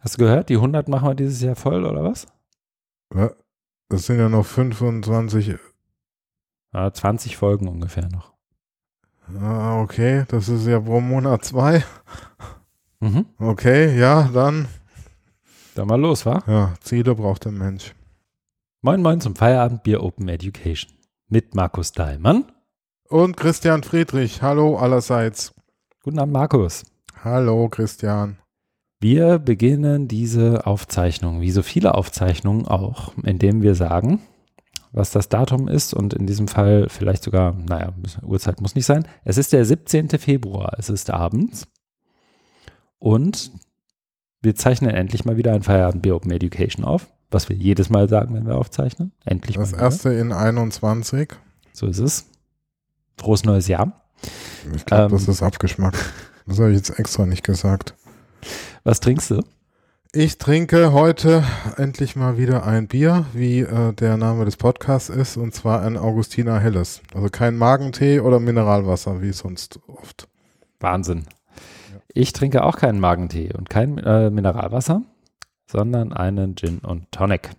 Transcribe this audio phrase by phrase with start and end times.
[0.00, 2.26] Hast du gehört, die 100 machen wir dieses Jahr voll, oder was?
[3.88, 5.58] Das sind ja noch 25.
[6.72, 8.34] Ja, 20 Folgen ungefähr noch.
[9.40, 11.84] Ah, okay, das ist ja pro Monat zwei.
[13.00, 13.26] Mhm.
[13.38, 14.68] Okay, ja, dann.
[15.74, 16.42] Dann mal los, wa?
[16.46, 17.94] Ja, Ziele braucht der Mensch.
[18.82, 20.92] Moin Moin zum Feierabend Bier Open Education.
[21.28, 22.50] Mit Markus Dahlmann.
[23.08, 24.42] Und Christian Friedrich.
[24.42, 25.54] Hallo allerseits.
[26.02, 26.84] Guten Abend, Markus.
[27.22, 28.38] Hallo, Christian.
[29.00, 34.20] Wir beginnen diese Aufzeichnung, wie so viele Aufzeichnungen auch, indem wir sagen,
[34.90, 37.92] was das Datum ist und in diesem Fall vielleicht sogar, naja,
[38.22, 39.06] Uhrzeit muss nicht sein.
[39.24, 40.08] Es ist der 17.
[40.18, 41.68] Februar, es ist abends
[42.98, 43.52] und
[44.42, 48.08] wir zeichnen endlich mal wieder ein Feierabend Bier Open Education auf, was wir jedes Mal
[48.08, 49.12] sagen, wenn wir aufzeichnen.
[49.24, 49.76] Endlich Das mal.
[49.78, 49.84] wieder.
[49.84, 51.34] erste in 21.
[51.72, 52.26] So ist es.
[53.16, 54.04] Frohes neues Jahr.
[54.74, 55.32] Ich glaube, das Ähm.
[55.32, 55.98] ist abgeschmackt.
[56.46, 57.94] Das habe ich jetzt extra nicht gesagt.
[58.88, 59.42] Was trinkst du?
[60.14, 61.44] Ich trinke heute
[61.76, 65.98] endlich mal wieder ein Bier, wie äh, der Name des Podcasts ist, und zwar ein
[65.98, 67.02] Augustiner Helles.
[67.12, 70.26] Also kein Magentee oder Mineralwasser, wie sonst oft.
[70.80, 71.26] Wahnsinn.
[72.14, 75.02] Ich trinke auch keinen Magentee und kein äh, Mineralwasser,
[75.66, 77.50] sondern einen Gin und Tonic.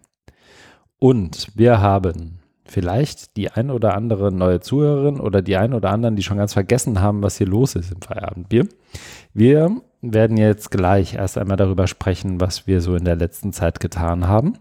[0.98, 6.16] Und wir haben vielleicht die ein oder andere neue Zuhörerin oder die ein oder anderen,
[6.16, 8.68] die schon ganz vergessen haben, was hier los ist im Feierabendbier.
[9.36, 13.80] Wir werden jetzt gleich erst einmal darüber sprechen, was wir so in der letzten Zeit
[13.80, 14.58] getan haben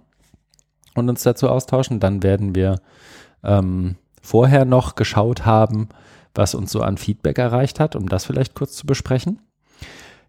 [0.95, 2.01] und uns dazu austauschen.
[2.01, 2.81] Dann werden wir
[3.45, 5.89] ähm, vorher noch geschaut haben,
[6.35, 9.41] was uns so an Feedback erreicht hat, um das vielleicht kurz zu besprechen.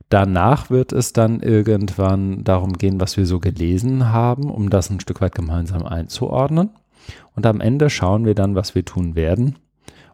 [0.10, 5.00] Danach wird es dann irgendwann darum gehen, was wir so gelesen haben, um das ein
[5.00, 6.72] Stück weit gemeinsam einzuordnen.
[7.36, 9.60] Und am Ende schauen wir dann, was wir tun werden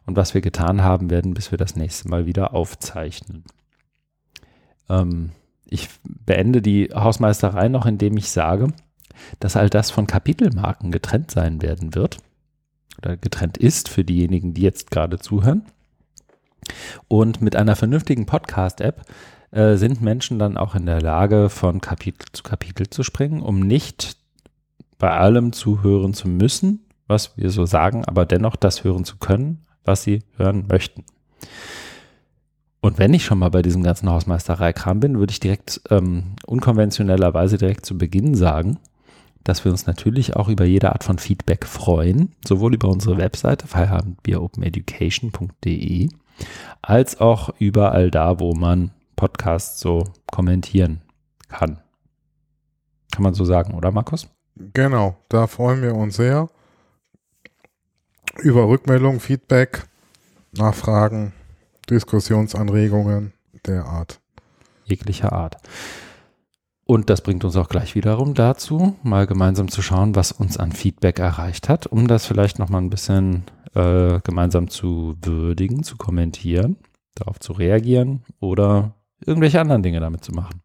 [0.06, 3.46] und was wir getan haben werden, bis wir das nächste Mal wieder aufzeichnen.
[4.90, 5.32] Ähm,
[5.68, 8.68] ich beende die Hausmeisterei noch, indem ich sage,
[9.40, 12.18] dass all das von Kapitelmarken getrennt sein werden wird
[13.00, 15.64] oder getrennt ist für diejenigen, die jetzt gerade zuhören.
[17.08, 19.06] Und mit einer vernünftigen Podcast-App
[19.52, 23.60] äh, sind Menschen dann auch in der Lage, von Kapitel zu Kapitel zu springen, um
[23.60, 24.18] nicht
[24.98, 29.66] bei allem zuhören zu müssen, was wir so sagen, aber dennoch das hören zu können,
[29.84, 31.04] was sie hören möchten.
[32.86, 37.58] Und wenn ich schon mal bei diesem ganzen Hausmeisterei-Kram bin, würde ich direkt ähm, unkonventionellerweise
[37.58, 38.78] direkt zu Beginn sagen,
[39.44, 43.66] dass wir uns natürlich auch über jede Art von Feedback freuen, sowohl über unsere Webseite
[43.66, 46.10] feierabendbieropeneducation.de
[46.84, 51.02] als auch überall da, wo man Podcasts so kommentieren
[51.48, 51.80] kann.
[53.12, 54.28] Kann man so sagen, oder Markus?
[54.76, 56.50] Genau, da freuen wir uns sehr
[58.44, 59.88] über Rückmeldung, Feedback,
[60.52, 61.34] Nachfragen,
[61.90, 63.34] Diskussionsanregungen
[63.66, 64.20] der Art.
[64.86, 65.58] Jeglicher Art.
[66.86, 70.72] Und das bringt uns auch gleich wiederum dazu, mal gemeinsam zu schauen, was uns an
[70.72, 76.78] Feedback erreicht hat, um das vielleicht nochmal ein bisschen äh, gemeinsam zu würdigen, zu kommentieren,
[77.16, 78.94] darauf zu reagieren oder
[79.26, 80.62] irgendwelche anderen Dinge damit zu machen.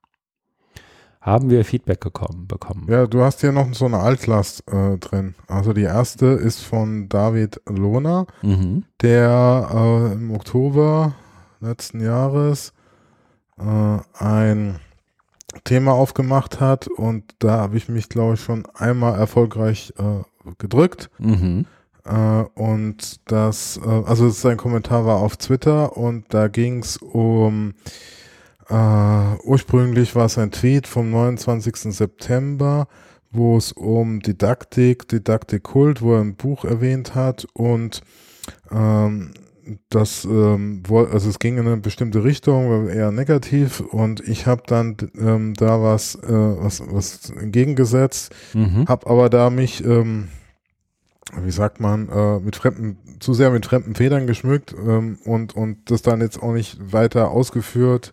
[1.20, 2.86] Haben wir Feedback gekommen, bekommen?
[2.88, 5.34] Ja, du hast hier noch so eine Altlast äh, drin.
[5.48, 8.84] Also die erste ist von David Lohner, Mhm.
[9.03, 11.14] der äh, im Oktober
[11.60, 12.72] letzten Jahres
[13.58, 14.81] äh, ein
[15.64, 20.22] Thema aufgemacht hat und da habe ich mich, glaube ich, schon einmal erfolgreich äh,
[20.56, 21.10] gedrückt.
[21.19, 21.66] Mhm.
[22.06, 27.75] Äh, und das, äh, also sein Kommentar war auf Twitter und da ging es um,
[28.70, 31.94] äh, ursprünglich war es ein Tweet vom 29.
[31.94, 32.86] September,
[33.32, 38.00] wo es um Didaktik, Didaktikkult, wo er ein Buch erwähnt hat und
[38.70, 39.32] ähm,
[39.88, 44.97] das, ähm, also es ging in eine bestimmte Richtung, eher negativ und ich habe dann
[45.19, 48.87] ähm, da was, äh, was, was entgegengesetzt, Mhm.
[48.88, 50.28] hab aber da mich, ähm,
[51.41, 55.91] wie sagt man, äh, mit fremden, zu sehr mit fremden Federn geschmückt ähm, und, und
[55.91, 58.12] das dann jetzt auch nicht weiter ausgeführt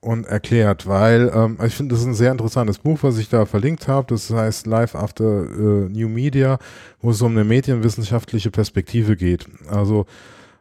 [0.00, 3.46] und erklärt, weil ähm, ich finde, das ist ein sehr interessantes Buch, was ich da
[3.46, 4.06] verlinkt habe.
[4.08, 6.58] Das heißt Life After äh, New Media,
[7.00, 9.46] wo es um eine medienwissenschaftliche Perspektive geht.
[9.68, 10.06] Also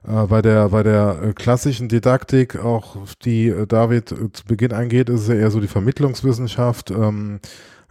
[0.07, 4.74] äh, bei der bei der äh, klassischen Didaktik, auch die äh, David äh, zu Beginn
[4.74, 6.90] eingeht, ist es ja eher so die Vermittlungswissenschaft.
[6.92, 7.40] Ähm,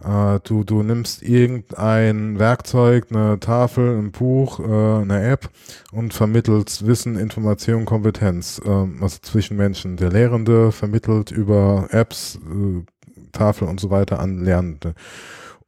[0.03, 5.49] äh, du, du nimmst irgendein Werkzeug, eine Tafel, ein Buch, äh, eine App
[5.91, 9.97] und vermittelst Wissen, Information, Kompetenz, ähm, also zwischen Menschen.
[9.97, 12.83] Der Lehrende vermittelt über Apps, äh,
[13.31, 14.93] Tafel und so weiter an Lernende.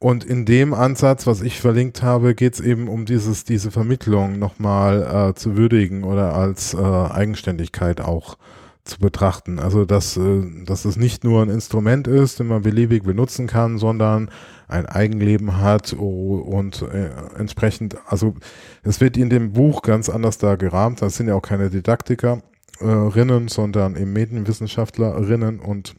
[0.02, 4.40] Und in dem Ansatz, was ich verlinkt habe, geht es eben um dieses, diese Vermittlung
[4.40, 8.38] nochmal äh, zu würdigen oder als äh, Eigenständigkeit auch
[8.84, 9.60] zu betrachten.
[9.60, 13.78] Also dass, äh, dass es nicht nur ein Instrument ist, den man beliebig benutzen kann,
[13.78, 14.30] sondern
[14.68, 18.36] ein Eigenleben hat und äh, entsprechend, also
[18.84, 21.02] es wird in dem Buch ganz anders da gerahmt.
[21.02, 25.96] Das sind ja auch keine Didaktikerinnen, sondern eben Medienwissenschaftlerinnen und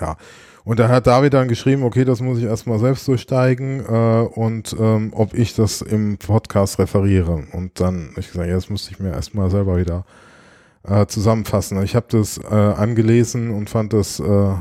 [0.00, 0.16] ja.
[0.64, 4.76] Und da hat David dann geschrieben, okay, das muss ich erstmal selbst durchsteigen äh, und
[4.78, 7.46] ähm, ob ich das im Podcast referiere.
[7.52, 10.04] Und dann, ich gesagt, ja, das musste ich mir erstmal selber wieder
[10.84, 11.82] äh, zusammenfassen.
[11.82, 14.56] Ich habe das äh, angelesen und fand das äh, äh,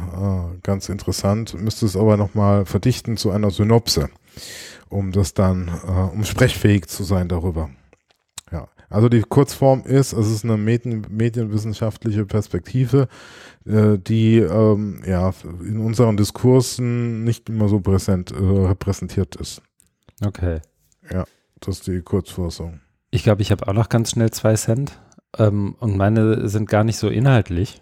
[0.63, 4.09] ganz interessant, müsste es aber nochmal verdichten zu einer Synopse,
[4.89, 7.69] um das dann, äh, um sprechfähig zu sein darüber.
[8.51, 13.07] Ja, also die Kurzform ist, es ist eine Medien, medienwissenschaftliche Perspektive,
[13.65, 19.61] äh, die ähm, ja in unseren Diskursen nicht immer so präsent repräsentiert ist.
[20.25, 20.61] Okay.
[21.11, 21.25] Ja,
[21.59, 22.81] das ist die Kurzfassung.
[23.11, 24.99] Ich glaube, ich habe auch noch ganz schnell zwei Cent.
[25.37, 27.81] Ähm, und meine sind gar nicht so inhaltlich,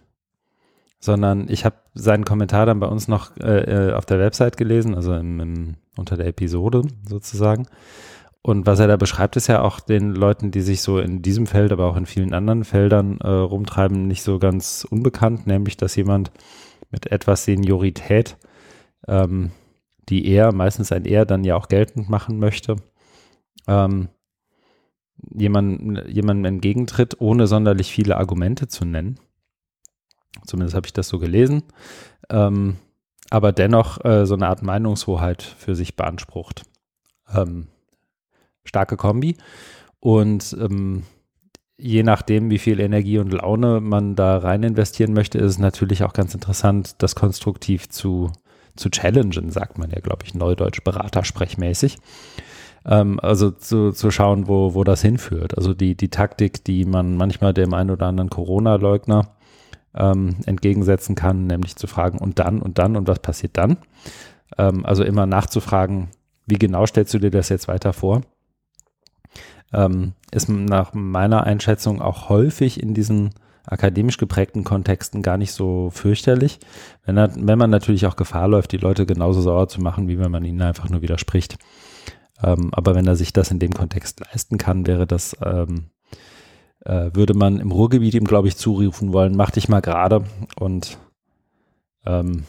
[1.00, 4.96] sondern ich habe seinen Kommentar dann bei uns noch äh, äh, auf der Website gelesen,
[4.96, 7.68] also im, im, unter der Episode sozusagen.
[8.42, 11.48] Und was er da beschreibt, ist ja auch den Leuten, die sich so in diesem
[11.48, 15.96] Feld, aber auch in vielen anderen Feldern äh, rumtreiben, nicht so ganz unbekannt, nämlich dass
[15.96, 16.32] jemand
[16.92, 18.38] mit etwas Seniorität,
[19.08, 19.52] ähm,
[20.10, 22.76] die er, meistens ein er, dann ja auch geltend machen möchte,
[23.68, 24.10] ähm,
[25.34, 29.20] jemand, jemandem entgegentritt, ohne sonderlich viele Argumente zu nennen.
[30.46, 31.64] Zumindest habe ich das so gelesen.
[32.30, 32.78] Ähm,
[33.30, 36.64] aber dennoch äh, so eine Art Meinungshoheit für sich beansprucht.
[37.34, 37.68] Ähm,
[38.64, 39.38] starke Kombi.
[40.00, 41.04] Und ähm,
[41.78, 46.04] je nachdem, wie viel Energie und Laune man da rein investieren möchte, ist es natürlich
[46.04, 48.32] auch ganz interessant, das konstruktiv zu,
[48.76, 51.98] zu challengen, sagt man ja, glaube ich, neudeutsch beratersprechmäßig.
[52.86, 55.58] Ähm, also zu, zu schauen, wo, wo das hinführt.
[55.58, 59.36] Also die, die Taktik, die man manchmal dem einen oder anderen Corona-Leugner
[59.96, 63.78] ähm, entgegensetzen kann, nämlich zu fragen, und dann, und dann, und was passiert dann?
[64.58, 66.10] Ähm, also immer nachzufragen,
[66.46, 68.22] wie genau stellst du dir das jetzt weiter vor?
[69.74, 73.32] Ähm, ist nach meiner Einschätzung auch häufig in diesen
[73.66, 76.60] akademisch geprägten Kontexten gar nicht so fürchterlich,
[77.06, 80.30] wenn, wenn man natürlich auch Gefahr läuft, die Leute genauso sauer zu machen, wie wenn
[80.30, 81.58] man ihnen einfach nur widerspricht.
[82.44, 85.86] Ähm, aber wenn er sich das in dem Kontext leisten kann, wäre das, ähm,
[86.82, 90.26] äh, würde man im Ruhrgebiet ihm, glaube ich, zurufen wollen, mach dich mal gerade
[90.60, 90.98] und
[92.06, 92.44] ähm,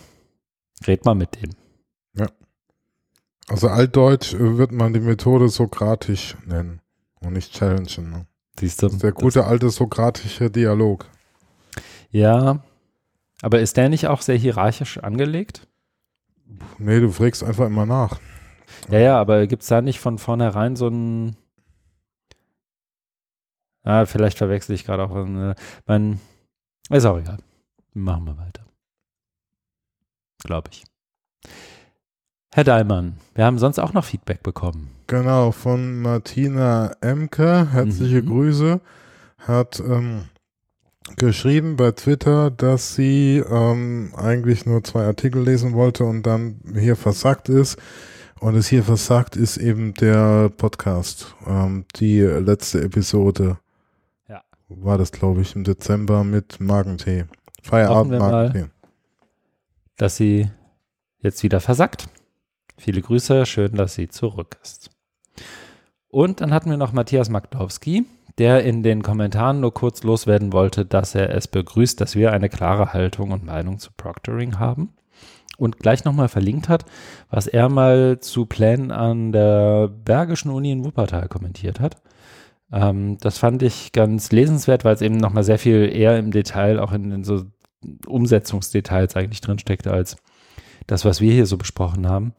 [0.87, 1.51] red mal mit dem.
[2.15, 2.27] Ja.
[3.49, 6.81] Also altdeutsch äh, wird man die Methode sokratisch nennen
[7.21, 8.11] und nicht challengen.
[8.11, 8.27] Ne?
[8.59, 8.87] Siehst du?
[8.87, 11.07] Das ist der gute alte sokratische Dialog.
[12.11, 12.61] Ja,
[13.43, 15.67] aber ist der nicht auch sehr hierarchisch angelegt?
[16.79, 18.19] Nee, du fragst einfach immer nach.
[18.91, 21.37] Ja, ja, aber gibt es da nicht von vornherein so ein.
[23.83, 25.15] Ah, vielleicht verwechsel ich gerade auch.
[25.15, 25.55] Eine,
[25.87, 26.21] mein,
[26.91, 27.39] ist auch egal.
[27.95, 28.65] Machen wir weiter.
[30.43, 30.85] Glaube ich.
[32.53, 34.91] Herr Daimann, wir haben sonst auch noch Feedback bekommen.
[35.09, 37.71] Genau, von Martina Emke.
[37.71, 38.27] Herzliche mhm.
[38.27, 38.81] Grüße.
[39.39, 40.25] Hat ähm,
[41.17, 46.97] geschrieben bei Twitter, dass sie ähm, eigentlich nur zwei Artikel lesen wollte und dann hier
[46.97, 47.79] versackt ist.
[48.39, 51.35] Und es hier versagt ist eben der Podcast.
[51.47, 53.59] Ähm, die letzte Episode
[54.29, 54.43] ja.
[54.69, 57.25] war das, glaube ich, im Dezember mit Magentee.
[57.63, 58.67] Feierabend Magentee.
[59.97, 60.51] Dass sie
[61.21, 62.09] jetzt wieder versackt.
[62.77, 64.91] Viele Grüße, schön, dass sie zurück ist.
[66.09, 68.05] Und dann hatten wir noch Matthias Magdowski,
[68.37, 72.51] der in den Kommentaren nur kurz loswerden wollte, dass er es begrüßt, dass wir eine
[72.51, 74.93] klare Haltung und Meinung zu Proctoring haben
[75.57, 76.85] und gleich nochmal verlinkt hat,
[77.31, 81.97] was er mal zu Plänen an der Bergischen Uni in Wuppertal kommentiert hat.
[82.73, 86.79] Ähm, das fand ich ganz lesenswert, weil es eben nochmal sehr viel eher im Detail,
[86.79, 87.45] auch in, in so
[88.07, 90.17] Umsetzungsdetails eigentlich drinsteckte, als
[90.87, 92.33] das, was wir hier so besprochen haben.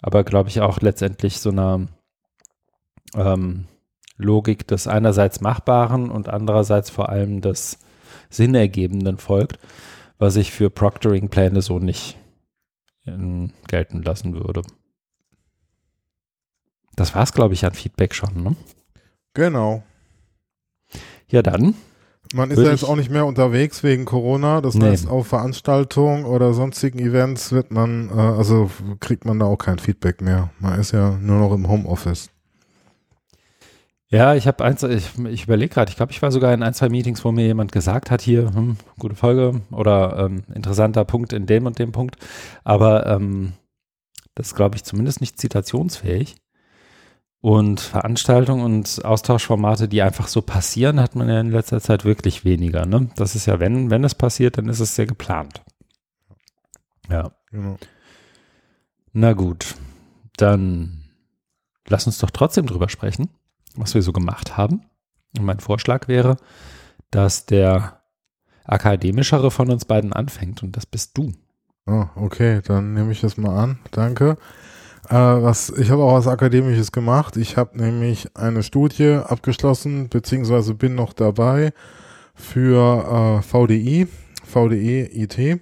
[0.00, 1.88] Aber glaube ich auch letztendlich so einer
[3.14, 3.66] ähm,
[4.16, 7.78] Logik des einerseits Machbaren und andererseits vor allem des
[8.30, 9.58] Sinnergebenden folgt,
[10.18, 12.18] was ich für Proctoring-Pläne so nicht
[13.04, 14.62] gelten lassen würde.
[16.94, 18.56] Das war es, glaube ich, an Feedback schon, ne?
[19.34, 19.82] Genau.
[21.28, 21.74] Ja, dann.
[22.34, 24.60] Man ist ja jetzt auch nicht mehr unterwegs wegen Corona.
[24.60, 24.86] Das nee.
[24.86, 29.78] heißt, auf Veranstaltungen oder sonstigen Events wird man, äh, also kriegt man da auch kein
[29.78, 30.50] Feedback mehr.
[30.58, 32.30] Man ist ja nur noch im Homeoffice.
[34.12, 36.74] Ja, ich habe eins, ich, ich überlege gerade, ich glaube, ich war sogar in ein,
[36.74, 41.32] zwei Meetings, wo mir jemand gesagt hat, hier, hm, gute Folge oder ähm, interessanter Punkt
[41.32, 42.16] in dem und dem Punkt.
[42.62, 43.54] Aber ähm,
[44.34, 46.36] das ist, glaube ich, zumindest nicht zitationsfähig.
[47.40, 52.44] Und Veranstaltungen und Austauschformate, die einfach so passieren, hat man ja in letzter Zeit wirklich
[52.44, 52.84] weniger.
[52.84, 53.08] Ne?
[53.16, 55.62] Das ist ja, wenn, wenn es passiert, dann ist es sehr geplant.
[57.08, 57.32] Ja.
[57.50, 57.78] Genau.
[59.14, 59.74] Na gut,
[60.36, 61.04] dann
[61.88, 63.30] lass uns doch trotzdem drüber sprechen,
[63.76, 64.82] was wir so gemacht haben.
[65.38, 66.36] Und mein Vorschlag wäre,
[67.10, 68.00] dass der
[68.64, 71.32] akademischere von uns beiden anfängt und das bist du.
[71.86, 73.78] Oh, okay, dann nehme ich das mal an.
[73.90, 74.36] Danke.
[75.08, 77.36] Äh, was, ich habe auch was Akademisches gemacht.
[77.36, 81.72] Ich habe nämlich eine Studie abgeschlossen, beziehungsweise bin noch dabei
[82.34, 84.06] für äh, VDI,
[84.44, 85.38] VDE IT.
[85.38, 85.58] Äh,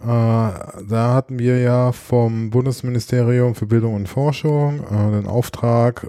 [0.00, 6.04] da hatten wir ja vom Bundesministerium für Bildung und Forschung äh, den Auftrag,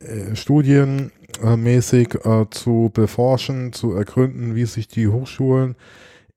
[0.00, 2.18] äh, äh, studienmäßig
[2.50, 5.76] zu beforschen, zu ergründen, wie sich die Hochschulen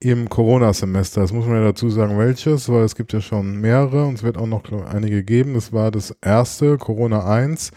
[0.02, 1.22] im Corona-Semester.
[1.22, 4.24] Das muss man ja dazu sagen, welches, weil es gibt ja schon mehrere und es
[4.24, 5.54] wird auch noch einige geben.
[5.54, 7.72] Das war das erste, Corona 1,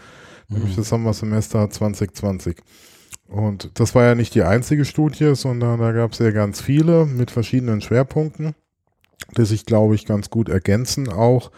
[0.49, 0.57] mhm.
[0.57, 2.57] nämlich das Sommersemester 2020.
[3.27, 7.05] Und das war ja nicht die einzige Studie, sondern da gab es ja ganz viele
[7.05, 8.55] mit verschiedenen Schwerpunkten,
[9.37, 11.51] die sich, glaube ich, ganz gut ergänzen auch.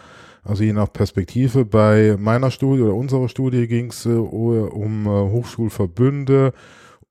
[0.48, 1.66] Also je nach Perspektive.
[1.66, 6.54] Bei meiner Studie oder unserer Studie ging es äh, um äh, Hochschulverbünde,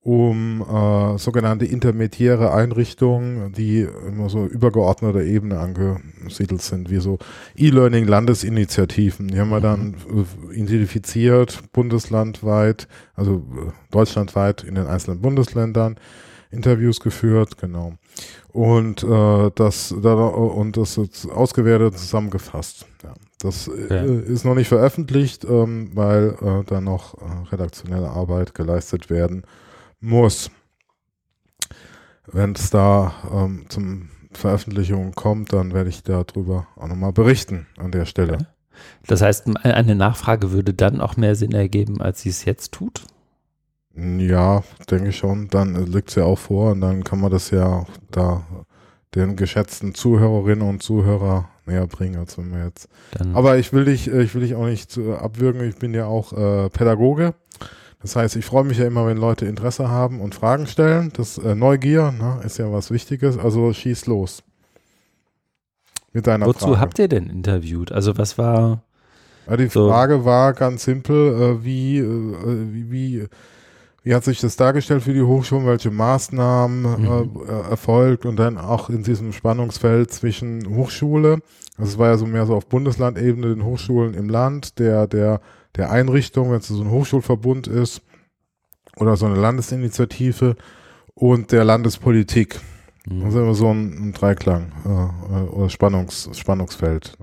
[0.00, 7.18] um äh, sogenannte intermediäre Einrichtungen, die immer so übergeordneter Ebene angesiedelt sind, wie so
[7.56, 9.28] E-Learning-Landesinitiativen.
[9.28, 10.52] Die haben wir dann mhm.
[10.52, 15.96] identifiziert, bundeslandweit, also äh, deutschlandweit in den einzelnen Bundesländern,
[16.50, 17.94] Interviews geführt, genau.
[18.50, 22.86] Und äh, das da, und das ausgewertet zusammengefasst.
[23.02, 23.12] Ja.
[23.38, 29.10] Das äh, ist noch nicht veröffentlicht, ähm, weil äh, da noch äh, redaktionelle Arbeit geleistet
[29.10, 29.42] werden
[30.00, 30.50] muss.
[32.26, 37.92] Wenn es da ähm, zum Veröffentlichung kommt, dann werde ich darüber auch nochmal berichten an
[37.92, 38.38] der Stelle.
[39.06, 43.04] Das heißt, eine Nachfrage würde dann auch mehr Sinn ergeben, als sie es jetzt tut?
[43.94, 45.48] Ja, denke ich schon.
[45.48, 48.44] Dann liegt es ja auch vor und dann kann man das ja da
[49.14, 52.88] den geschätzten Zuhörerinnen und Zuhörer näher bringen, als wenn wir jetzt.
[53.12, 55.66] Dann Aber ich will dich, ich will dich auch nicht abwürgen.
[55.68, 57.34] Ich bin ja auch äh, Pädagoge
[58.06, 61.10] das heißt, ich freue mich ja immer, wenn Leute Interesse haben und Fragen stellen.
[61.14, 63.36] Das äh, Neugier ne, ist ja was Wichtiges.
[63.36, 64.44] Also schieß los.
[66.12, 66.80] Mit deiner Wozu Frage.
[66.80, 67.90] habt ihr denn interviewt?
[67.90, 68.84] Also was war.
[69.48, 73.26] Ja, die so Frage war ganz simpel, äh, wie, äh, wie, wie,
[74.06, 77.40] wie, hat sich das dargestellt für die Hochschulen, welche Maßnahmen mhm.
[77.46, 81.40] Äh, erfolgt und dann auch in diesem Spannungsfeld zwischen Hochschule,
[81.76, 85.40] also es war ja so mehr so auf Bundeslandebene, den Hochschulen im Land, der, der
[85.76, 88.02] der Einrichtung, wenn es so ein Hochschulverbund ist
[88.96, 90.56] oder so eine Landesinitiative
[91.14, 92.60] und der Landespolitik.
[93.06, 93.20] Mhm.
[93.20, 97.16] Das ist immer so ein, ein Dreiklang äh, oder Spannungs, Spannungsfeld.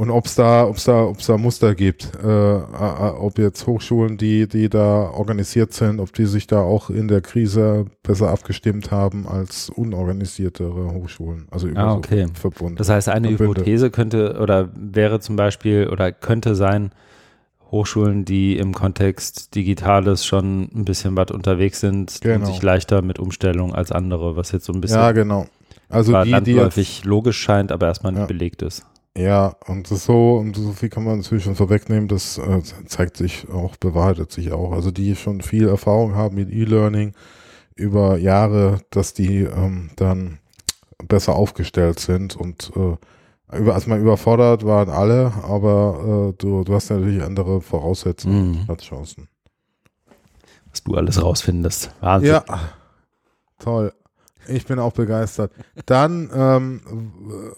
[0.00, 4.48] Und ob es da, ob's da, ob's da Muster gibt, äh, ob jetzt Hochschulen, die,
[4.48, 9.28] die da organisiert sind, ob die sich da auch in der Krise besser abgestimmt haben
[9.28, 11.48] als unorganisiertere Hochschulen.
[11.50, 12.28] Also über ah, okay.
[12.28, 12.80] so Verbund.
[12.80, 13.60] Das heißt, eine Verbünde.
[13.60, 16.92] Hypothese könnte oder wäre zum Beispiel oder könnte sein,
[17.70, 22.36] Hochschulen, die im Kontext Digitales schon ein bisschen was unterwegs sind genau.
[22.36, 25.44] und sich leichter mit Umstellung als andere, was jetzt so ein bisschen ja, genau.
[25.90, 28.26] also die, die jetzt, logisch scheint, aber erstmal nicht ja.
[28.26, 28.86] belegt ist.
[29.16, 33.48] Ja, und so, und so viel kann man natürlich schon vorwegnehmen, das äh, zeigt sich
[33.48, 34.72] auch, bewahrheitet sich auch.
[34.72, 37.14] Also die schon viel Erfahrung haben mit E-Learning
[37.74, 40.38] über Jahre, dass die ähm, dann
[41.02, 42.96] besser aufgestellt sind und äh,
[43.58, 48.64] über, als man überfordert waren alle, aber äh, du, du hast natürlich andere Voraussetzungen mhm.
[48.68, 49.28] und Chancen.
[50.70, 51.90] Was du alles rausfindest.
[52.00, 52.30] Wahnsinn.
[52.30, 52.44] Ja,
[53.58, 53.92] toll.
[54.50, 55.52] Ich bin auch begeistert.
[55.86, 56.80] Dann, ähm,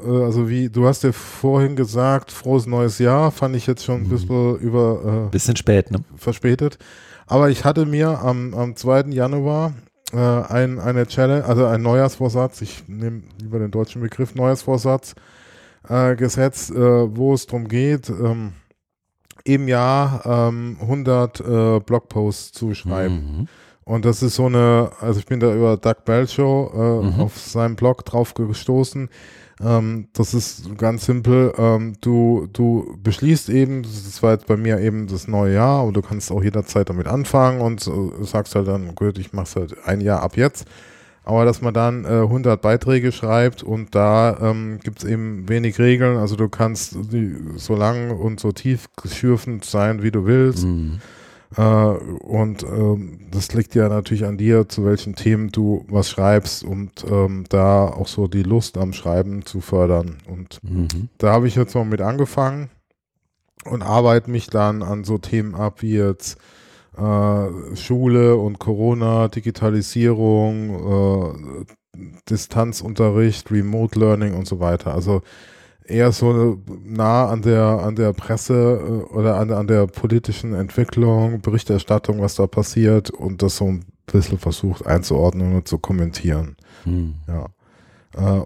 [0.04, 4.02] äh, also wie, du hast ja vorhin gesagt, frohes neues Jahr, fand ich jetzt schon
[4.02, 4.10] ein mhm.
[4.10, 5.26] bisschen über.
[5.26, 6.00] Äh, bisschen spät, ne?
[6.16, 6.78] Verspätet.
[7.26, 9.06] Aber ich hatte mir am, am 2.
[9.10, 9.72] Januar
[10.12, 15.14] äh, ein, eine Challenge, also ein Neujahrsvorsatz, ich nehme lieber den deutschen Begriff Neujahrsvorsatz,
[15.88, 18.52] äh, gesetzt, äh, wo es darum geht, ähm,
[19.44, 23.14] im Jahr ähm, 100 äh, Blogposts zu schreiben.
[23.14, 23.48] Mhm.
[23.84, 27.20] Und das ist so eine, also ich bin da über Doug Belchow äh, mhm.
[27.20, 29.08] auf seinem Blog drauf gestoßen.
[29.60, 31.52] Ähm, das ist ganz simpel.
[31.56, 35.94] Ähm, du, du beschließt eben, das war jetzt bei mir eben das neue Jahr, und
[35.94, 39.76] du kannst auch jederzeit damit anfangen und äh, sagst halt dann, gut, ich mach's halt
[39.84, 40.66] ein Jahr ab jetzt
[41.24, 45.78] aber dass man dann äh, 100 Beiträge schreibt und da ähm, gibt es eben wenig
[45.78, 46.16] Regeln.
[46.16, 50.64] Also du kannst die, so lang und so tief schürfend sein, wie du willst.
[50.64, 51.00] Mhm.
[51.56, 56.64] Äh, und ähm, das liegt ja natürlich an dir, zu welchen Themen du was schreibst
[56.64, 60.18] und ähm, da auch so die Lust am Schreiben zu fördern.
[60.26, 61.08] Und mhm.
[61.18, 62.70] da habe ich jetzt mal mit angefangen
[63.64, 66.38] und arbeite mich dann an so Themen ab wie jetzt
[66.96, 71.64] äh, Schule und Corona, Digitalisierung, äh,
[72.28, 74.94] Distanzunterricht, Remote Learning und so weiter.
[74.94, 75.22] Also
[75.84, 81.40] eher so nah an der an der Presse äh, oder an, an der politischen Entwicklung,
[81.40, 86.56] Berichterstattung, was da passiert und das so ein bisschen versucht einzuordnen und zu kommentieren.
[86.84, 87.14] Hm.
[87.26, 88.40] Ja.
[88.40, 88.44] Äh,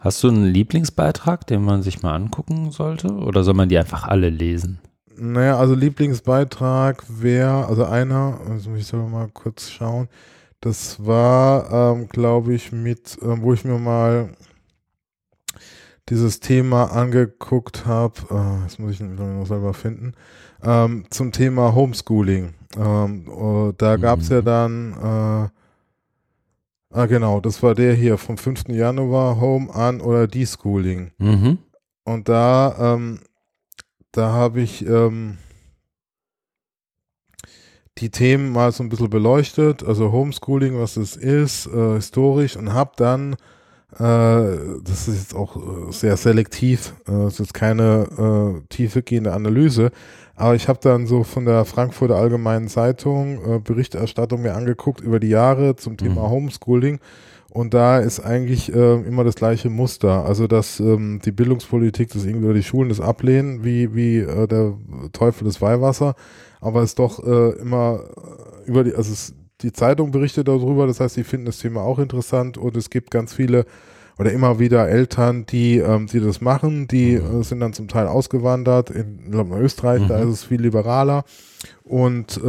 [0.00, 3.08] Hast du einen Lieblingsbeitrag, den man sich mal angucken sollte?
[3.12, 4.80] Oder soll man die einfach alle lesen?
[5.14, 10.08] Naja, also Lieblingsbeitrag wäre, also einer, also ich soll mal kurz schauen,
[10.62, 14.30] das war, ähm, glaube ich, mit, äh, wo ich mir mal
[16.10, 20.12] dieses Thema angeguckt habe, äh, das muss ich noch selber finden,
[20.62, 22.54] ähm, zum Thema Homeschooling.
[22.76, 24.34] Ähm, uh, da gab es mhm.
[24.34, 25.48] ja dann, äh,
[26.94, 28.68] ah genau, das war der hier vom 5.
[28.68, 31.12] Januar, Home, An oder Deschooling.
[31.18, 31.58] Mhm.
[32.04, 33.20] Und da ähm,
[34.12, 35.38] da habe ich ähm,
[37.98, 42.72] die Themen mal so ein bisschen beleuchtet, also Homeschooling, was das ist, äh, historisch und
[42.72, 43.36] habe dann, äh,
[43.98, 49.90] das ist jetzt auch äh, sehr selektiv, äh, das ist jetzt keine äh, tiefegehende Analyse,
[50.36, 55.20] aber ich habe dann so von der Frankfurter Allgemeinen Zeitung äh, Berichterstattung mir angeguckt über
[55.20, 56.30] die Jahre zum Thema mhm.
[56.30, 57.00] Homeschooling
[57.50, 60.24] und da ist eigentlich äh, immer das gleiche Muster.
[60.24, 64.74] Also, dass ähm, die Bildungspolitik, das irgendwie die Schulen das ablehnen, wie, wie äh, der
[65.12, 66.14] Teufel des Weihwasser,
[66.60, 68.04] aber es doch äh, immer
[68.66, 71.98] über die, also es, die Zeitung berichtet darüber, das heißt, sie finden das Thema auch
[71.98, 73.66] interessant und es gibt ganz viele
[74.20, 77.40] oder immer wieder Eltern, die, ähm, die das machen, die mhm.
[77.40, 78.90] äh, sind dann zum Teil ausgewandert.
[78.90, 80.08] In, Österreich, mhm.
[80.08, 81.24] da ist es viel liberaler.
[81.84, 82.46] Und äh,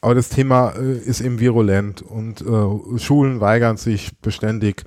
[0.00, 4.84] aber das Thema äh, ist eben virulent und äh, Schulen weigern sich beständig.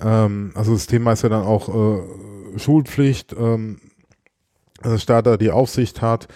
[0.00, 3.80] Ähm, also das Thema ist ja dann auch äh, Schulpflicht, ähm,
[4.80, 6.28] also Staat da die Aufsicht hat.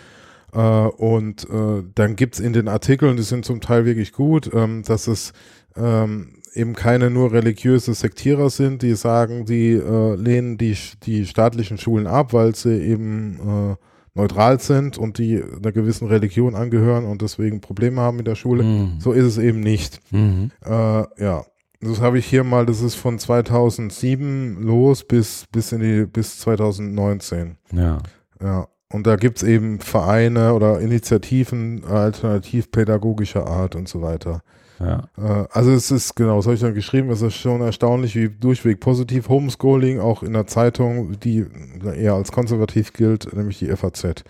[0.53, 4.83] Äh, und äh, dann gibt's in den Artikeln, die sind zum Teil wirklich gut, ähm,
[4.87, 5.33] dass es
[5.77, 11.79] ähm, eben keine nur religiöse Sektierer sind, die sagen, die äh, lehnen die, die staatlichen
[11.79, 13.77] Schulen ab, weil sie eben äh,
[14.15, 18.65] neutral sind und die einer gewissen Religion angehören und deswegen Probleme haben mit der Schule.
[18.65, 19.01] Mhm.
[19.01, 20.01] So ist es eben nicht.
[20.11, 20.51] Mhm.
[20.65, 21.45] Äh, ja,
[21.81, 26.41] das habe ich hier mal, das ist von 2007 los bis, bis in die, bis
[26.41, 27.57] 2019.
[27.73, 27.99] Ja.
[28.43, 28.69] Ja.
[28.91, 34.43] Und da gibt es eben Vereine oder Initiativen alternativpädagogischer Art und so weiter.
[34.81, 35.09] Ja.
[35.19, 38.29] Äh, also es ist, genau, das habe ich dann geschrieben, es ist schon erstaunlich, wie
[38.29, 41.45] durchweg positiv Homeschooling auch in der Zeitung, die
[41.85, 44.25] eher als konservativ gilt, nämlich die FAZ.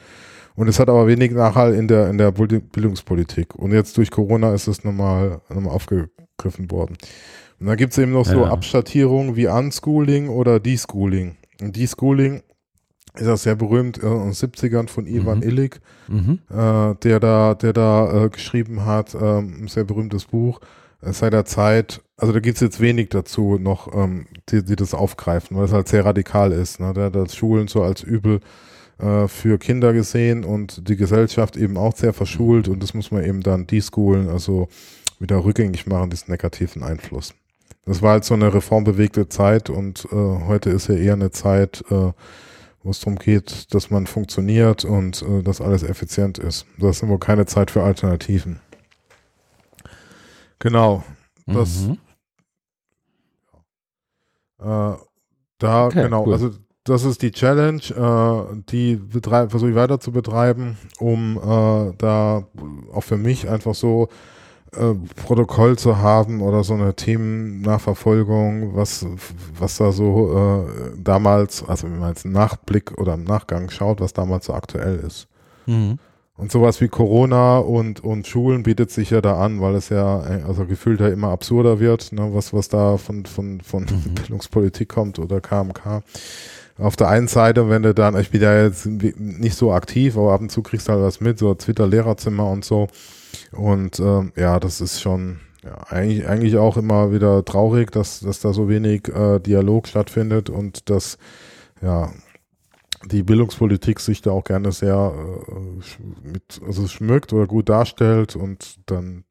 [0.57, 3.55] Und es hat aber wenig Nachhall in der, in der Bildungspolitik.
[3.55, 6.97] Und jetzt durch Corona ist es nochmal, nochmal aufgegriffen worden.
[7.61, 8.51] Und dann gibt es eben noch so ja.
[8.51, 11.37] Abschattierungen wie Unschooling oder Deschooling.
[11.61, 12.43] Und Deschooling
[13.19, 15.45] ist ja sehr berühmt äh, in den 70ern von Ivan mhm.
[15.45, 16.39] Illig, mhm.
[16.51, 20.61] Äh, der da, der da äh, geschrieben hat, ähm, ein sehr berühmtes Buch
[21.03, 22.01] äh, seit der Zeit.
[22.17, 25.73] Also da gibt es jetzt wenig dazu noch, ähm, die, die das aufgreifen, weil es
[25.73, 26.81] halt sehr radikal ist.
[26.81, 26.93] Ne?
[26.93, 28.41] Der hat das Schulen so als Übel
[28.99, 33.25] äh, für Kinder gesehen und die Gesellschaft eben auch sehr verschult und das muss man
[33.25, 34.69] eben dann deschoolen, also
[35.21, 37.35] wieder rückgängig machen, diesen negativen Einfluss.
[37.87, 41.85] Das war halt so eine reformbewegte Zeit und äh, heute ist ja eher eine Zeit,
[41.91, 42.13] äh,
[42.89, 46.65] wo es darum geht, dass man funktioniert und äh, dass alles effizient ist.
[46.79, 48.61] Das ist wohl keine Zeit für Alternativen.
[50.59, 51.05] Genau.
[51.47, 51.99] Das, mhm.
[54.59, 54.97] äh,
[55.59, 56.33] da, okay, genau, cool.
[56.33, 56.51] also
[56.85, 62.49] das ist die Challenge, äh, die versuche ich weiter zu betreiben, um äh, da
[62.93, 64.09] auch für mich einfach so
[64.77, 69.07] äh, Protokoll zu haben oder so eine Themennachverfolgung, was,
[69.59, 74.01] was da so äh, damals, also wenn man jetzt einen Nachblick oder im Nachgang schaut,
[74.01, 75.29] was damals so aktuell ist.
[75.67, 75.99] Mhm.
[76.37, 80.25] Und sowas wie Corona und, und Schulen bietet sich ja da an, weil es ja,
[80.25, 84.15] äh, also gefühlt ja immer absurder wird, ne, was, was da von, von, von mhm.
[84.15, 86.03] Bildungspolitik kommt oder KMK.
[86.79, 90.33] Auf der einen Seite, wenn du dann, ich bin ja jetzt nicht so aktiv, aber
[90.33, 92.87] ab und zu kriegst du halt was mit, so Twitter-Lehrerzimmer und so.
[93.53, 98.41] Und ähm, ja, das ist schon ja, eigentlich, eigentlich auch immer wieder traurig, dass, dass
[98.41, 101.19] da so wenig äh, Dialog stattfindet und dass
[101.83, 102.11] ja
[103.07, 108.79] die Bildungspolitik sich da auch gerne sehr äh, mit, also schmückt oder gut darstellt und
[108.87, 109.25] dann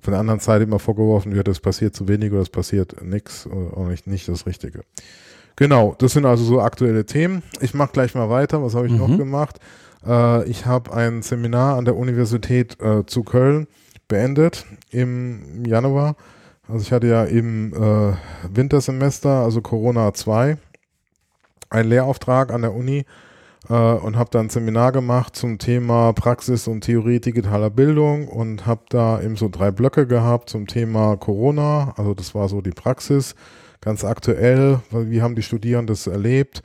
[0.00, 3.46] von der anderen Seite immer vorgeworfen wird, es passiert zu wenig oder es passiert nichts
[3.46, 4.82] oder nicht, nicht das Richtige.
[5.56, 7.42] Genau, das sind also so aktuelle Themen.
[7.60, 8.62] Ich mache gleich mal weiter.
[8.62, 8.98] Was habe ich mhm.
[8.98, 9.60] noch gemacht?
[10.06, 13.66] Äh, ich habe ein Seminar an der Universität äh, zu Köln
[14.08, 16.16] beendet im Januar.
[16.68, 18.14] Also ich hatte ja im äh,
[18.48, 20.56] Wintersemester, also Corona 2,
[21.68, 23.04] einen Lehrauftrag an der Uni
[23.68, 28.66] äh, und habe dann ein Seminar gemacht zum Thema Praxis und Theorie digitaler Bildung und
[28.66, 31.92] habe da eben so drei Blöcke gehabt zum Thema Corona.
[31.96, 33.34] Also das war so die Praxis,
[33.80, 36.62] ganz aktuell, wie haben die Studierenden das erlebt.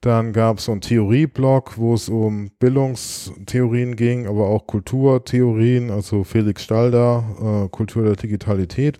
[0.00, 6.24] Dann gab es so einen Theorieblock, wo es um Bildungstheorien ging, aber auch Kulturtheorien, also
[6.24, 8.98] Felix Stalder, äh, Kultur der Digitalität.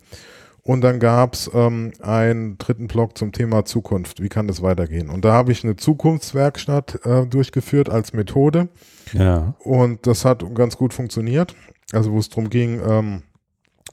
[0.62, 4.22] Und dann gab es ähm, einen dritten Block zum Thema Zukunft.
[4.22, 5.08] Wie kann das weitergehen?
[5.08, 8.68] Und da habe ich eine Zukunftswerkstatt äh, durchgeführt als Methode.
[9.12, 9.54] Ja.
[9.60, 11.56] Und das hat ganz gut funktioniert.
[11.92, 13.22] Also wo es darum ging, ähm,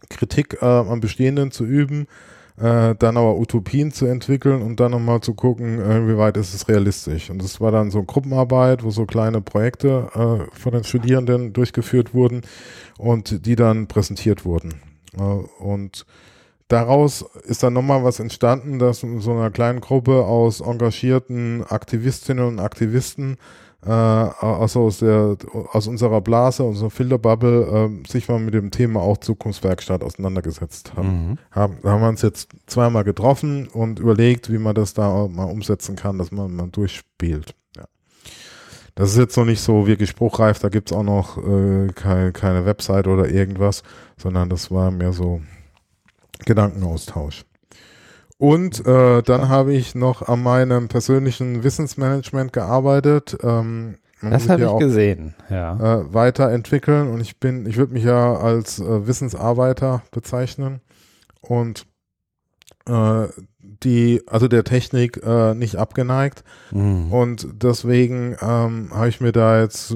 [0.09, 2.07] Kritik äh, am Bestehenden zu üben,
[2.59, 6.53] äh, dann aber Utopien zu entwickeln und dann nochmal zu gucken, äh, wie weit ist
[6.53, 7.29] es realistisch.
[7.29, 12.13] Und das war dann so Gruppenarbeit, wo so kleine Projekte äh, von den Studierenden durchgeführt
[12.13, 12.41] wurden
[12.97, 14.81] und die dann präsentiert wurden.
[15.15, 16.05] Äh, und
[16.67, 22.45] daraus ist dann nochmal was entstanden, dass in so einer kleinen Gruppe aus engagierten Aktivistinnen
[22.45, 23.37] und Aktivisten
[23.87, 25.37] äh, also aus, der,
[25.71, 31.07] aus unserer Blase, unserer Filterbubble, äh, sich mal mit dem Thema auch Zukunftswerkstatt auseinandergesetzt haben.
[31.07, 31.37] Mhm.
[31.51, 31.77] haben.
[31.81, 35.95] Da haben wir uns jetzt zweimal getroffen und überlegt, wie man das da mal umsetzen
[35.95, 37.55] kann, dass man mal durchspielt.
[37.77, 37.85] Ja.
[38.95, 42.33] Das ist jetzt noch nicht so wirklich spruchreif, da gibt es auch noch äh, keine,
[42.33, 43.83] keine Website oder irgendwas,
[44.17, 45.41] sondern das war mehr so
[46.45, 47.45] Gedankenaustausch.
[48.37, 53.37] Und äh, dann habe ich noch an meinem persönlichen Wissensmanagement gearbeitet.
[53.41, 55.99] Ähm, das habe ich auch, gesehen, ja.
[56.01, 60.81] Äh, weiterentwickeln und ich bin, ich würde mich ja als äh, Wissensarbeiter bezeichnen
[61.41, 61.85] und
[62.87, 63.27] äh,
[63.59, 67.13] die, also der Technik äh, nicht abgeneigt mhm.
[67.13, 69.95] und deswegen ähm, habe ich mir da jetzt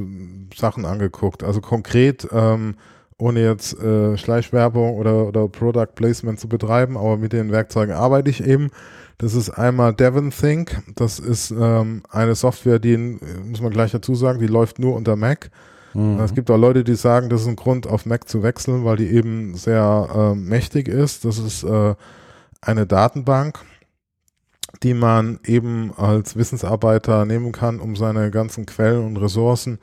[0.56, 1.44] Sachen angeguckt.
[1.44, 2.76] Also konkret ähm,
[3.22, 8.30] ohne jetzt äh, Schleichwerbung oder, oder Product Placement zu betreiben, aber mit den Werkzeugen arbeite
[8.30, 8.72] ich eben.
[9.20, 10.82] Das ist einmal DevonThink.
[10.96, 15.16] Das ist ähm, eine Software, die, muss man gleich dazu sagen, die läuft nur unter
[15.16, 15.52] Mac.
[15.94, 16.20] Mhm.
[16.20, 18.98] Es gibt auch Leute, die sagen, das ist ein Grund, auf Mac zu wechseln, weil
[18.98, 21.24] die eben sehr äh, mächtig ist.
[21.24, 21.94] Das ist äh,
[22.60, 23.60] eine Datenbank,
[24.82, 29.78] die man eben als Wissensarbeiter nehmen kann, um seine ganzen Quellen und Ressourcen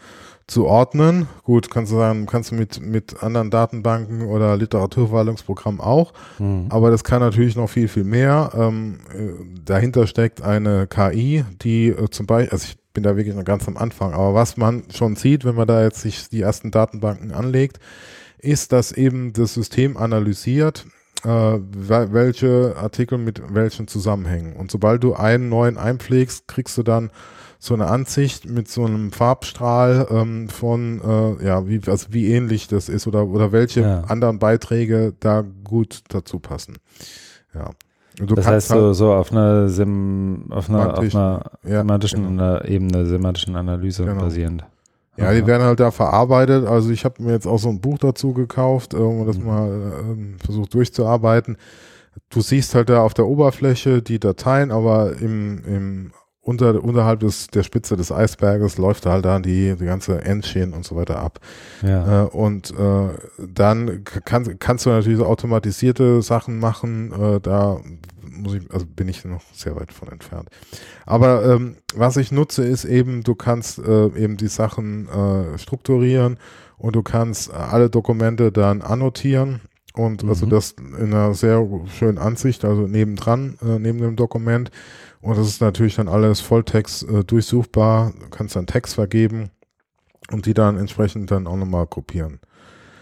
[0.48, 1.28] zu ordnen.
[1.44, 6.66] Gut, kannst du sagen, kannst du mit, mit anderen Datenbanken oder Literaturverwaltungsprogrammen auch, mhm.
[6.70, 8.50] aber das kann natürlich noch viel, viel mehr.
[8.54, 13.36] Ähm, äh, dahinter steckt eine KI, die äh, zum Beispiel, also ich bin da wirklich
[13.36, 16.40] noch ganz am Anfang, aber was man schon sieht, wenn man da jetzt sich die
[16.40, 17.78] ersten Datenbanken anlegt,
[18.38, 20.86] ist, dass eben das System analysiert,
[21.24, 24.56] äh, welche Artikel mit welchen zusammenhängen.
[24.56, 27.10] Und sobald du einen neuen einpflegst, kriegst du dann
[27.58, 32.68] so eine Ansicht mit so einem Farbstrahl ähm, von, äh, ja, wie, also wie ähnlich
[32.68, 34.00] das ist oder, oder welche ja.
[34.02, 36.76] anderen Beiträge da gut dazu passen.
[37.54, 37.70] Ja.
[38.24, 42.60] das heißt halt so, so auf einer, Sim, auf einer, auf einer ja, semantischen genau.
[42.62, 44.22] Ebene, semantischen Analyse genau.
[44.22, 44.64] basierend.
[45.16, 46.64] Ja, die werden halt da verarbeitet.
[46.64, 49.46] Also ich habe mir jetzt auch so ein Buch dazu gekauft, um das mhm.
[49.46, 51.56] mal äh, versucht durchzuarbeiten.
[52.30, 56.12] Du siehst halt da auf der Oberfläche die Dateien, aber im, im
[56.48, 60.82] unter, unterhalb des, der Spitze des Eisberges läuft halt dann die, die ganze Engine und
[60.82, 61.40] so weiter ab.
[61.82, 62.24] Ja.
[62.24, 63.08] Äh, und äh,
[63.38, 67.78] dann kann, kannst du natürlich so automatisierte Sachen machen, äh, da
[68.22, 70.48] muss ich, also bin ich noch sehr weit von entfernt.
[71.04, 76.38] Aber ähm, was ich nutze, ist eben, du kannst äh, eben die Sachen äh, strukturieren
[76.78, 79.60] und du kannst alle Dokumente dann annotieren
[79.92, 80.50] und also mhm.
[80.50, 81.66] das in einer sehr
[81.98, 84.70] schönen Ansicht, also nebendran, äh, neben dem Dokument.
[85.20, 88.12] Und das ist natürlich dann alles Volltext äh, durchsuchbar.
[88.18, 89.50] Du kannst dann Text vergeben
[90.30, 92.40] und die dann entsprechend dann auch nochmal kopieren.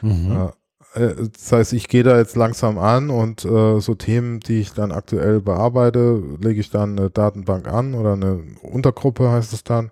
[0.02, 0.50] Mhm.
[0.94, 4.72] Äh, das heißt, ich gehe da jetzt langsam an und äh, so Themen, die ich
[4.72, 9.90] dann aktuell bearbeite, lege ich dann eine Datenbank an oder eine Untergruppe heißt es dann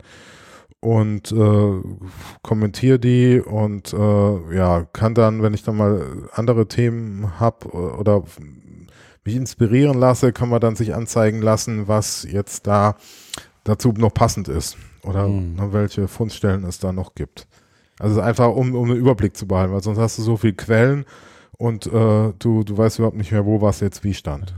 [0.81, 1.81] und äh,
[2.43, 8.23] kommentiere die und äh, ja, kann dann, wenn ich dann mal andere Themen habe oder
[9.25, 12.97] mich inspirieren lasse, kann man dann sich anzeigen lassen, was jetzt da
[13.65, 15.73] dazu noch passend ist oder mhm.
[15.73, 17.47] welche Fundstellen es da noch gibt.
[17.99, 21.05] Also einfach, um, um einen Überblick zu behalten, weil sonst hast du so viele Quellen
[21.57, 24.55] und äh, du, du weißt überhaupt nicht mehr, wo was jetzt wie stand.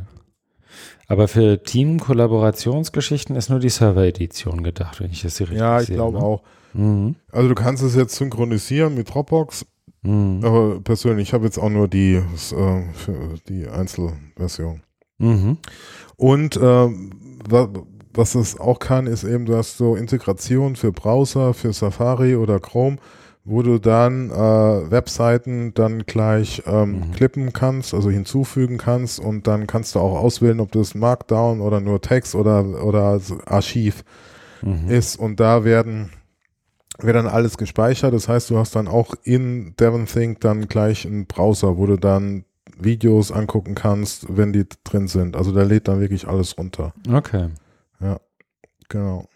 [1.08, 5.68] Aber für Team-Kollaborationsgeschichten ist nur die Server-Edition gedacht, wenn ich das hier richtig sehe.
[5.68, 6.24] Ja, ich glaube ne?
[6.24, 6.42] auch.
[6.72, 7.14] Mhm.
[7.30, 9.66] Also du kannst es jetzt synchronisieren mit Dropbox
[10.06, 10.44] Mhm.
[10.44, 12.82] Aber persönlich, ich habe jetzt auch nur die, äh,
[13.48, 14.82] die Einzelversion.
[15.18, 15.58] Mhm.
[16.16, 16.88] Und äh,
[17.48, 17.68] was,
[18.14, 22.60] was es auch kann, ist eben, du hast so Integration für Browser, für Safari oder
[22.60, 22.96] Chrome,
[23.44, 27.12] wo du dann äh, Webseiten dann gleich ähm, mhm.
[27.12, 31.80] klippen kannst, also hinzufügen kannst und dann kannst du auch auswählen, ob das Markdown oder
[31.80, 34.04] nur Text oder, oder Archiv
[34.62, 34.90] Mhm.
[34.90, 36.10] ist und da werden
[36.98, 38.14] wird dann alles gespeichert.
[38.14, 42.44] Das heißt, du hast dann auch in DevonThink dann gleich einen Browser, wo du dann
[42.78, 45.36] Videos angucken kannst, wenn die drin sind.
[45.36, 46.92] Also der lädt dann wirklich alles runter.
[47.10, 47.48] Okay.
[48.88, 49.26] Genau.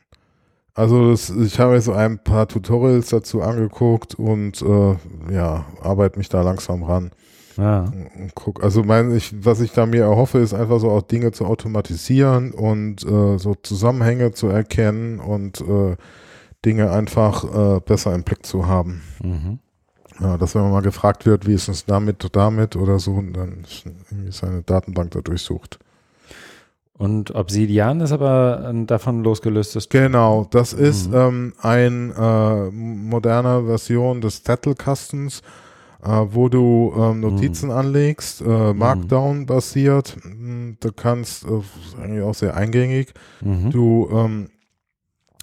[0.74, 4.96] Also das, ich habe jetzt so ein paar Tutorials dazu angeguckt und äh,
[5.32, 7.10] ja, arbeite mich da langsam ran.
[7.56, 7.92] Ja.
[8.34, 11.44] Guck, also mein, ich, was ich da mir erhoffe, ist einfach so auch Dinge zu
[11.44, 15.96] automatisieren und äh, so Zusammenhänge zu erkennen und äh,
[16.64, 17.44] Dinge einfach
[17.76, 19.02] äh, besser im Blick zu haben.
[19.22, 19.58] Mhm.
[20.20, 23.32] Ja, dass wenn man mal gefragt wird, wie ist es damit, damit oder so, und
[23.32, 25.78] dann ist irgendwie seine Datenbank da durchsucht.
[26.92, 29.88] Und Obsidian ist aber ein davon losgelöstes.
[29.88, 31.14] Genau, das ist Mhm.
[31.16, 35.40] ähm, ein äh, moderne Version des Zettelkastens,
[36.04, 40.16] äh, wo du ähm, Notizen anlegst, äh, Markdown basiert.
[40.24, 43.70] Mm, Du kannst, äh, ist eigentlich auch sehr eingängig, Mhm.
[43.70, 44.48] du ähm,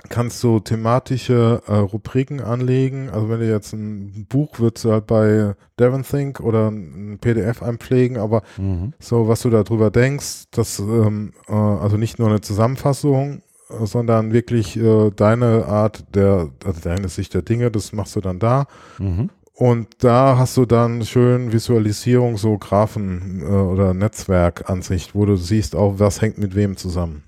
[0.09, 3.09] kannst so thematische äh, Rubriken anlegen.
[3.09, 8.17] Also wenn du jetzt ein Buch würdest du halt bei DevonThink oder ein PDF einpflegen,
[8.17, 8.93] aber Mhm.
[8.99, 14.33] so was du darüber denkst, das ähm, äh, also nicht nur eine Zusammenfassung, äh, sondern
[14.33, 18.65] wirklich äh, deine Art der, also deine Sicht der Dinge, das machst du dann da.
[18.99, 19.29] Mhm.
[19.53, 25.75] Und da hast du dann schön Visualisierung, so Graphen äh, oder Netzwerkansicht, wo du siehst
[25.75, 27.23] auch, was hängt mit wem zusammen.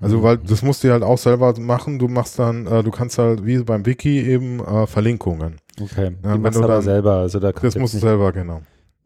[0.00, 1.98] Also, weil das musst du halt auch selber machen.
[1.98, 5.56] Du machst dann, äh, du kannst halt wie beim Wiki eben äh, Verlinkungen.
[5.80, 6.04] Okay.
[6.04, 7.12] Ja, die wenn machst du aber selber.
[7.16, 8.62] Also da Das musst du selber, genau.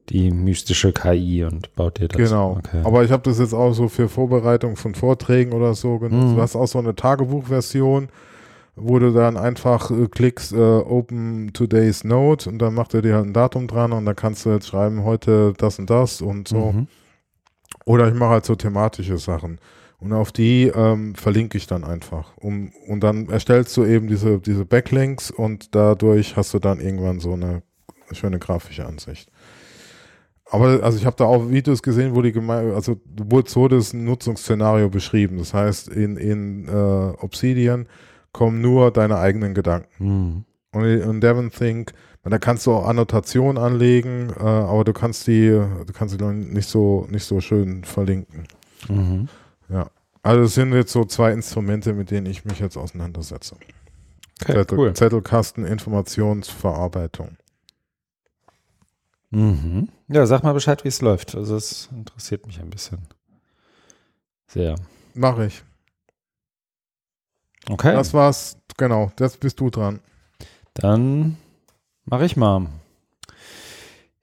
[0.08, 2.16] die mystische KI und baut dir das.
[2.16, 2.58] Genau.
[2.58, 2.80] Okay.
[2.84, 6.32] Aber ich habe das jetzt auch so für Vorbereitung von Vorträgen oder so genutzt.
[6.32, 6.36] Mhm.
[6.36, 8.08] Du hast auch so eine Tagebuchversion,
[8.76, 13.14] wo du dann einfach äh, klickst, äh, Open Today's Note und dann macht er dir
[13.14, 16.48] halt ein Datum dran und dann kannst du jetzt schreiben, heute das und das und
[16.48, 16.72] so.
[16.72, 16.86] Mhm.
[17.84, 19.58] Oder ich mache halt so thematische Sachen.
[20.00, 22.36] Und auf die ähm, verlinke ich dann einfach.
[22.38, 27.20] Um, und dann erstellst du eben diese, diese Backlinks und dadurch hast du dann irgendwann
[27.20, 27.62] so eine
[28.12, 29.30] schöne grafische Ansicht.
[30.50, 33.92] Aber also ich habe da auch Videos gesehen, wo die gemein, also wurde so das
[33.92, 35.38] Nutzungsszenario beschrieben.
[35.38, 37.86] Das heißt, in, in äh, Obsidian
[38.32, 39.88] kommen nur deine eigenen Gedanken.
[39.98, 40.44] Mhm.
[40.72, 41.92] Und in DevonThink,
[42.24, 46.68] da kannst du auch Annotationen anlegen, äh, aber du kannst die, du kannst noch nicht
[46.68, 48.44] so, nicht so schön verlinken.
[48.88, 49.28] Mhm.
[50.22, 53.56] Also es sind jetzt so zwei Instrumente, mit denen ich mich jetzt auseinandersetze.
[54.42, 54.94] Okay, Zettel, cool.
[54.94, 57.36] Zettelkasten, Informationsverarbeitung.
[59.30, 59.88] Mhm.
[60.08, 61.34] Ja, sag mal Bescheid, wie es läuft.
[61.34, 62.98] Also es interessiert mich ein bisschen.
[64.46, 64.74] Sehr.
[65.14, 65.62] Mache ich.
[67.68, 67.92] Okay.
[67.92, 70.00] Das war's, genau, das bist du dran.
[70.74, 71.36] Dann
[72.04, 72.66] mache ich mal.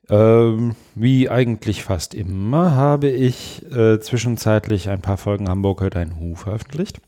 [0.09, 6.17] Ähm, wie eigentlich fast immer habe ich äh, zwischenzeitlich ein paar Folgen Hamburg hört ein
[6.19, 7.01] Hu veröffentlicht.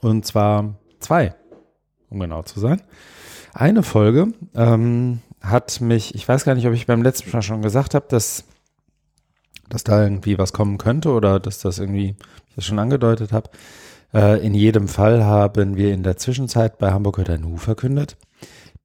[0.00, 1.34] Und zwar zwei,
[2.08, 2.80] um genau zu sein.
[3.52, 7.62] Eine Folge ähm, hat mich, ich weiß gar nicht, ob ich beim letzten Mal schon
[7.62, 8.44] gesagt habe, dass,
[9.68, 12.16] dass da irgendwie was kommen könnte oder dass das irgendwie,
[12.48, 13.50] ich das schon angedeutet habe.
[14.14, 18.16] Äh, in jedem Fall haben wir in der Zwischenzeit bei Hamburg hört ein Hu verkündet,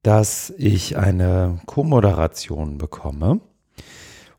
[0.04, 3.39] dass ich eine Co-Moderation bekomme.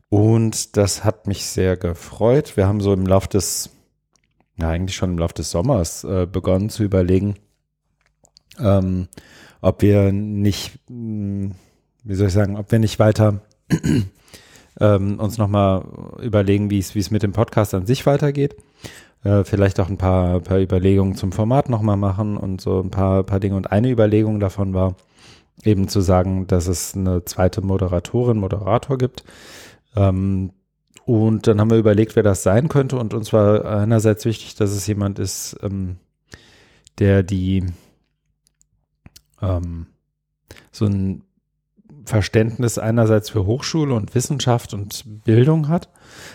[0.09, 2.55] Und das hat mich sehr gefreut.
[2.55, 3.71] Wir haben so im Lauf des,
[4.57, 7.35] ja eigentlich schon im Lauf des Sommers äh, begonnen zu überlegen,
[8.59, 9.07] ähm,
[9.61, 11.55] ob wir nicht, mh,
[12.03, 13.41] wie soll ich sagen, ob wir nicht weiter
[14.79, 15.83] ähm, uns nochmal
[16.21, 18.55] überlegen, wie es wie es mit dem Podcast an sich weitergeht.
[19.23, 23.23] Äh, vielleicht auch ein paar, paar Überlegungen zum Format nochmal machen und so ein paar,
[23.23, 23.55] paar Dinge.
[23.55, 24.95] Und eine Überlegung davon war,
[25.63, 29.23] eben zu sagen, dass es eine zweite Moderatorin, Moderator gibt.
[29.95, 30.51] Ähm,
[31.05, 32.97] und dann haben wir überlegt, wer das sein könnte.
[32.97, 35.97] Und uns war einerseits wichtig, dass es jemand ist, ähm,
[36.99, 37.65] der die
[39.41, 39.87] ähm,
[40.71, 41.23] so ein
[42.05, 45.89] Verständnis einerseits für Hochschule und Wissenschaft und Bildung hat,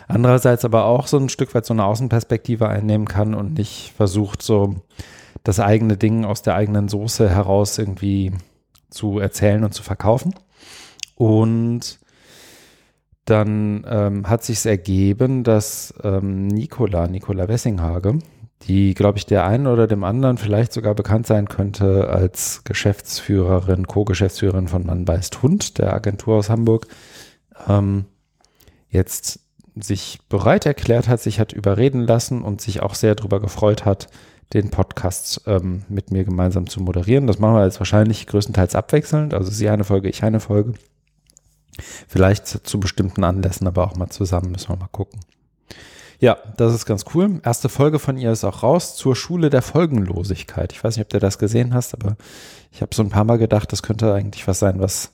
[0.08, 4.42] andererseits aber auch so ein Stück weit so eine Außenperspektive einnehmen kann und nicht versucht,
[4.42, 4.82] so
[5.44, 8.32] das eigene Ding aus der eigenen Soße heraus irgendwie
[8.90, 10.34] zu erzählen und zu verkaufen.
[11.14, 11.98] Und
[13.24, 18.18] dann ähm, hat sich ergeben, dass ähm, Nicola, Nicola Wessinghage,
[18.62, 23.86] die, glaube ich, der einen oder dem anderen vielleicht sogar bekannt sein könnte als Geschäftsführerin,
[23.86, 26.86] Co-Geschäftsführerin von Mann beißt Hund, der Agentur aus Hamburg,
[27.68, 28.04] ähm,
[28.88, 29.40] jetzt
[29.76, 34.08] sich bereit erklärt hat, sich hat überreden lassen und sich auch sehr darüber gefreut hat,
[34.52, 37.26] den Podcast ähm, mit mir gemeinsam zu moderieren.
[37.26, 40.74] Das machen wir jetzt wahrscheinlich größtenteils abwechselnd, also sie eine Folge, ich eine Folge.
[42.08, 45.20] Vielleicht zu bestimmten Anlässen, aber auch mal zusammen, müssen wir mal gucken.
[46.18, 47.40] Ja, das ist ganz cool.
[47.42, 50.72] Erste Folge von ihr ist auch raus zur Schule der Folgenlosigkeit.
[50.72, 52.16] Ich weiß nicht, ob du das gesehen hast, aber
[52.72, 55.12] ich habe so ein paar Mal gedacht, das könnte eigentlich was sein, was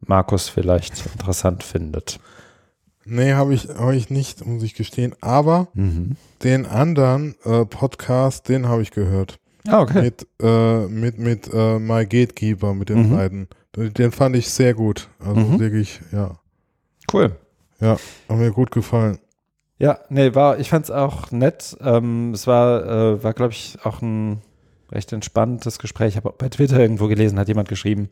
[0.00, 2.18] Markus vielleicht interessant findet.
[3.04, 5.14] Nee, habe ich, hab ich nicht, muss ich gestehen.
[5.20, 6.16] Aber Mhm.
[6.44, 9.38] den anderen äh, Podcast, den habe ich gehört.
[9.68, 10.02] Ah, okay.
[10.02, 13.16] Mit, äh, mit, mit äh, My Gatekeeper, mit den Mhm.
[13.16, 13.48] beiden.
[13.76, 15.08] Den fand ich sehr gut.
[15.18, 15.58] Also Mhm.
[15.60, 16.36] wirklich, ja.
[17.12, 17.36] Cool.
[17.80, 17.96] Ja,
[18.28, 19.18] hat mir gut gefallen.
[19.78, 21.76] Ja, nee, war, ich fand's auch nett.
[21.80, 24.40] Ähm, es war, äh, war glaube ich, auch ein
[24.92, 26.10] recht entspanntes Gespräch.
[26.10, 28.08] Ich habe auch bei Twitter irgendwo gelesen, hat jemand geschrieben,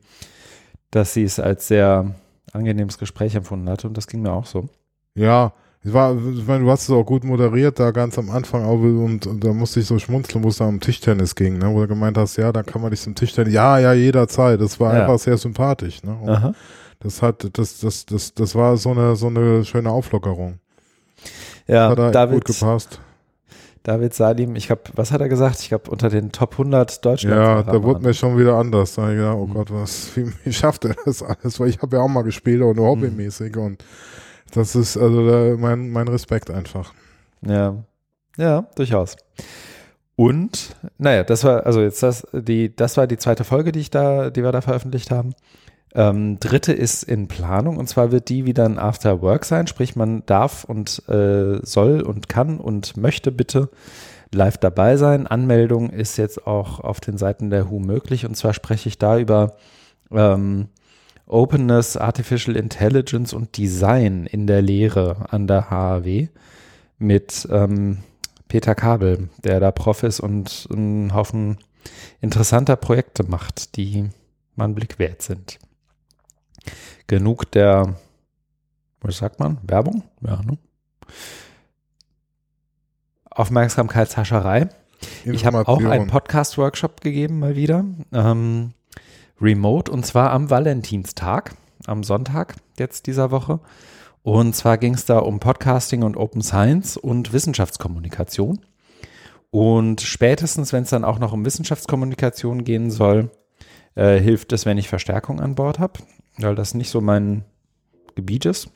[0.91, 2.15] dass sie es als sehr
[2.53, 4.69] angenehmes Gespräch empfunden hatte und das ging mir auch so.
[5.15, 8.65] Ja, es war, ich meine, du hast es auch gut moderiert, da ganz am Anfang
[8.65, 11.73] auch und, und da musste ich so schmunzeln, wo es da um Tischtennis ging, ne,
[11.73, 14.61] wo du gemeint hast, ja, da kann man dich zum Tischtennis, ja, ja, jederzeit.
[14.61, 15.01] Das war Ja.
[15.03, 16.55] einfach sehr sympathisch, ne.
[17.01, 20.59] Das hat, das, das, das, das war so eine, so eine schöne Auflockerung.
[21.67, 23.01] Ja, hat da David, gut gepasst.
[23.83, 25.61] David Salim, ich glaube, was hat er gesagt?
[25.61, 27.37] Ich glaube, unter den Top 100 Deutschlands.
[27.37, 28.97] Ja, da wurde mir schon wieder anders.
[28.97, 29.55] Da ich gedacht, oh Mhm.
[29.55, 31.59] Gott, was, wie, wie schafft er das alles?
[31.59, 33.01] Weil ich habe ja auch mal gespielt und nur Mhm.
[33.01, 33.83] hobbymäßig und
[34.53, 36.93] das ist also da, mein, mein Respekt einfach.
[37.47, 37.77] Ja,
[38.37, 39.17] ja, durchaus.
[40.17, 43.91] Und, naja, das war, also jetzt das, die, das war die zweite Folge, die ich
[43.91, 45.35] da, die wir da veröffentlicht haben.
[45.95, 49.97] Ähm, dritte ist in Planung und zwar wird die wieder ein After Work sein, sprich
[49.97, 53.71] man darf und äh, soll und kann und möchte bitte
[54.33, 55.27] live dabei sein.
[55.27, 59.19] Anmeldung ist jetzt auch auf den Seiten der WHO möglich und zwar spreche ich da
[59.19, 59.57] über
[60.13, 60.69] ähm,
[61.31, 66.29] Openness, Artificial Intelligence und Design in der Lehre an der HAW
[66.99, 67.99] mit ähm,
[68.49, 71.59] Peter Kabel, der da Prof ist und einen Haufen
[72.21, 74.11] interessanter Projekte macht, die
[74.57, 75.59] einen Blick wert sind.
[77.07, 77.95] Genug der,
[79.01, 80.03] was sagt man, Werbung?
[80.21, 80.59] Ja, ne?
[83.31, 84.69] Aufmerksamkeitshascherei.
[85.25, 86.09] Ich habe auch einen.
[86.09, 87.85] Podcast-Workshop gegeben, mal wieder.
[88.13, 88.75] Ähm,
[89.41, 91.55] remote und zwar am Valentinstag,
[91.87, 93.61] am Sonntag jetzt dieser Woche.
[94.23, 98.61] Und zwar ging es da um Podcasting und Open Science und Wissenschaftskommunikation.
[99.51, 103.31] Und spätestens, wenn es dann auch noch um Wissenschaftskommunikation gehen soll,
[103.95, 106.01] äh, hilft es, wenn ich Verstärkung an Bord habe,
[106.39, 107.45] weil das nicht so mein
[108.15, 108.71] Gebiet ist.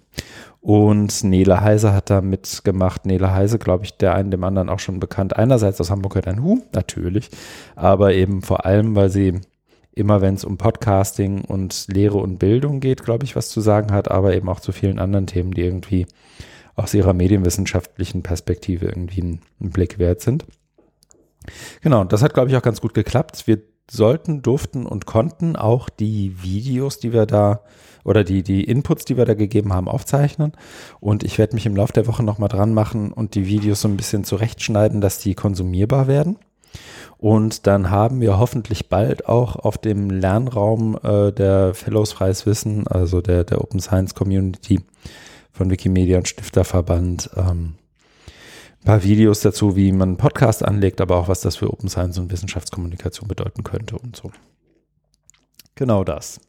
[0.60, 3.04] Und Nele Heise hat da mitgemacht.
[3.04, 5.36] Nele Heise, glaube ich, der einen dem anderen auch schon bekannt.
[5.36, 7.28] Einerseits aus Hamburg hört ein Hu, natürlich,
[7.76, 9.40] aber eben vor allem, weil sie
[9.94, 13.92] immer, wenn es um Podcasting und Lehre und Bildung geht, glaube ich, was zu sagen
[13.92, 16.06] hat, aber eben auch zu vielen anderen Themen, die irgendwie
[16.76, 20.44] aus ihrer medienwissenschaftlichen Perspektive irgendwie einen, einen Blick wert sind.
[21.82, 23.46] Genau, das hat, glaube ich, auch ganz gut geklappt.
[23.46, 27.60] Wir sollten, durften und konnten auch die Videos, die wir da
[28.02, 30.52] oder die, die Inputs, die wir da gegeben haben, aufzeichnen.
[31.00, 33.88] Und ich werde mich im Laufe der Woche nochmal dran machen und die Videos so
[33.88, 36.36] ein bisschen zurechtschneiden, dass die konsumierbar werden.
[37.24, 42.86] Und dann haben wir hoffentlich bald auch auf dem Lernraum äh, der Fellows Freies Wissen,
[42.86, 44.82] also der, der Open Science Community
[45.50, 47.76] von Wikimedia und Stifterverband, ähm,
[48.26, 51.88] ein paar Videos dazu, wie man einen Podcast anlegt, aber auch was das für Open
[51.88, 54.30] Science und Wissenschaftskommunikation bedeuten könnte und so.
[55.76, 56.42] Genau das.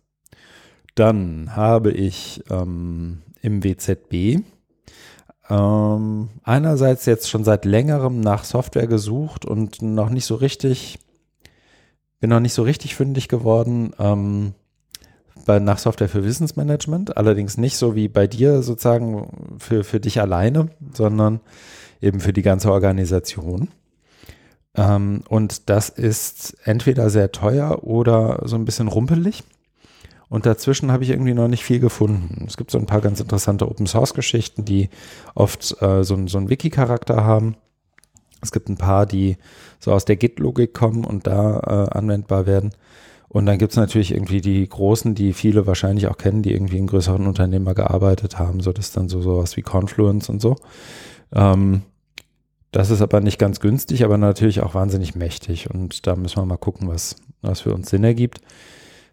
[0.95, 4.43] Dann habe ich ähm, im WZB
[5.49, 10.99] ähm, einerseits jetzt schon seit längerem nach Software gesucht und noch nicht so richtig,
[12.19, 14.53] bin noch nicht so richtig fündig geworden ähm,
[15.45, 17.17] bei, nach Software für Wissensmanagement.
[17.17, 21.41] Allerdings nicht so wie bei dir sozusagen für, für dich alleine, sondern
[22.01, 23.69] eben für die ganze Organisation.
[24.75, 29.43] Ähm, und das ist entweder sehr teuer oder so ein bisschen rumpelig.
[30.29, 32.45] Und dazwischen habe ich irgendwie noch nicht viel gefunden.
[32.47, 34.89] Es gibt so ein paar ganz interessante Open-Source-Geschichten, die
[35.35, 37.55] oft äh, so, so einen Wiki-Charakter haben.
[38.41, 39.38] Es gibt ein paar, die
[39.79, 42.71] so aus der Git-Logik kommen und da äh, anwendbar werden.
[43.27, 46.77] Und dann gibt es natürlich irgendwie die großen, die viele wahrscheinlich auch kennen, die irgendwie
[46.77, 48.61] in größeren Unternehmen gearbeitet haben.
[48.61, 50.55] So das ist dann so sowas wie Confluence und so.
[51.33, 51.81] Ähm,
[52.71, 55.69] das ist aber nicht ganz günstig, aber natürlich auch wahnsinnig mächtig.
[55.69, 58.41] Und da müssen wir mal gucken, was, was für uns Sinn ergibt.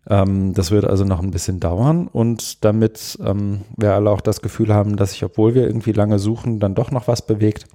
[0.09, 4.43] Ähm, das wird also noch ein bisschen dauern und damit ähm, wir alle auch das
[4.43, 7.67] Gefühl haben, dass sich, obwohl wir irgendwie lange suchen, dann doch noch was bewegt,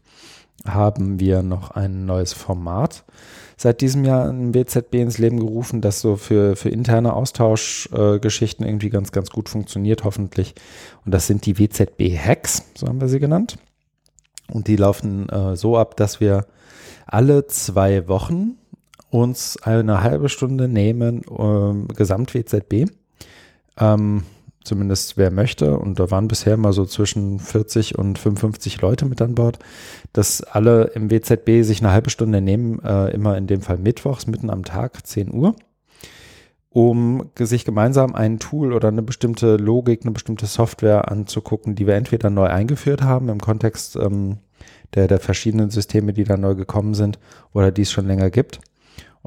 [0.66, 3.06] haben wir noch ein neues Format
[3.58, 8.70] seit diesem Jahr im WZB ins Leben gerufen, das so für, für interne Austauschgeschichten äh,
[8.70, 10.54] irgendwie ganz, ganz gut funktioniert, hoffentlich.
[11.06, 13.58] Und das sind die WZB-Hacks, so haben wir sie genannt.
[14.52, 16.46] Und die laufen äh, so ab, dass wir
[17.08, 18.58] alle zwei Wochen
[19.10, 22.92] uns eine halbe Stunde nehmen, ähm, Gesamt-WZB,
[23.80, 24.24] ähm,
[24.64, 29.22] zumindest wer möchte, und da waren bisher mal so zwischen 40 und 55 Leute mit
[29.22, 29.60] an Bord,
[30.14, 34.28] dass alle im WZB sich eine halbe Stunde nehmen, äh, immer in dem Fall mittwochs,
[34.28, 35.56] mitten am Tag, 10 Uhr,
[36.70, 41.96] um sich gemeinsam ein Tool oder eine bestimmte Logik, eine bestimmte Software anzugucken, die wir
[41.96, 44.38] entweder neu eingeführt haben im Kontext ähm,
[44.96, 47.20] der, der verschiedenen Systeme, die da neu gekommen sind
[47.54, 48.60] oder die es schon länger gibt.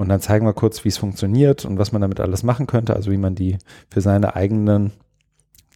[0.01, 2.97] Und dann zeigen wir kurz, wie es funktioniert und was man damit alles machen könnte,
[2.97, 3.59] also wie man die
[3.91, 4.93] für seine eigenen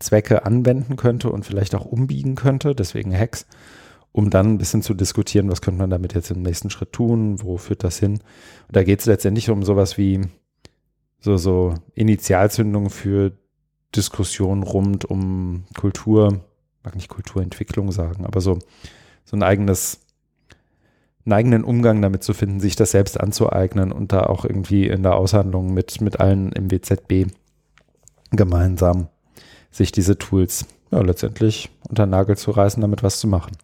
[0.00, 3.44] Zwecke anwenden könnte und vielleicht auch umbiegen könnte, deswegen Hacks,
[4.12, 7.42] um dann ein bisschen zu diskutieren, was könnte man damit jetzt im nächsten Schritt tun,
[7.42, 8.12] wo führt das hin.
[8.12, 10.22] Und da geht es letztendlich um sowas wie
[11.20, 13.32] so, so Initialzündung für
[13.94, 16.46] Diskussionen rund um Kultur,
[16.82, 18.58] mag nicht Kulturentwicklung sagen, aber so,
[19.26, 20.00] so ein eigenes
[21.24, 25.02] einen eigenen Umgang damit zu finden, sich das selbst anzueignen und da auch irgendwie in
[25.02, 27.30] der Aushandlung mit, mit allen im WZB
[28.30, 29.08] gemeinsam
[29.70, 33.56] sich diese Tools ja, letztendlich unter Nagel zu reißen, damit was zu machen.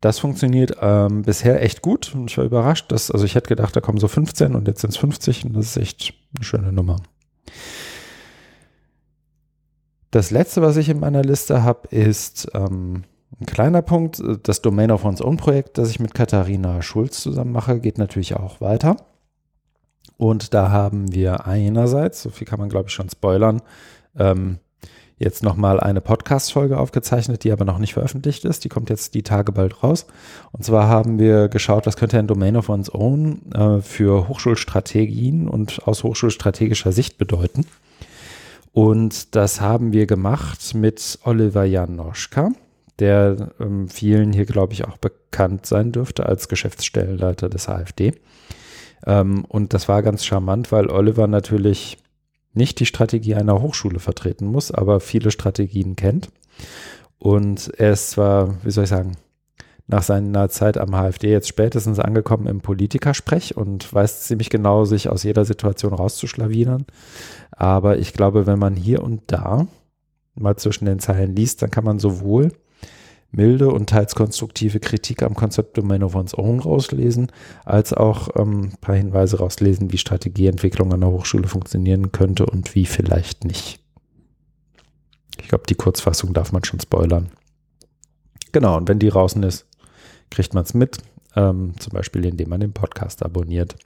[0.00, 3.76] Das funktioniert ähm, bisher echt gut und ich war überrascht, dass, also ich hätte gedacht,
[3.76, 6.72] da kommen so 15 und jetzt sind es 50 und das ist echt eine schöne
[6.72, 6.96] Nummer.
[10.10, 13.04] Das letzte, was ich in meiner Liste habe, ist ähm,
[13.38, 14.22] ein kleiner Punkt.
[14.42, 18.34] Das Domain of One's Own Projekt, das ich mit Katharina Schulz zusammen mache, geht natürlich
[18.36, 18.96] auch weiter.
[20.16, 23.62] Und da haben wir einerseits, so viel kann man glaube ich schon spoilern,
[24.18, 24.58] ähm,
[25.20, 28.64] jetzt nochmal eine Podcast-Folge aufgezeichnet, die aber noch nicht veröffentlicht ist.
[28.64, 30.06] Die kommt jetzt die Tage bald raus.
[30.50, 35.46] Und zwar haben wir geschaut, was könnte ein Domain of One's Own äh, für Hochschulstrategien
[35.46, 37.66] und aus hochschulstrategischer Sicht bedeuten.
[38.72, 42.50] Und das haben wir gemacht mit Oliver Janoschka,
[43.00, 48.12] der ähm, vielen hier, glaube ich, auch bekannt sein dürfte als Geschäftsstellenleiter des AfD.
[49.06, 51.98] Ähm, und das war ganz charmant, weil Oliver natürlich
[52.52, 56.28] nicht die Strategie einer Hochschule vertreten muss, aber viele Strategien kennt.
[57.18, 59.16] Und er ist zwar, wie soll ich sagen,
[59.86, 65.08] nach seiner Zeit am HFD jetzt spätestens angekommen im Politikersprech und weiß ziemlich genau, sich
[65.08, 66.86] aus jeder Situation rauszuschlawinern.
[67.50, 69.66] Aber ich glaube, wenn man hier und da
[70.34, 72.52] mal zwischen den Zeilen liest, dann kann man sowohl
[73.32, 77.30] milde und teils konstruktive Kritik am Konzept Domain of One's Own rauslesen,
[77.64, 82.74] als auch ähm, ein paar Hinweise rauslesen, wie Strategieentwicklung an der Hochschule funktionieren könnte und
[82.74, 83.80] wie vielleicht nicht.
[85.40, 87.30] Ich glaube, die Kurzfassung darf man schon spoilern.
[88.52, 89.66] Genau, und wenn die draußen ist,
[90.30, 90.98] kriegt man es mit,
[91.36, 93.76] ähm, zum Beispiel indem man den Podcast abonniert.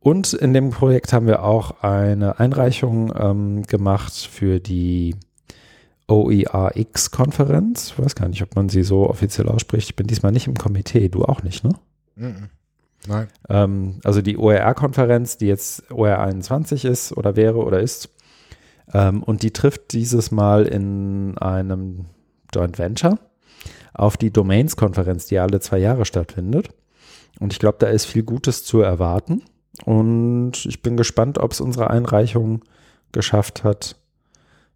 [0.00, 5.16] Und in dem Projekt haben wir auch eine Einreichung ähm, gemacht für die
[6.08, 7.88] OERX-Konferenz.
[7.88, 9.90] Ich weiß gar nicht, ob man sie so offiziell ausspricht.
[9.90, 11.72] Ich bin diesmal nicht im Komitee, du auch nicht, ne?
[13.08, 13.28] Nein.
[13.48, 18.10] Ähm, also die OER-Konferenz, die jetzt OER 21 ist oder wäre oder ist.
[18.92, 22.06] Ähm, und die trifft dieses Mal in einem
[22.54, 23.18] Joint Venture
[23.94, 26.68] auf die Domains-Konferenz, die alle zwei Jahre stattfindet.
[27.40, 29.42] Und ich glaube, da ist viel Gutes zu erwarten.
[29.84, 32.62] Und ich bin gespannt, ob es unsere Einreichung
[33.12, 33.96] geschafft hat,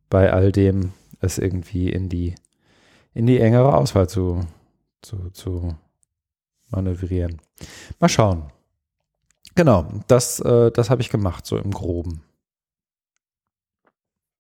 [0.09, 2.35] bei all dem es irgendwie in die,
[3.15, 4.41] in die engere Auswahl zu,
[5.03, 5.75] zu, zu
[6.71, 7.41] manövrieren.
[7.99, 8.51] Mal schauen.
[9.55, 12.23] Genau, das, äh, das habe ich gemacht, so im Groben.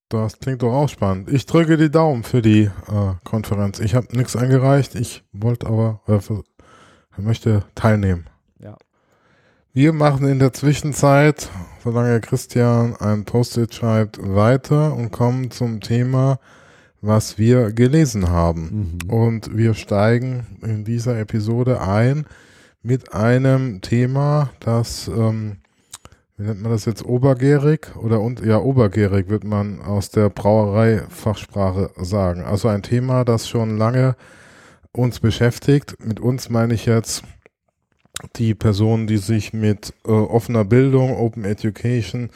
[0.08, 1.30] Das klingt doch auch spannend.
[1.30, 3.78] Ich drücke die Daumen für die äh, Konferenz.
[3.78, 6.42] Ich habe nichts eingereicht, ich wollte aber, äh, für,
[7.16, 8.28] möchte teilnehmen.
[8.58, 8.76] Ja.
[9.72, 11.48] Wir machen in der Zwischenzeit,
[11.84, 16.40] solange Christian ein Post-it schreibt, weiter und kommen zum Thema
[17.00, 18.98] was wir gelesen haben.
[19.02, 19.10] Mhm.
[19.10, 22.26] Und wir steigen in dieser Episode ein
[22.82, 25.58] mit einem Thema, das, ähm,
[26.36, 31.90] wie nennt man das jetzt, obergärig oder und, ja, obergärig wird man aus der Brauerei-Fachsprache
[31.96, 32.42] sagen.
[32.44, 34.16] Also ein Thema, das schon lange
[34.92, 35.96] uns beschäftigt.
[36.04, 37.22] Mit uns meine ich jetzt
[38.36, 42.30] die Personen, die sich mit äh, offener Bildung, Open Education,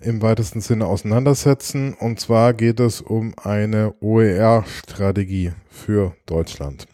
[0.00, 1.94] im weitesten Sinne auseinandersetzen.
[1.94, 6.86] Und zwar geht es um eine OER-Strategie für Deutschland.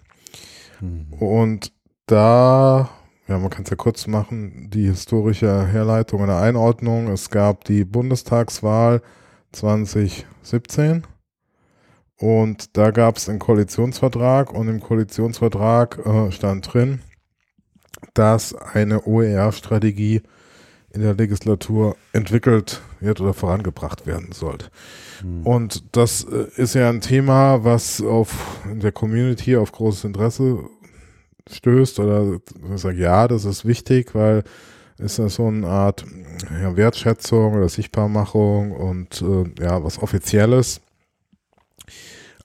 [0.81, 1.13] Mhm.
[1.15, 1.73] Und
[2.07, 2.91] da,
[3.29, 7.09] ja, man kann es ja kurz machen, die historische Herleitung und Einordnung.
[7.09, 9.03] Es gab die Bundestagswahl
[9.53, 11.05] 2017
[12.19, 17.01] und da gab es einen Koalitionsvertrag und im Koalitionsvertrag äh, stand drin,
[18.15, 20.23] dass eine OER-Strategie
[20.95, 24.70] in der Legislatur entwickelt wird oder vorangebracht werden sollte.
[25.22, 25.42] Mhm.
[25.42, 30.61] Und das äh, ist ja ein Thema, was auf in der Community auf großes Interesse
[31.51, 32.38] stößt oder
[32.74, 34.45] ich sage ja, das ist wichtig, weil
[34.99, 36.05] ist das so eine Art
[36.62, 40.80] ja, Wertschätzung oder Sichtbarmachung und äh, ja, was Offizielles.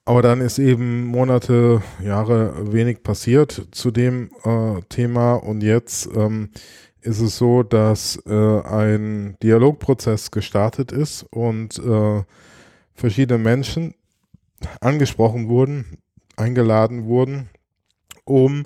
[0.03, 6.49] Aber dann ist eben Monate, Jahre wenig passiert zu dem äh, Thema und jetzt ähm,
[7.01, 12.23] ist es so, dass äh, ein Dialogprozess gestartet ist und äh,
[12.93, 13.95] verschiedene Menschen
[14.81, 15.97] angesprochen wurden,
[16.35, 17.49] eingeladen wurden,
[18.25, 18.65] um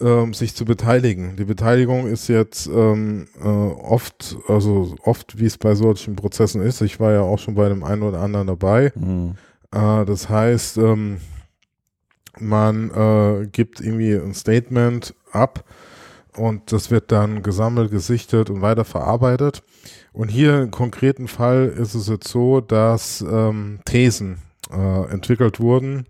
[0.00, 1.36] ähm, sich zu beteiligen.
[1.36, 6.80] Die Beteiligung ist jetzt ähm, äh, oft, also oft, wie es bei solchen Prozessen ist.
[6.80, 8.92] Ich war ja auch schon bei dem einen oder anderen dabei.
[8.94, 9.34] Mhm.
[9.72, 11.18] Äh, das heißt, ähm,
[12.38, 15.64] man äh, gibt irgendwie ein Statement ab
[16.38, 19.62] und das wird dann gesammelt, gesichtet und weiterverarbeitet.
[20.12, 24.38] Und hier im konkreten Fall ist es jetzt so, dass ähm, Thesen
[24.70, 26.06] äh, entwickelt wurden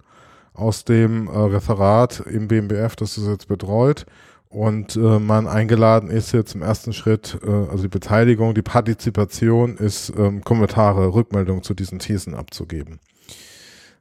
[0.54, 4.06] aus dem äh, Referat im BMBF, das es jetzt betreut.
[4.50, 9.76] Und äh, man eingeladen ist jetzt im ersten Schritt, äh, also die Beteiligung, die Partizipation
[9.76, 12.98] ist, ähm, Kommentare, Rückmeldungen zu diesen Thesen abzugeben.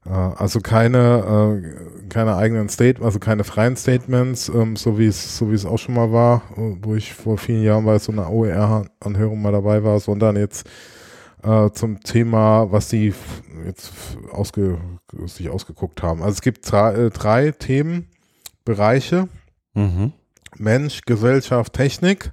[0.10, 5.38] Äh, also keine, äh, keine eigenen Statements, also keine freien Statements, ähm, so wie es,
[5.38, 8.12] so wie es auch schon mal war, äh, wo ich vor vielen Jahren bei so
[8.12, 10.68] einer OER-Anhörung mal dabei war, sondern jetzt
[11.74, 13.14] zum Thema, was sie
[13.64, 13.94] jetzt
[14.32, 14.80] ausge,
[15.28, 16.22] sich ausgeguckt haben.
[16.22, 19.30] Also es gibt drei, drei Themenbereiche.
[19.76, 20.14] Mhm.
[20.58, 22.32] Mensch, Gesellschaft, Technik.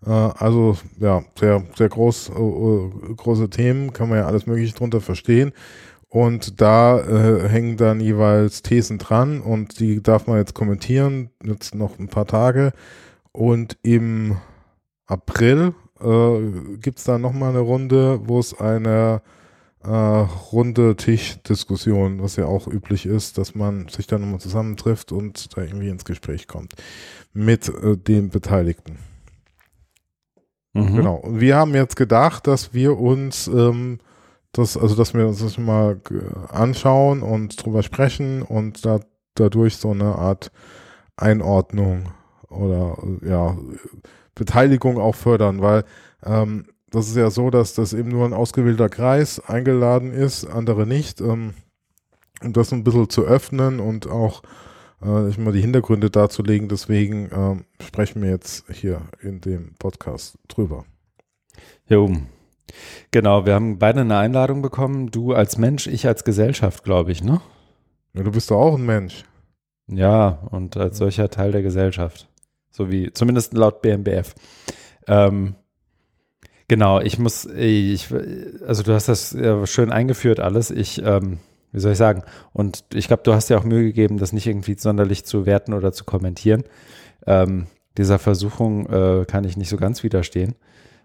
[0.00, 2.30] Also ja, sehr, sehr groß,
[3.16, 5.52] große Themen, kann man ja alles Mögliche drunter verstehen.
[6.08, 11.74] Und da äh, hängen dann jeweils Thesen dran und die darf man jetzt kommentieren, jetzt
[11.74, 12.72] noch ein paar Tage.
[13.32, 14.38] Und im
[15.06, 19.20] April äh, gibt es da nochmal eine Runde, wo es eine
[19.84, 25.56] äh, runde Tischdiskussion, was ja auch üblich ist, dass man sich dann nochmal zusammentrifft und
[25.56, 26.74] da irgendwie ins Gespräch kommt
[27.32, 28.98] mit äh, den Beteiligten.
[30.72, 30.96] Mhm.
[30.96, 31.16] Genau.
[31.16, 33.98] Und wir haben jetzt gedacht, dass wir uns ähm,
[34.58, 36.00] das, also dass wir uns das mal
[36.48, 39.00] anschauen und drüber sprechen und da,
[39.34, 40.50] dadurch so eine Art
[41.16, 42.10] Einordnung
[42.48, 43.56] oder ja
[44.34, 45.84] Beteiligung auch fördern, weil
[46.24, 50.86] ähm, das ist ja so, dass das eben nur ein ausgewählter Kreis eingeladen ist, andere
[50.86, 51.20] nicht.
[51.20, 51.54] Ähm,
[52.42, 54.42] um das ein bisschen zu öffnen und auch
[55.02, 56.68] äh, ich mal die Hintergründe darzulegen.
[56.68, 60.84] Deswegen ähm, sprechen wir jetzt hier in dem Podcast drüber.
[61.88, 62.12] Jo,
[63.10, 63.46] genau.
[63.46, 65.10] Wir haben beide eine Einladung bekommen.
[65.10, 67.40] Du als Mensch, ich als Gesellschaft, glaube ich, ne?
[68.14, 69.24] Ja, du bist doch auch ein Mensch.
[69.86, 72.28] Ja, und als solcher Teil der Gesellschaft.
[72.70, 74.34] So wie, zumindest laut BMBF.
[75.06, 75.54] Ähm,
[76.68, 78.08] genau, ich muss, ich,
[78.66, 80.70] also du hast das ja schön eingeführt alles.
[80.70, 81.38] Ich, ähm,
[81.72, 82.22] wie soll ich sagen?
[82.52, 85.72] Und ich glaube, du hast ja auch Mühe gegeben, das nicht irgendwie sonderlich zu werten
[85.72, 86.64] oder zu kommentieren.
[87.26, 87.66] Ähm,
[87.96, 90.54] dieser Versuchung äh, kann ich nicht so ganz widerstehen,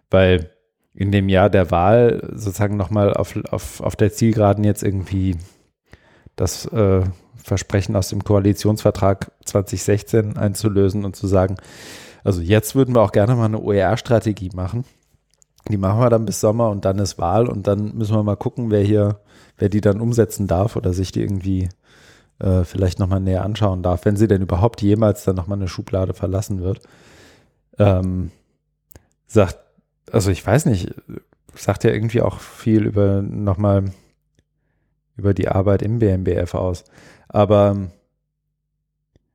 [0.09, 0.51] weil
[0.93, 5.37] in dem Jahr der Wahl sozusagen nochmal auf, auf, auf der Zielgeraden jetzt irgendwie
[6.35, 7.03] das äh,
[7.35, 11.57] Versprechen aus dem Koalitionsvertrag 2016 einzulösen und zu sagen,
[12.23, 14.85] also jetzt würden wir auch gerne mal eine OER-Strategie machen.
[15.69, 18.37] Die machen wir dann bis Sommer und dann ist Wahl und dann müssen wir mal
[18.37, 19.19] gucken, wer hier,
[19.57, 21.69] wer die dann umsetzen darf oder sich die irgendwie
[22.39, 26.13] äh, vielleicht nochmal näher anschauen darf, wenn sie denn überhaupt jemals dann nochmal eine Schublade
[26.13, 26.81] verlassen wird.
[27.79, 28.31] Ähm,
[29.25, 29.57] sagt,
[30.11, 30.93] also ich weiß nicht,
[31.55, 33.91] sagt ja irgendwie auch viel über nochmal
[35.15, 36.85] über die Arbeit im BMBF aus.
[37.27, 37.89] Aber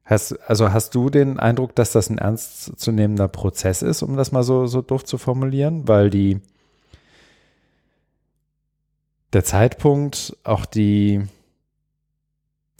[0.04, 4.42] hast, also hast du den Eindruck, dass das ein ernstzunehmender Prozess ist, um das mal
[4.42, 5.86] so, so doof zu formulieren?
[5.86, 6.40] Weil die,
[9.32, 11.22] der Zeitpunkt, auch die,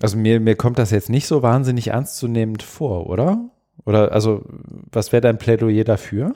[0.01, 3.51] also mir, mir kommt das jetzt nicht so wahnsinnig ernstzunehmend vor, oder?
[3.85, 4.45] Oder, also,
[4.91, 6.35] was wäre dein Plädoyer dafür?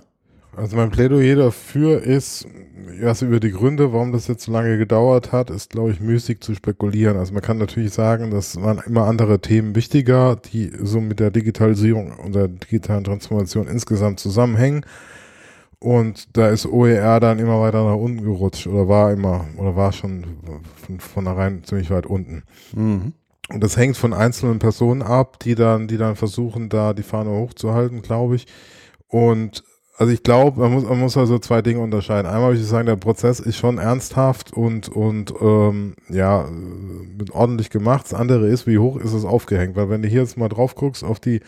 [0.55, 2.47] Also mein Plädoyer dafür ist,
[3.01, 6.41] erst über die Gründe, warum das jetzt so lange gedauert hat, ist, glaube ich, müßig
[6.41, 7.17] zu spekulieren.
[7.17, 11.31] Also man kann natürlich sagen, das waren immer andere Themen wichtiger, die so mit der
[11.31, 14.85] Digitalisierung und der digitalen Transformation insgesamt zusammenhängen.
[15.79, 19.93] Und da ist OER dann immer weiter nach unten gerutscht oder war immer, oder war
[19.93, 20.25] schon
[20.87, 22.45] von vornherein ziemlich weit unten.
[22.77, 23.15] Mhm.
[23.49, 27.31] Und das hängt von einzelnen Personen ab, die dann, die dann versuchen, da die Fahne
[27.31, 28.47] hochzuhalten, glaube ich.
[29.09, 29.65] Und
[29.97, 32.27] also ich glaube, man muss, man muss also zwei Dinge unterscheiden.
[32.27, 36.49] Einmal würde ich sagen, der Prozess ist schon ernsthaft und, und ähm, ja,
[37.33, 38.07] ordentlich gemacht.
[38.07, 39.77] Das andere ist, wie hoch ist es aufgehängt?
[39.77, 41.41] Weil wenn du hier jetzt mal drauf guckst auf die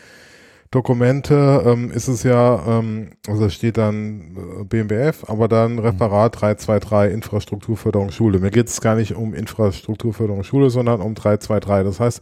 [0.71, 7.15] Dokumente, ähm, ist es ja, ähm, also steht dann äh, BMBF, aber dann Referat 323
[7.15, 8.41] Infrastrukturförderung Schule.
[8.41, 11.87] Mir geht es gar nicht um Infrastrukturförderung Schule, sondern um 323.
[11.87, 12.21] Das heißt,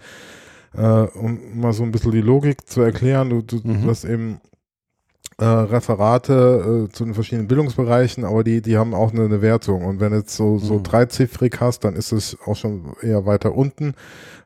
[0.76, 3.86] äh, um mal so ein bisschen die Logik zu erklären, du, du mhm.
[3.86, 4.40] hast eben
[5.42, 9.84] äh, Referate äh, zu den verschiedenen Bildungsbereichen, aber die, die haben auch eine, eine Wertung.
[9.84, 10.82] Und wenn du jetzt so, so Mhm.
[10.84, 13.94] dreiziffrig hast, dann ist es auch schon eher weiter unten.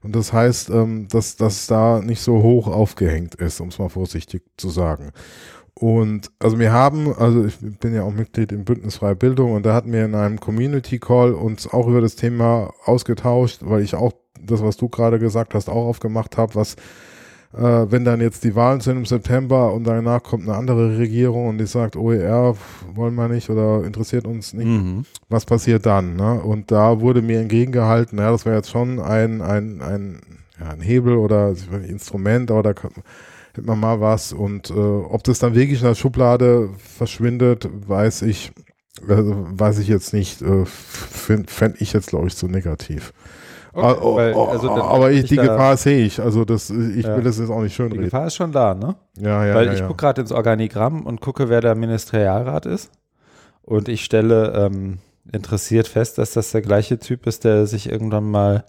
[0.03, 3.89] Und das heißt, ähm, dass das da nicht so hoch aufgehängt ist, um es mal
[3.91, 5.11] vorsichtig zu sagen.
[5.79, 9.67] Und also wir haben, also ich bin ja auch Mitglied im Bündnis Freie Bildung und
[9.67, 13.95] da hatten wir in einem Community Call uns auch über das Thema ausgetauscht, weil ich
[13.95, 16.77] auch das, was du gerade gesagt hast, auch aufgemacht habe, was
[17.57, 21.49] äh, wenn dann jetzt die Wahlen sind im September und danach kommt eine andere Regierung
[21.49, 22.55] und die sagt, OER
[22.95, 25.05] wollen wir nicht oder interessiert uns nicht, Mhm.
[25.29, 26.17] was passiert dann?
[26.17, 26.41] Ne?
[26.43, 30.21] Und da wurde mir entgegengehalten, ja, das wäre jetzt schon ein, ein, ein,
[30.61, 34.33] ja, ein Hebel oder nicht, Instrument, aber da hätte man mal was.
[34.33, 38.53] Und äh, ob das dann wirklich in der Schublade verschwindet, weiß ich,
[39.09, 40.43] äh, weiß ich jetzt nicht.
[40.43, 43.13] Äh, Fände ich jetzt, glaube ich, zu negativ.
[43.79, 46.19] Okay, Ah, oh, weil, oh, also aber ich, die Gefahr sehe ich.
[46.21, 47.15] Also das, ich Ja.
[47.17, 48.05] will das jetzt auch nicht schön Die reden.
[48.07, 48.97] Gefahr ist schon da, ne?
[49.19, 49.87] Ja, ja, Weil ja, ich ja.
[49.87, 52.91] gucke gerade ins Organigramm und gucke, wer der Ministerialrat ist.
[53.63, 54.99] Und ich stelle ähm,
[55.31, 58.65] interessiert fest, dass das der gleiche Typ ist, der sich irgendwann mal,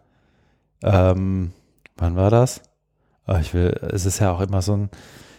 [0.83, 1.51] ähm,
[1.97, 2.61] wann war das?
[3.25, 4.89] Ah, ich will, es ist ja auch immer so ein,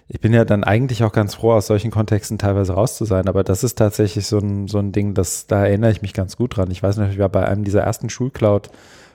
[0.08, 3.28] ich bin ja dann eigentlich auch ganz froh, aus solchen Kontexten teilweise raus zu sein,
[3.28, 6.36] aber das ist tatsächlich so ein, so ein Ding, das, da erinnere ich mich ganz
[6.36, 6.70] gut dran.
[6.70, 8.08] Ich weiß noch, ich war bei einem dieser ersten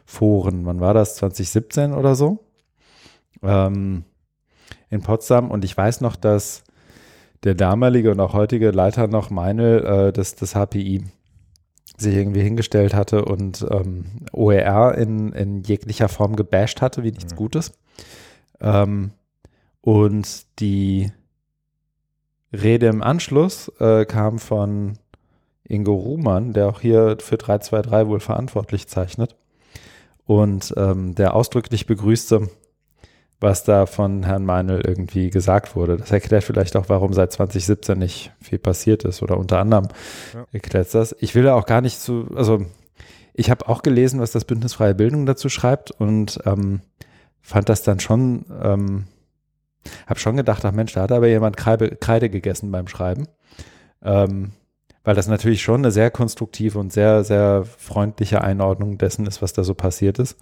[0.06, 1.16] Schulcloud-Foren, wann war das?
[1.16, 2.40] 2017 oder so?
[3.42, 4.04] Ähm,
[4.90, 6.64] in Potsdam und ich weiß noch, dass
[7.44, 11.04] der damalige und auch heutige Leiter noch Meinl äh, des, des HPI
[11.98, 17.34] sich irgendwie hingestellt hatte und ähm, OER in, in jeglicher Form gebasht hatte, wie nichts
[17.34, 17.38] Mhm.
[17.38, 17.74] Gutes.
[18.62, 19.12] Ähm,
[19.82, 21.12] und die
[22.54, 24.98] Rede im Anschluss äh, kam von
[25.68, 29.36] Ingo Ruhmann, der auch hier für 323 wohl verantwortlich zeichnet
[30.26, 32.50] und ähm, der ausdrücklich begrüßte,
[33.40, 35.98] was da von Herrn Meinl irgendwie gesagt wurde.
[35.98, 39.90] Das erklärt vielleicht auch, warum seit 2017 nicht viel passiert ist oder unter anderem
[40.34, 40.46] Ja.
[40.52, 41.16] erklärt das.
[41.20, 42.66] Ich will da auch gar nicht zu, also
[43.34, 46.82] ich habe auch gelesen, was das Bündnis Freie Bildung dazu schreibt und ähm,
[47.42, 49.06] fand das dann schon, ähm,
[50.08, 53.28] habe schon gedacht, ach Mensch, da hat aber jemand Kreide, Kreide gegessen beim Schreiben.
[54.02, 54.52] Ähm,
[55.04, 59.54] weil das natürlich schon eine sehr konstruktive und sehr, sehr freundliche Einordnung dessen ist, was
[59.54, 60.38] da so passiert ist.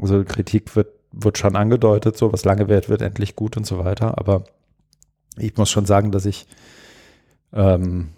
[0.00, 3.84] Also Kritik wird, wird schon angedeutet, so was lange währt, wird endlich gut und so
[3.84, 4.16] weiter.
[4.18, 4.44] Aber
[5.36, 6.46] ich muss schon sagen, dass ich
[7.52, 8.08] ähm,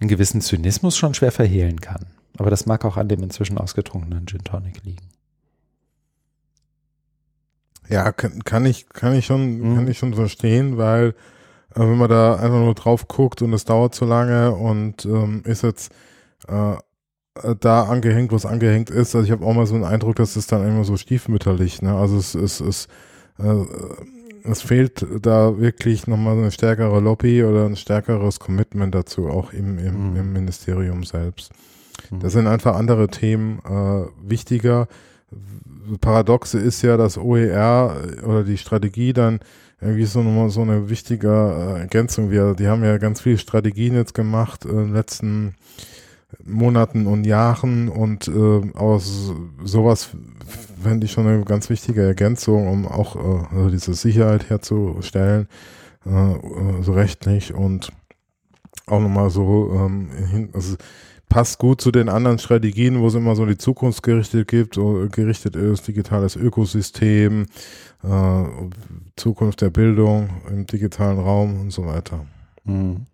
[0.00, 2.06] einen gewissen Zynismus schon schwer verhehlen kann.
[2.38, 5.06] Aber das mag auch an dem inzwischen ausgetrunkenen Gin Tonic liegen.
[7.88, 9.74] Ja, kann, kann ich, kann ich schon, Mhm.
[9.76, 11.14] kann ich schon verstehen, weil
[11.76, 15.42] äh, wenn man da einfach nur drauf guckt und es dauert zu lange und ähm,
[15.44, 15.92] ist jetzt
[16.48, 19.14] äh, äh, da angehängt, was angehängt ist.
[19.14, 21.94] Also ich habe auch mal so einen Eindruck, dass es dann immer so stiefmütterlich, ne?
[21.94, 22.88] Also es es es
[23.38, 23.64] äh,
[24.44, 29.78] es fehlt da wirklich nochmal eine stärkere Lobby oder ein stärkeres Commitment dazu, auch im,
[29.78, 30.16] im, Mhm.
[30.16, 31.50] im Ministerium selbst.
[32.10, 32.20] Mhm.
[32.20, 34.86] Da sind einfach andere Themen äh, wichtiger.
[36.00, 39.40] Paradoxe ist ja, dass OER oder die Strategie dann
[39.80, 42.56] irgendwie so nochmal so eine wichtige äh, Ergänzung wäre.
[42.56, 45.54] Die haben ja ganz viele Strategien jetzt gemacht in den letzten
[46.44, 49.32] Monaten und Jahren und äh, aus
[49.64, 50.10] sowas
[50.82, 55.48] fände ich schon eine ganz wichtige Ergänzung, um auch äh, also diese Sicherheit herzustellen,
[56.04, 57.92] äh, so rechtlich und
[58.86, 60.76] auch nochmal so ähm, hin, also
[61.28, 65.08] passt gut zu den anderen Strategien, wo es immer so die Zukunft gerichtet gibt, äh,
[65.08, 67.46] gerichtet ist, digitales Ökosystem,
[68.06, 68.70] äh,
[69.16, 72.24] Zukunft der Bildung im digitalen Raum und so weiter.
[72.64, 73.06] Mhm.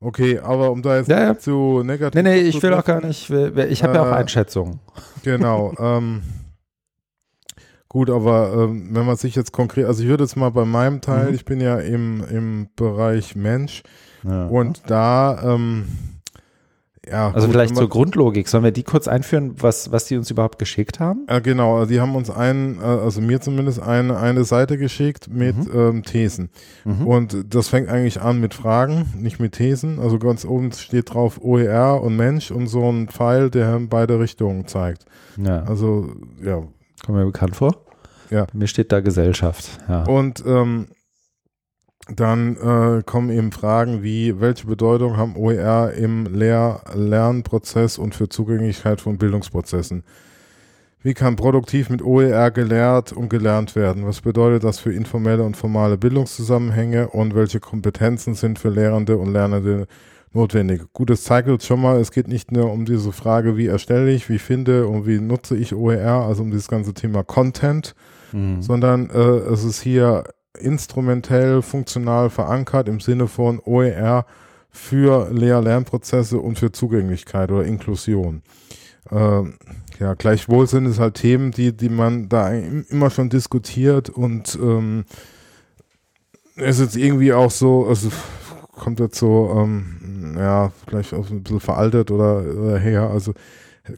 [0.00, 1.38] Okay, aber um da jetzt Ja, ja.
[1.38, 4.78] zu negativ Nee, nee, ich will auch gar nicht, ich habe ja auch Äh, Einschätzungen.
[5.24, 5.72] Genau.
[5.80, 6.22] ähm,
[7.88, 11.00] gut, aber ähm, wenn man sich jetzt konkret, also ich würde jetzt mal bei meinem
[11.00, 11.34] Teil, Mhm.
[11.34, 13.82] ich bin ja im, im Bereich Mensch
[14.22, 14.46] Ja.
[14.46, 15.88] und da, ähm,
[17.10, 17.30] ja.
[17.32, 20.58] also gut, vielleicht zur Grundlogik, sollen wir die kurz einführen, was, was die uns überhaupt
[20.58, 21.26] geschickt haben?
[21.28, 25.28] Ja, genau, also die haben uns einen, äh, also mir zumindest eine, eine Seite geschickt
[25.32, 25.70] mit Mhm.
[25.74, 26.50] ähm, Thesen.
[26.84, 27.06] Mhm.
[27.06, 29.98] Und das fängt eigentlich an mit Fragen, nicht mit Thesen.
[29.98, 34.18] Also ganz oben steht drauf OER und Mensch und so ein Pfeil, der in beide
[34.20, 35.04] Richtungen zeigt.
[35.36, 36.08] Ja, Also,
[36.42, 36.62] ja.
[37.04, 37.74] kommt mir bekannt vor.
[38.30, 38.46] Ja.
[38.52, 39.78] Mir steht da Gesellschaft.
[39.88, 40.02] Ja.
[40.04, 40.88] Und ähm,
[42.14, 48.28] dann äh, kommen eben Fragen wie, welche Bedeutung haben OER im Lehr Lernprozess und für
[48.28, 50.04] Zugänglichkeit von Bildungsprozessen?
[51.02, 54.06] Wie kann produktiv mit OER gelehrt und gelernt werden?
[54.06, 59.32] Was bedeutet das für informelle und formale Bildungszusammenhänge und welche Kompetenzen sind für Lehrende und
[59.32, 59.86] Lernende
[60.32, 60.82] notwendig?
[60.92, 64.10] Gut, es zeigt uns schon mal, es geht nicht nur um diese Frage, wie erstelle
[64.10, 67.94] ich, wie finde und wie nutze ich OER, also um dieses ganze Thema Content,
[68.32, 68.60] Mhm.
[68.60, 69.18] sondern äh,
[69.52, 70.24] es ist hier
[70.60, 74.26] instrumentell, funktional verankert im Sinne von OER
[74.70, 78.42] für Lehr-Lernprozesse und für Zugänglichkeit oder Inklusion.
[79.10, 79.54] Ähm,
[79.98, 85.04] ja, gleichwohl sind es halt Themen, die, die man da immer schon diskutiert und ähm,
[86.56, 88.10] es ist irgendwie auch so, also
[88.72, 93.34] kommt jetzt so, ähm, ja, vielleicht auch ein bisschen veraltet oder, oder her, also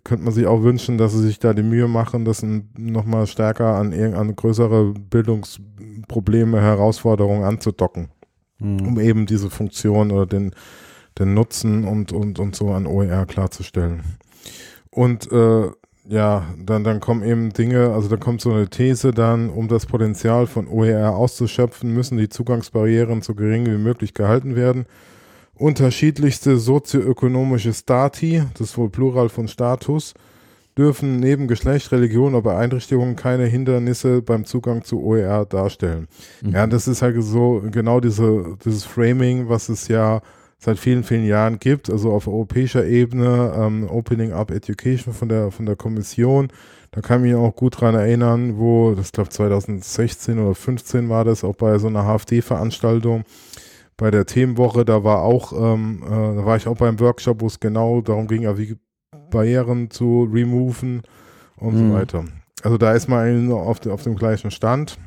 [0.05, 2.45] könnte man sich auch wünschen, dass sie sich da die Mühe machen, das
[2.77, 8.09] nochmal stärker an, an größere Bildungsprobleme, Herausforderungen anzudocken,
[8.59, 8.87] mhm.
[8.87, 10.53] um eben diese Funktion oder den,
[11.19, 14.03] den Nutzen und, und, und so an OER klarzustellen.
[14.91, 15.71] Und äh,
[16.09, 19.87] ja, dann, dann kommen eben Dinge, also da kommt so eine These dann, um das
[19.87, 24.87] Potenzial von OER auszuschöpfen, müssen die Zugangsbarrieren so gering wie möglich gehalten werden
[25.61, 30.15] unterschiedlichste sozioökonomische Stati, das ist wohl Plural von Status,
[30.77, 36.09] dürfen neben Geschlecht, Religion oder Einrichtungen keine Hindernisse beim Zugang zu OER darstellen.
[36.43, 36.51] Mhm.
[36.53, 40.23] Ja, das ist halt so genau diese, dieses Framing, was es ja
[40.59, 45.51] seit vielen, vielen Jahren gibt, also auf europäischer Ebene, ähm, Opening Up Education von der,
[45.51, 46.49] von der Kommission.
[46.93, 51.25] Da kann ich mich auch gut dran erinnern, wo, das glaube 2016 oder 2015 war
[51.25, 53.25] das, auch bei so einer HFD-Veranstaltung,
[54.01, 57.47] bei der Themenwoche, da war auch, ähm, äh, da war ich auch beim Workshop, wo
[57.49, 58.79] es genau darum ging, ja, wie
[59.31, 61.03] Barrieren zu removen
[61.59, 61.89] und mhm.
[61.89, 62.25] so weiter.
[62.63, 64.99] Also da ist man auf, auf dem gleichen Stand.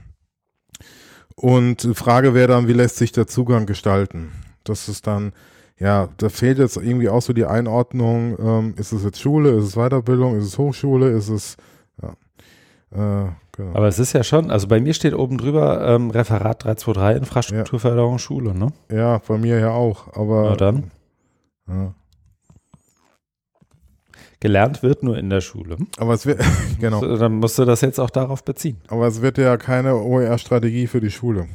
[1.36, 4.32] Und die Frage wäre dann, wie lässt sich der Zugang gestalten?
[4.64, 5.34] Das ist dann,
[5.80, 9.66] ja, da fehlt jetzt irgendwie auch so die Einordnung, ähm, ist es jetzt Schule, ist
[9.66, 11.58] es Weiterbildung, ist es Hochschule, ist es,
[12.00, 13.26] ja.
[13.26, 13.76] Äh, Genau.
[13.76, 18.14] Aber es ist ja schon, also bei mir steht oben drüber ähm, Referat 323 Infrastrukturförderung
[18.14, 18.20] ja.
[18.20, 18.74] Schule, ne?
[18.92, 20.50] Ja, bei mir ja auch, aber.
[20.50, 20.92] Na dann.
[21.68, 21.94] Ja.
[24.40, 25.78] Gelernt wird nur in der Schule.
[25.98, 26.44] Aber es wird,
[26.80, 27.00] genau.
[27.00, 28.82] So, dann musst du das jetzt auch darauf beziehen.
[28.88, 31.48] Aber es wird ja keine OER-Strategie für die Schule.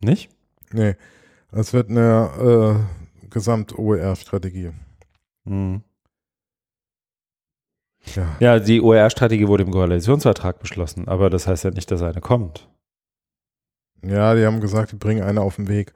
[0.00, 0.30] Nicht?
[0.72, 0.94] Nee.
[1.52, 2.86] Es wird eine
[3.22, 4.70] äh, Gesamt-OER-Strategie.
[5.44, 5.82] Mhm.
[8.14, 12.20] Ja, ja die OER-Strategie wurde im Koalitionsvertrag beschlossen, aber das heißt ja nicht, dass eine
[12.20, 12.68] kommt.
[14.02, 15.92] Ja, die haben gesagt, die bringen eine auf den Weg.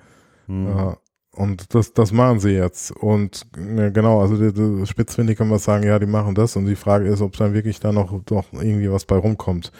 [0.46, 0.66] Mhm.
[0.68, 0.96] Ja,
[1.32, 2.92] und das, das machen sie jetzt.
[2.92, 6.56] Und ja, genau, also die, die spitzfindig kann man sagen, ja, die machen das.
[6.56, 9.72] Und die Frage ist, ob dann wirklich da noch, noch irgendwie was bei rumkommt.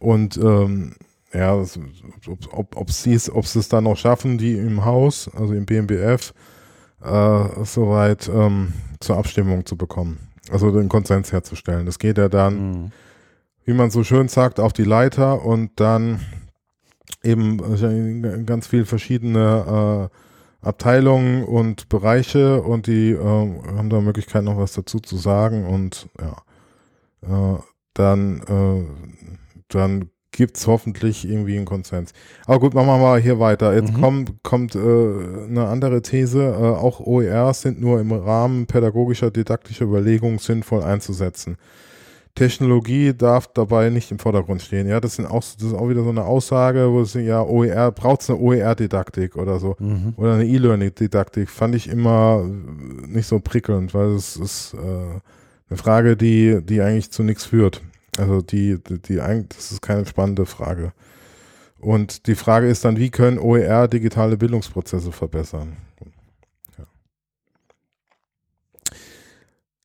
[0.00, 0.94] Und ähm,
[1.32, 1.78] ja, das,
[2.26, 5.52] ob, ob, ob sie es, ob sie es dann noch schaffen, die im Haus, also
[5.52, 6.32] im BMBF,
[7.02, 10.18] äh, soweit ähm, zur Abstimmung zu bekommen.
[10.50, 11.86] Also den Konsens herzustellen.
[11.86, 12.92] Das geht ja dann, mhm.
[13.64, 16.20] wie man so schön sagt, auf die Leiter und dann
[17.22, 17.58] eben
[18.46, 24.72] ganz viel verschiedene äh, Abteilungen und Bereiche und die äh, haben da Möglichkeit noch was
[24.72, 27.58] dazu zu sagen und ja, äh,
[27.94, 28.84] dann, äh,
[29.68, 32.12] dann gibt es hoffentlich irgendwie einen Konsens.
[32.46, 33.74] Aber gut, machen wir mal hier weiter.
[33.74, 34.00] Jetzt mhm.
[34.00, 36.42] kommt, kommt äh, eine andere These.
[36.42, 41.56] Äh, auch OERs sind nur im Rahmen pädagogischer, didaktischer Überlegungen sinnvoll einzusetzen.
[42.34, 44.88] Technologie darf dabei nicht im Vordergrund stehen.
[44.88, 47.92] Ja, das, sind auch, das ist auch wieder so eine Aussage, wo es ja OER,
[47.92, 49.76] braucht es eine OER-Didaktik oder so.
[49.78, 50.14] Mhm.
[50.16, 51.48] Oder eine E-Learning-Didaktik.
[51.48, 52.44] Fand ich immer
[53.06, 57.82] nicht so prickelnd, weil es ist äh, eine Frage, die, die eigentlich zu nichts führt.
[58.18, 60.92] Also die, die, die, das ist keine spannende Frage.
[61.80, 65.76] Und die Frage ist dann, wie können OER digitale Bildungsprozesse verbessern?
[66.78, 66.84] Ja.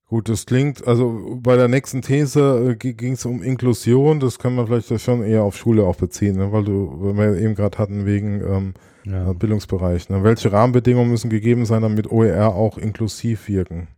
[0.07, 4.55] Gut, das klingt, also bei der nächsten These äh, ging es um Inklusion, das kann
[4.55, 6.51] man vielleicht schon eher auf Schule auch beziehen, ne?
[6.53, 8.73] weil du, weil wir eben gerade hatten wegen ähm,
[9.03, 9.33] ja.
[9.33, 10.09] Bildungsbereich.
[10.09, 10.23] Ne?
[10.23, 13.89] Welche Rahmenbedingungen müssen gegeben sein, damit OER auch inklusiv wirken?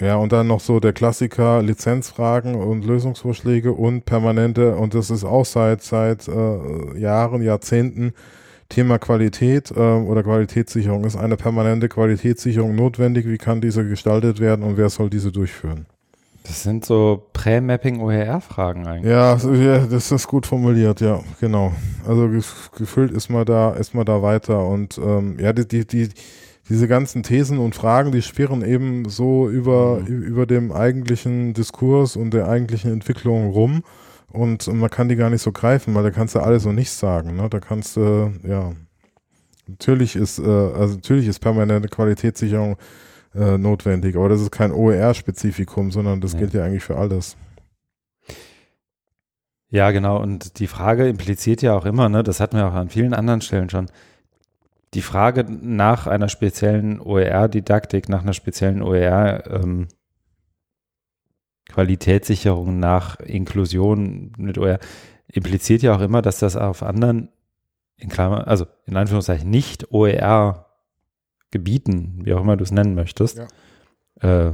[0.00, 5.24] Ja, und dann noch so der Klassiker Lizenzfragen und Lösungsvorschläge und permanente, und das ist
[5.24, 8.14] auch seit, seit äh, Jahren, Jahrzehnten
[8.70, 11.04] Thema Qualität äh, oder Qualitätssicherung.
[11.04, 13.26] Ist eine permanente Qualitätssicherung notwendig?
[13.26, 15.86] Wie kann diese gestaltet werden und wer soll diese durchführen?
[16.44, 19.12] Das sind so Prä-Mapping-OER-Fragen eigentlich.
[19.12, 21.72] Ja, das ist gut formuliert, ja, genau.
[22.08, 22.30] Also
[22.76, 26.08] gefühlt ist man da, ist man da weiter und ähm, ja, die, die, die
[26.68, 30.06] diese ganzen Thesen und Fragen, die schwirren eben so über, mhm.
[30.06, 33.82] über dem eigentlichen Diskurs und der eigentlichen Entwicklung rum.
[34.32, 36.90] Und man kann die gar nicht so greifen, weil da kannst du alles so nicht
[36.90, 37.34] sagen.
[37.34, 37.48] Ne?
[37.50, 38.72] Da kannst du, ja,
[39.66, 42.76] natürlich ist, äh, also natürlich ist permanente Qualitätssicherung
[43.34, 46.38] äh, notwendig, aber das ist kein OER-Spezifikum, sondern das ja.
[46.38, 47.36] gilt ja eigentlich für alles.
[49.70, 50.20] Ja, genau.
[50.20, 53.40] Und die Frage impliziert ja auch immer, ne, das hatten wir auch an vielen anderen
[53.40, 53.86] Stellen schon,
[54.94, 59.86] die Frage nach einer speziellen OER-Didaktik, nach einer speziellen OER-
[61.68, 64.80] Qualitätssicherung nach Inklusion mit OER
[65.28, 67.28] impliziert ja auch immer, dass das auf anderen,
[67.96, 70.64] in Klammern, also in Anführungszeichen nicht OER-Gebieten,
[72.24, 73.38] wie auch immer du es nennen möchtest,
[74.22, 74.48] Ja.
[74.48, 74.52] äh,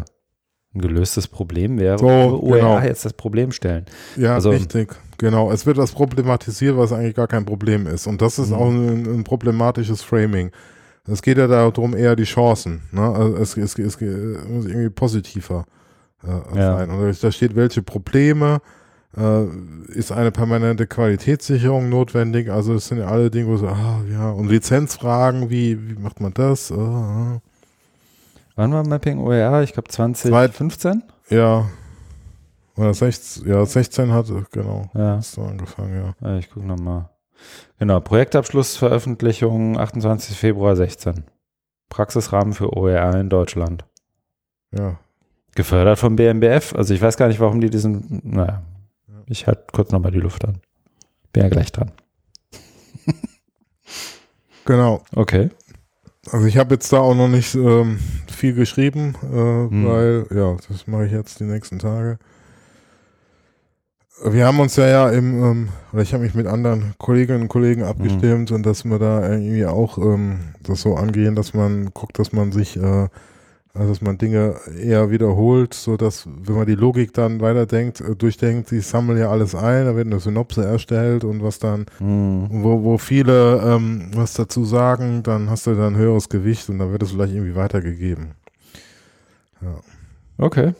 [0.76, 2.78] ein gelöstes Problem wäre, So, OER genau.
[2.80, 3.86] jetzt das Problem stellen.
[4.16, 4.94] Ja, Also- richtig.
[5.18, 5.50] Genau.
[5.50, 8.06] Es wird das problematisiert, was eigentlich gar kein Problem ist.
[8.06, 8.54] Und das ist Mhm.
[8.56, 10.50] auch ein, ein problematisches Framing.
[11.08, 12.82] Es geht ja darum, eher die Chancen.
[12.92, 13.00] Ne?
[13.00, 15.64] Also es, es, es, es muss irgendwie positiver
[16.24, 16.76] äh, Ja.
[16.78, 16.90] sein.
[16.90, 18.58] Und da steht, welche Probleme
[19.16, 19.44] äh,
[19.94, 22.50] ist eine permanente Qualitätssicherung notwendig.
[22.50, 26.20] Also es sind ja alle Dinge, wo so, ah, ja, und Lizenzfragen, wie, wie macht
[26.20, 26.70] man das?
[26.72, 27.40] Ah, ah.
[28.56, 29.62] Wann war Mapping OER?
[29.62, 31.02] Ich glaube 2015?
[31.30, 31.66] Ja.
[32.76, 34.90] Oder 16, ja, 16 hatte, genau.
[34.94, 35.16] Ja.
[35.16, 36.28] Hast du angefangen, ja.
[36.28, 37.08] Ja, ich gucke nochmal.
[37.78, 40.36] Genau, Projektabschlussveröffentlichung 28.
[40.36, 41.24] Februar 16.
[41.88, 43.84] Praxisrahmen für OER in Deutschland.
[44.72, 44.98] Ja,
[45.56, 46.74] Gefördert vom BMBF.
[46.74, 48.62] Also ich weiß gar nicht, warum die diesen, naja,
[49.26, 50.60] ich halte kurz nochmal die Luft an.
[51.32, 51.92] Bin ja gleich dran.
[54.66, 55.02] genau.
[55.14, 55.48] Okay.
[56.32, 59.86] Also ich habe jetzt da auch noch nicht ähm, viel geschrieben, äh, Hm.
[59.86, 62.18] weil, ja, das mache ich jetzt die nächsten Tage.
[64.24, 67.48] Wir haben uns ja ja im, ähm, oder ich habe mich mit anderen Kolleginnen und
[67.48, 72.18] Kollegen abgestimmt und dass wir da irgendwie auch ähm, das so angehen, dass man guckt,
[72.18, 73.08] dass man sich, äh,
[73.76, 78.16] also dass man Dinge eher wiederholt, so dass, wenn man die Logik dann weiterdenkt, äh,
[78.16, 82.48] durchdenkt, die sammeln ja alles ein, da wird eine Synopse erstellt und was dann Hm.
[82.50, 86.78] wo, wo viele ähm, was dazu sagen, dann hast du dann ein höheres Gewicht und
[86.78, 88.32] dann wird es vielleicht irgendwie weitergegeben.
[90.38, 90.74] Okay.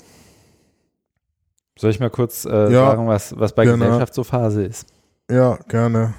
[1.79, 3.85] Soll ich mal kurz äh, Ja, sagen, was, was bei gerne.
[3.85, 4.87] Gesellschaft so Phase ist?
[5.31, 6.15] Ja, gerne.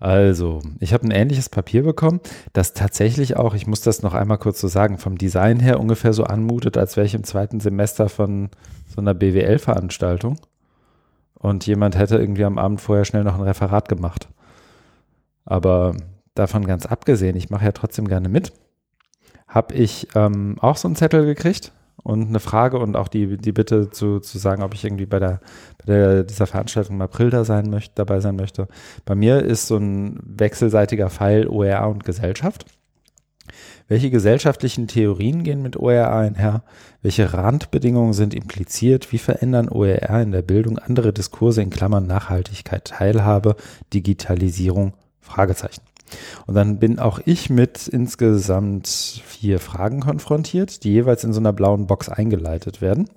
[0.00, 2.20] Also, ich habe ein ähnliches Papier bekommen,
[2.52, 6.12] das tatsächlich auch, ich muss das noch einmal kurz so sagen, vom Design her ungefähr
[6.12, 8.50] so anmutet, als wäre ich im zweiten Semester von
[8.94, 10.38] so einer BWL-Veranstaltung
[11.34, 14.28] und jemand hätte irgendwie am Abend vorher schnell noch ein Referat gemacht.
[15.44, 15.96] Aber
[16.34, 18.52] davon ganz abgesehen, ich mache ja trotzdem gerne mit,
[19.48, 21.72] habe ich ähm, auch so einen Zettel gekriegt
[22.08, 25.18] und eine Frage und auch die, die Bitte zu, zu sagen, ob ich irgendwie bei,
[25.18, 25.40] der,
[25.76, 28.66] bei der, dieser Veranstaltung im April da sein möchte, dabei sein möchte.
[29.04, 32.64] Bei mir ist so ein wechselseitiger Pfeil OER und Gesellschaft.
[33.88, 36.62] Welche gesellschaftlichen Theorien gehen mit OER einher?
[37.02, 39.12] Welche Randbedingungen sind impliziert?
[39.12, 43.54] Wie verändern OER in der Bildung andere Diskurse in Klammern Nachhaltigkeit, Teilhabe,
[43.92, 44.94] Digitalisierung?
[45.20, 45.82] Fragezeichen.
[46.46, 51.52] Und dann bin auch ich mit insgesamt vier Fragen konfrontiert, die jeweils in so einer
[51.52, 53.08] blauen Box eingeleitet werden.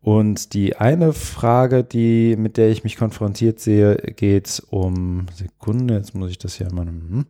[0.00, 6.14] Und die eine Frage, die, mit der ich mich konfrontiert sehe, geht um Sekunde, jetzt
[6.14, 6.86] muss ich das hier mal.
[6.86, 7.24] Hm.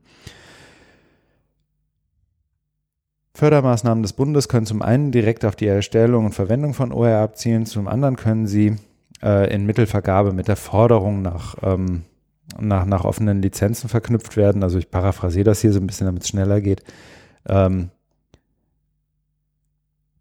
[3.36, 7.66] Fördermaßnahmen des Bundes können zum einen direkt auf die Erstellung und Verwendung von OER abzielen,
[7.66, 8.76] zum anderen können sie
[9.22, 12.02] äh, in Mittelvergabe mit der Forderung nach, ähm,
[12.58, 14.62] nach, nach offenen Lizenzen verknüpft werden.
[14.62, 16.82] Also ich paraphrasiere das hier so ein bisschen, damit es schneller geht.
[17.48, 17.90] Ähm,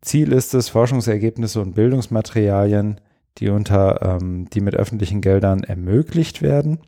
[0.01, 2.99] Ziel ist es, Forschungsergebnisse und Bildungsmaterialien,
[3.37, 6.79] die unter, ähm, die mit öffentlichen Geldern ermöglicht werden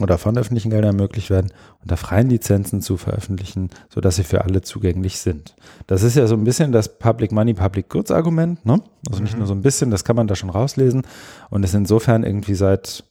[0.00, 1.52] oder von öffentlichen Geldern ermöglicht werden,
[1.82, 5.54] unter freien Lizenzen zu veröffentlichen, sodass sie für alle zugänglich sind.
[5.86, 8.82] Das ist ja so ein bisschen das Public Money, Public Goods Argument, ne?
[9.08, 9.40] Also nicht Mhm.
[9.40, 11.02] nur so ein bisschen, das kann man da schon rauslesen
[11.50, 13.04] und ist insofern irgendwie seit,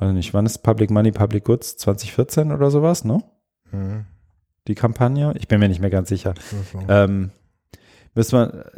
[0.00, 1.76] weiß nicht, wann ist Public Money, Public Goods?
[1.76, 3.22] 2014 oder sowas, ne?
[3.70, 4.06] Mhm.
[4.68, 5.32] Die Kampagne?
[5.38, 6.34] Ich bin mir nicht mehr ganz sicher.
[6.88, 7.30] Ähm,
[8.14, 8.70] müssen wir,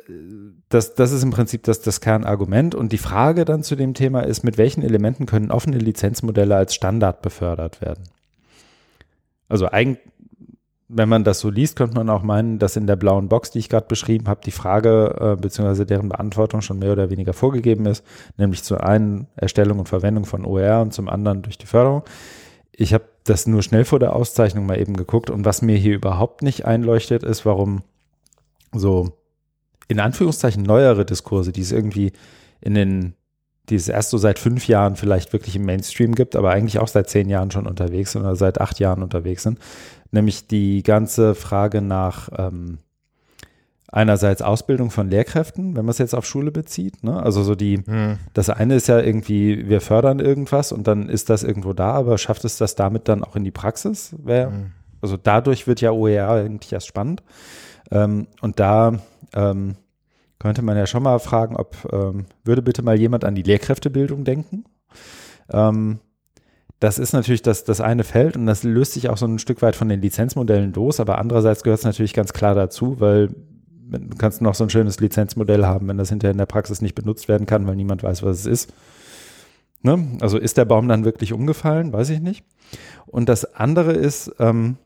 [0.68, 2.75] das, das ist im Prinzip das, das Kernargument.
[2.75, 6.75] Und die Frage dann zu dem Thema ist, mit welchen Elementen können offene Lizenzmodelle als
[6.75, 8.05] Standard befördert werden?
[9.49, 9.99] Also eigentlich,
[10.95, 13.59] wenn man das so liest, könnte man auch meinen, dass in der blauen Box, die
[13.59, 15.86] ich gerade beschrieben habe, die Frage äh, bzw.
[15.86, 18.05] deren Beantwortung schon mehr oder weniger vorgegeben ist,
[18.36, 22.03] nämlich zur einen Erstellung und Verwendung von OER und zum anderen durch die Förderung.
[22.72, 25.95] Ich habe das nur schnell vor der Auszeichnung mal eben geguckt und was mir hier
[25.95, 27.82] überhaupt nicht einleuchtet, ist, warum
[28.72, 29.16] so
[29.88, 32.12] in Anführungszeichen neuere Diskurse, die es irgendwie
[32.61, 33.14] in den,
[33.68, 36.88] die es erst so seit fünf Jahren vielleicht wirklich im Mainstream gibt, aber eigentlich auch
[36.88, 39.59] seit zehn Jahren schon unterwegs sind oder seit acht Jahren unterwegs sind,
[40.12, 42.78] nämlich die ganze Frage nach ähm,
[43.88, 47.22] einerseits Ausbildung von Lehrkräften, wenn man es jetzt auf Schule bezieht, ne?
[47.22, 48.18] also so die, Mhm.
[48.32, 52.16] das eine ist ja irgendwie, wir fördern irgendwas und dann ist das irgendwo da, aber
[52.16, 54.14] schafft es das damit dann auch in die Praxis?
[54.22, 54.72] Wer, Mhm.
[55.02, 57.22] also dadurch wird ja OER eigentlich erst spannend.
[57.90, 58.94] Ähm, und da
[59.34, 59.76] ähm,
[60.38, 64.24] könnte man ja schon mal fragen, ob ähm, würde bitte mal jemand an die Lehrkräftebildung
[64.24, 64.64] denken?
[66.83, 69.62] Das ist natürlich das, das eine Feld und das löst sich auch so ein Stück
[69.62, 74.16] weit von den Lizenzmodellen los, aber andererseits gehört es natürlich ganz klar dazu, weil du
[74.18, 77.28] kannst noch so ein schönes Lizenzmodell haben, wenn das hinterher in der Praxis nicht benutzt
[77.28, 78.72] werden kann, weil niemand weiß, was es ist,
[79.83, 80.16] Ne?
[80.20, 81.93] Also ist der Baum dann wirklich umgefallen?
[81.93, 82.45] Weiß ich nicht.
[83.07, 84.76] Und das andere ist, ähm,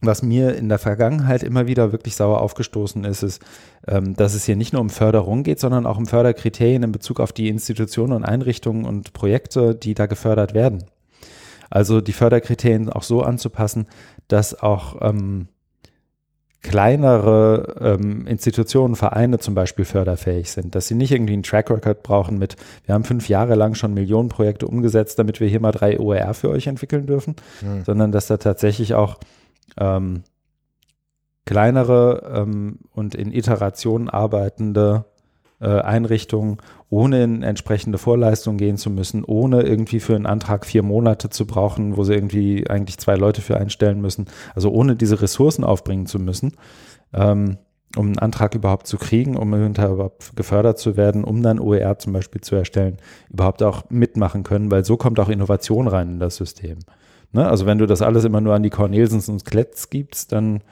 [0.00, 3.42] was mir in der Vergangenheit immer wieder wirklich sauer aufgestoßen ist, ist,
[3.88, 7.20] ähm, dass es hier nicht nur um Förderung geht, sondern auch um Förderkriterien in Bezug
[7.20, 10.84] auf die Institutionen und Einrichtungen und Projekte, die da gefördert werden.
[11.70, 13.86] Also die Förderkriterien auch so anzupassen,
[14.28, 15.48] dass auch ähm,
[16.64, 22.02] kleinere ähm, Institutionen, Vereine zum Beispiel förderfähig sind, dass sie nicht irgendwie einen Track Record
[22.02, 22.56] brauchen mit,
[22.86, 26.32] wir haben fünf Jahre lang schon Millionen Projekte umgesetzt, damit wir hier mal drei OER
[26.32, 27.84] für euch entwickeln dürfen, mhm.
[27.84, 29.18] sondern dass da tatsächlich auch
[29.76, 30.22] ähm,
[31.44, 35.04] kleinere ähm, und in Iterationen arbeitende
[35.66, 36.58] Einrichtungen
[36.90, 41.46] ohne in entsprechende Vorleistungen gehen zu müssen, ohne irgendwie für einen Antrag vier Monate zu
[41.46, 46.06] brauchen, wo sie irgendwie eigentlich zwei Leute für einstellen müssen, also ohne diese Ressourcen aufbringen
[46.06, 46.52] zu müssen,
[47.12, 47.58] ähm,
[47.96, 52.12] um einen Antrag überhaupt zu kriegen, um überhaupt gefördert zu werden, um dann OER zum
[52.12, 52.96] Beispiel zu erstellen,
[53.30, 56.78] überhaupt auch mitmachen können, weil so kommt auch Innovation rein in das System.
[57.32, 57.48] Ne?
[57.48, 60.62] Also wenn du das alles immer nur an die Cornelsens und Kletz gibst, dann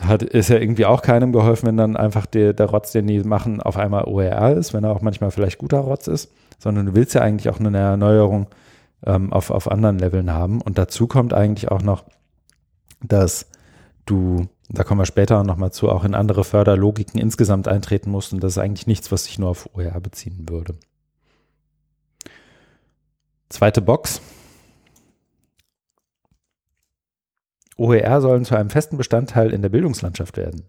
[0.00, 3.20] hat, ist ja irgendwie auch keinem geholfen, wenn dann einfach der, der Rotz, den die
[3.20, 6.94] machen, auf einmal OER ist, wenn er auch manchmal vielleicht guter Rotz ist, sondern du
[6.94, 8.46] willst ja eigentlich auch eine Erneuerung
[9.04, 10.60] ähm, auf, auf anderen Leveln haben.
[10.60, 12.04] Und dazu kommt eigentlich auch noch,
[13.02, 13.46] dass
[14.06, 18.32] du, da kommen wir später nochmal zu, auch in andere Förderlogiken insgesamt eintreten musst.
[18.32, 20.74] Und das ist eigentlich nichts, was sich nur auf OER beziehen würde.
[23.48, 24.20] Zweite Box,
[27.78, 30.64] OER sollen zu einem festen Bestandteil in der Bildungslandschaft werden.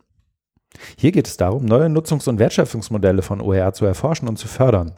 [0.96, 4.94] Hier geht es darum, neue Nutzungs- und Wertschöpfungsmodelle von OER zu erforschen und zu fördern.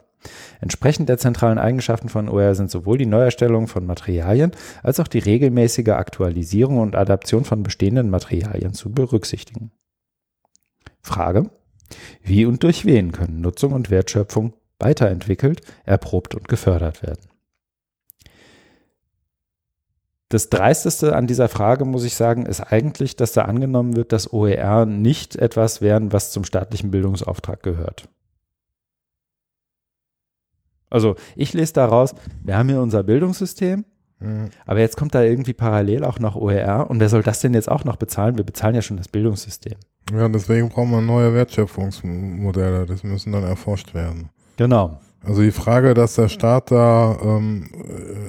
[0.60, 4.52] Entsprechend der zentralen Eigenschaften von OER sind sowohl die Neuerstellung von Materialien
[4.82, 9.72] als auch die regelmäßige Aktualisierung und Adaption von bestehenden Materialien zu berücksichtigen.
[11.00, 11.50] Frage.
[12.22, 17.31] Wie und durch wen können Nutzung und Wertschöpfung weiterentwickelt, erprobt und gefördert werden?
[20.32, 24.32] Das Dreisteste an dieser Frage, muss ich sagen, ist eigentlich, dass da angenommen wird, dass
[24.32, 28.08] OER nicht etwas wären, was zum staatlichen Bildungsauftrag gehört.
[30.88, 33.84] Also ich lese daraus, wir haben hier unser Bildungssystem,
[34.20, 34.48] mhm.
[34.64, 37.70] aber jetzt kommt da irgendwie parallel auch noch OER und wer soll das denn jetzt
[37.70, 38.38] auch noch bezahlen?
[38.38, 39.76] Wir bezahlen ja schon das Bildungssystem.
[40.14, 44.30] Ja, deswegen brauchen wir neue Wertschöpfungsmodelle, das müssen dann erforscht werden.
[44.56, 44.98] Genau.
[45.24, 47.68] Also die Frage, dass der Staat da ähm,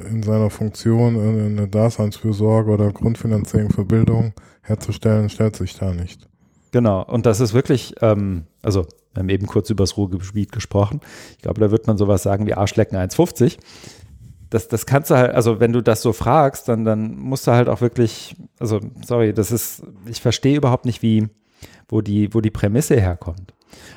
[0.09, 6.27] in seiner Funktion eine Daseinsfürsorge oder Grundfinanzierung für Bildung herzustellen, stellt sich da nicht.
[6.71, 11.01] Genau, und das ist wirklich, ähm, also wir haben eben kurz über das Ruhrgebiet gesprochen.
[11.31, 13.57] Ich glaube, da wird man sowas sagen wie Arschlecken 1,50.
[14.49, 17.51] Das, das kannst du halt, also wenn du das so fragst, dann, dann musst du
[17.51, 21.27] halt auch wirklich, also sorry, das ist, ich verstehe überhaupt nicht, wie,
[21.87, 23.53] wo die, wo die Prämisse herkommt.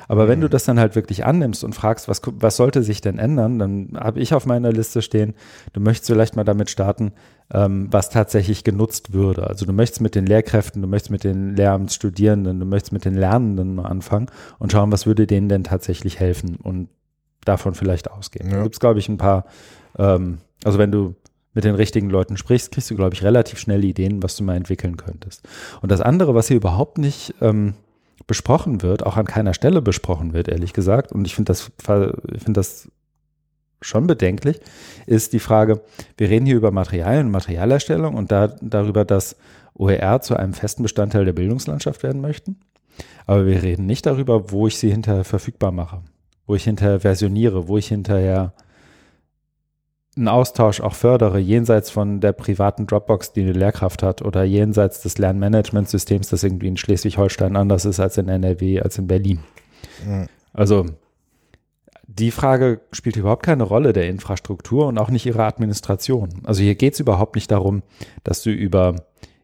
[0.07, 0.29] Aber mhm.
[0.29, 0.51] wenn du mhm.
[0.51, 4.19] das dann halt wirklich annimmst und fragst, was, was sollte sich denn ändern, dann habe
[4.19, 5.33] ich auf meiner Liste stehen,
[5.73, 7.13] du möchtest vielleicht mal damit starten,
[7.53, 9.47] ähm, was tatsächlich genutzt würde.
[9.47, 13.15] Also du möchtest mit den Lehrkräften, du möchtest mit den Lehramtsstudierenden, du möchtest mit den
[13.15, 14.27] Lernenden mal anfangen
[14.59, 16.89] und schauen, was würde denen denn tatsächlich helfen und
[17.45, 18.49] davon vielleicht ausgehen.
[18.49, 18.57] Ja.
[18.57, 19.45] Da gibt es, glaube ich, ein paar,
[19.97, 21.15] ähm, also wenn du
[21.53, 24.55] mit den richtigen Leuten sprichst, kriegst du, glaube ich, relativ schnell Ideen, was du mal
[24.55, 25.47] entwickeln könntest.
[25.81, 27.73] Und das andere, was hier überhaupt nicht ähm,
[28.27, 31.71] besprochen wird, auch an keiner Stelle besprochen wird, ehrlich gesagt, und ich finde das,
[32.33, 32.89] ich das
[33.81, 34.59] schon bedenklich,
[35.05, 35.81] ist die Frage,
[36.17, 39.37] wir reden hier über Materialien und Materialerstellung und da, darüber, dass
[39.75, 42.57] OER zu einem festen Bestandteil der Bildungslandschaft werden möchten.
[43.25, 46.01] Aber wir reden nicht darüber, wo ich sie hinterher verfügbar mache,
[46.47, 48.53] wo ich hinterher versioniere, wo ich hinterher
[50.17, 55.01] einen Austausch auch fördere, jenseits von der privaten Dropbox, die eine Lehrkraft hat, oder jenseits
[55.01, 59.39] des Lernmanagementsystems, das irgendwie in Schleswig-Holstein anders ist als in NRW, als in Berlin.
[60.05, 60.27] Mhm.
[60.53, 60.85] Also
[62.07, 66.29] die Frage spielt überhaupt keine Rolle der Infrastruktur und auch nicht ihrer Administration.
[66.43, 67.83] Also hier geht es überhaupt nicht darum,
[68.23, 68.95] dass du über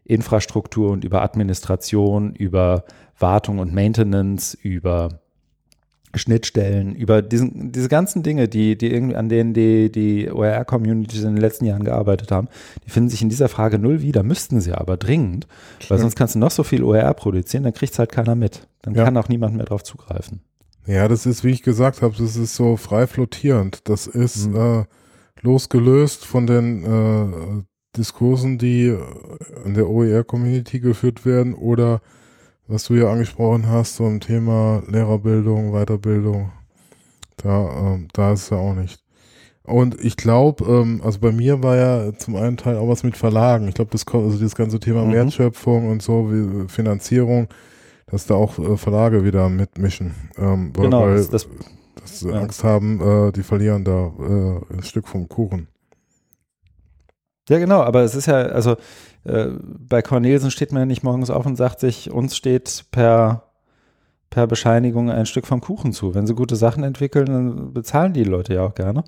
[0.04, 2.84] Infrastruktur und über Administration, über
[3.18, 5.20] Wartung und Maintenance, über
[6.18, 11.34] Schnittstellen, über diesen, diese ganzen Dinge, die, die irgendwie, an denen die, die OER-Communities in
[11.34, 12.48] den letzten Jahren gearbeitet haben,
[12.84, 15.46] die finden sich in dieser Frage null wieder, müssten sie aber dringend,
[15.88, 18.66] weil sonst kannst du noch so viel OER produzieren, dann kriegt es halt keiner mit.
[18.82, 19.04] Dann ja.
[19.04, 20.40] kann auch niemand mehr drauf zugreifen.
[20.86, 23.88] Ja, das ist, wie ich gesagt habe, das ist so frei flottierend.
[23.88, 24.56] Das ist mhm.
[24.56, 24.84] äh,
[25.40, 27.62] losgelöst von den äh,
[27.96, 28.94] Diskursen, die
[29.64, 32.02] in der OER-Community geführt werden oder
[32.66, 36.52] was du ja angesprochen hast, so im Thema Lehrerbildung, Weiterbildung,
[37.36, 39.04] da, ähm, da ist es ja auch nicht.
[39.66, 43.16] Und ich glaube, ähm, also bei mir war ja zum einen Teil auch was mit
[43.16, 43.66] Verlagen.
[43.68, 45.12] Ich glaube, das, also das ganze Thema mhm.
[45.12, 47.48] Wertschöpfung und so, wie Finanzierung,
[48.06, 50.14] dass da auch äh, Verlage wieder mitmischen.
[50.36, 51.48] Ähm, genau, weil, das, das,
[51.96, 52.40] dass sie Ja.
[52.40, 55.68] Angst haben, äh, die verlieren da äh, ein Stück vom Kuchen.
[57.48, 58.76] Ja, genau, aber es ist ja, also
[59.24, 63.44] äh, bei Cornelsen steht man ja nicht morgens auf und sagt sich, uns steht per,
[64.30, 66.14] per Bescheinigung ein Stück vom Kuchen zu.
[66.14, 69.04] Wenn sie gute Sachen entwickeln, dann bezahlen die Leute ja auch gerne.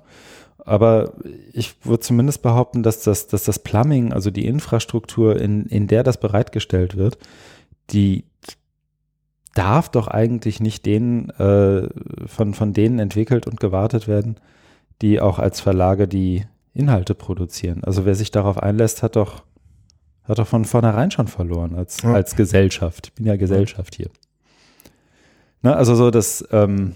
[0.57, 1.13] Aber
[1.53, 6.03] ich würde zumindest behaupten, dass das, dass das Plumbing, also die Infrastruktur, in, in der
[6.03, 7.17] das bereitgestellt wird,
[7.91, 8.25] die
[9.53, 11.87] darf doch eigentlich nicht denen, äh,
[12.27, 14.39] von, von denen entwickelt und gewartet werden,
[15.01, 17.83] die auch als Verlage die Inhalte produzieren.
[17.83, 19.43] Also wer sich darauf einlässt, hat doch,
[20.27, 22.13] hat doch von vornherein schon verloren als, Ja.
[22.13, 23.07] als Gesellschaft.
[23.07, 24.09] Ich bin ja Gesellschaft hier.
[25.61, 26.95] Ne, also so das, ähm,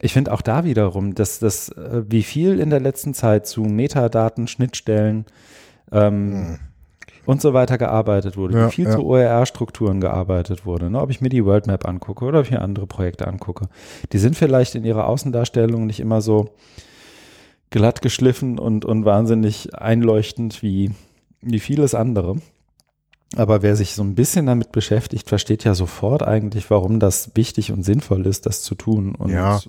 [0.00, 3.62] ich finde auch da wiederum, dass das, äh, wie viel in der letzten Zeit zu
[3.62, 5.26] Metadaten, Schnittstellen
[5.92, 6.58] ähm, Hm.
[7.26, 8.92] und so weiter gearbeitet wurde, Ja, wie viel ja.
[8.96, 10.90] zu OER-Strukturen gearbeitet wurde.
[10.90, 11.00] Ne?
[11.00, 13.68] Ob ich mir die World Map angucke oder ob ich mir andere Projekte angucke.
[14.12, 16.50] Die sind vielleicht in ihrer Außendarstellung nicht immer so
[17.70, 20.90] glatt geschliffen und, und wahnsinnig einleuchtend wie,
[21.42, 22.36] wie vieles andere.
[23.36, 27.72] Aber wer sich so ein bisschen damit beschäftigt, versteht ja sofort eigentlich, warum das wichtig
[27.72, 29.14] und sinnvoll ist, das zu tun.
[29.14, 29.60] Und Ja.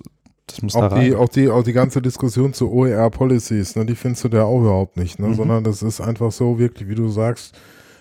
[0.46, 1.04] das muss da Auch rein.
[1.04, 4.60] die, auch, die, auch die ganze Diskussion zu OER-Policies, ne, die findest du da auch
[4.60, 5.28] überhaupt nicht, ne?
[5.28, 5.34] Mhm.
[5.34, 7.54] sondern das ist einfach so wirklich, wie du sagst,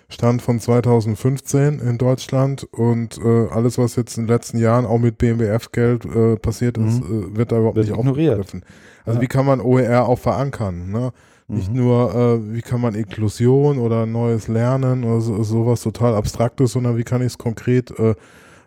[0.09, 4.99] Stand von 2015 in Deutschland und äh, alles, was jetzt in den letzten Jahren auch
[4.99, 7.79] mit BMWF-Geld äh, passiert ist, äh, wird da überhaupt Mhm.
[7.79, 8.31] Wird nicht ignoriert.
[8.39, 8.65] aufgegriffen.
[9.05, 9.21] Also Ja.
[9.23, 10.91] wie kann man OER auch verankern?
[10.91, 11.13] Ne?
[11.47, 11.77] Nicht Mhm.
[11.77, 16.97] nur, äh, wie kann man Inklusion oder neues Lernen oder so, sowas total Abstraktes, sondern
[16.97, 18.15] wie kann ich es konkret äh,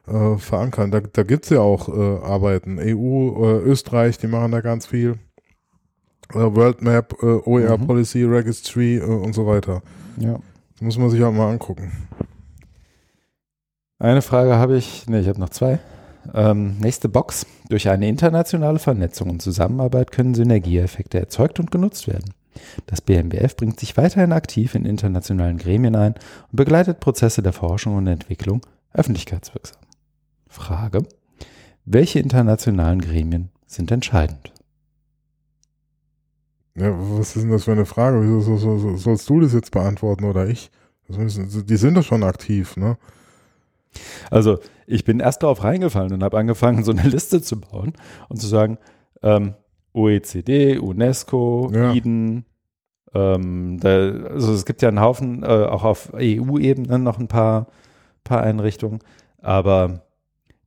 [0.09, 0.91] äh, verankern.
[0.91, 2.79] Da, da gibt es ja auch äh, Arbeiten.
[2.79, 5.19] EU, äh, Österreich, die machen da ganz viel.
[6.33, 7.87] Äh, World Map, OER Mhm.
[7.87, 9.83] Policy Registry und so weiter.
[10.19, 10.39] ja.
[10.75, 11.91] Das muss man sich auch mal angucken.
[13.99, 15.79] Eine Frage habe ich, ne, ich habe noch zwei.
[16.35, 17.47] Ähm, nächste Box.
[17.71, 22.35] Durch eine internationale Vernetzung und Zusammenarbeit können Synergieeffekte erzeugt und genutzt werden.
[22.87, 26.15] Das BMBF bringt sich weiterhin aktiv in internationalen Gremien ein
[26.51, 29.79] und begleitet Prozesse der Forschung und Entwicklung öffentlichkeitswirksam.
[30.49, 31.03] Frage.
[31.85, 34.53] Welche internationalen Gremien sind entscheidend?
[36.75, 38.21] Ja, was ist denn das für eine Frage?
[38.23, 40.71] Wieso so, so, so, sollst du das jetzt beantworten oder ich?
[41.09, 42.99] Müssen, die sind doch schon aktiv, ne?
[44.31, 47.95] Also ich bin erst darauf reingefallen und habe angefangen, so eine Liste zu bauen
[48.29, 48.79] und zu sagen,
[49.23, 49.55] ähm,
[49.97, 51.93] OECD, UNESCO, Ja.
[51.93, 52.45] IDEN,
[53.15, 57.69] ähm, da, also es gibt ja einen Haufen, äh, auch auf EU-Ebene noch ein paar,
[58.25, 59.01] paar Einrichtungen,
[59.41, 60.03] aber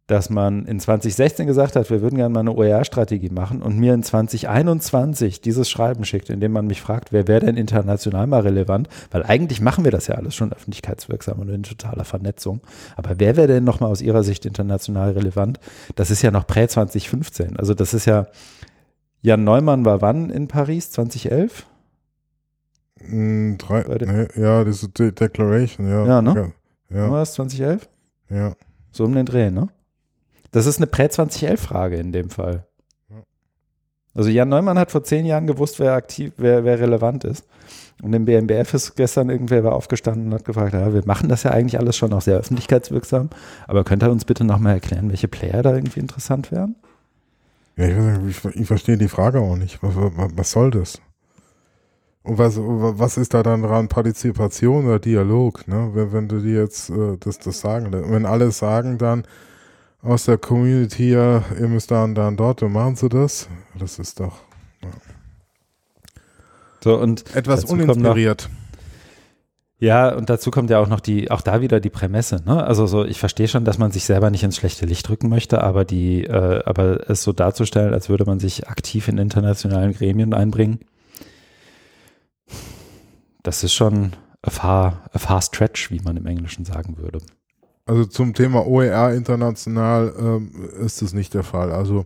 [0.09, 3.93] dass man in 2016 gesagt hat, wir würden gerne mal eine OER-Strategie machen und mir
[3.93, 8.41] in 2021 dieses Schreiben schickt, in dem man mich fragt, wer wäre denn international mal
[8.41, 12.61] relevant, weil eigentlich machen wir das ja alles schon öffentlichkeitswirksam und in totaler Vernetzung.
[12.95, 15.59] Aber wer wäre denn nochmal aus Ihrer Sicht international relevant?
[15.95, 17.57] Das ist ja noch prä 2015.
[17.57, 18.25] Also das ist ja,
[19.21, 20.91] Jan Neumann war wann in Paris?
[20.91, 21.65] 2011?
[23.01, 26.05] Mm, drei, Bei der- ne, ja, diese De Declaration, ja.
[26.05, 26.53] Ja, ne?
[26.89, 27.87] Ja, War das 2011?
[28.29, 28.53] ja.
[28.91, 29.69] So um den Dreh, ne?
[30.51, 32.65] Das ist eine Prä-2011-Frage in dem Fall.
[33.09, 33.17] Ja.
[34.15, 37.45] Also Jan Neumann hat vor zehn Jahren gewusst, wer aktiv, wer, wer relevant ist.
[38.01, 41.43] Und im BMBF ist gestern irgendwer war aufgestanden und hat gefragt, ja, wir machen das
[41.43, 43.29] ja eigentlich alles schon auch sehr öffentlichkeitswirksam,
[43.67, 46.75] aber könnt ihr uns bitte nochmal erklären, welche Player da irgendwie interessant wären?
[47.79, 49.81] Ja, ich, weiß nicht, ich, ich verstehe die Frage auch nicht.
[49.81, 51.01] Was, was, was soll das?
[52.23, 53.87] Und was, was ist da dann dran?
[53.87, 55.65] Partizipation oder Dialog?
[55.67, 55.91] Ne?
[55.93, 58.11] Wenn, wenn du dir jetzt äh, das, das sagen lässt.
[58.11, 59.23] Wenn alle sagen dann
[60.01, 63.47] aus der Community, ja, ihr müsst da und da und dort, dann machen sie das.
[63.77, 64.39] Das ist doch
[66.83, 68.49] So, und etwas Dazu kommt noch- uninspiriert.
[69.79, 72.43] Ja, und dazu kommt ja auch noch die, auch da wieder die Prämisse.
[72.45, 72.63] Ne?
[72.65, 75.63] Also so, ich verstehe schon, dass man sich selber nicht ins schlechte Licht drücken möchte,
[75.63, 80.33] aber die, äh, aber es so darzustellen, als würde man sich aktiv in internationalen Gremien
[80.33, 80.79] einbringen,
[83.41, 87.19] das ist schon a far, a far stretch, wie man im Englischen sagen würde.
[87.85, 91.71] Also zum Thema OER international ähm, ist es nicht der Fall.
[91.71, 92.05] Also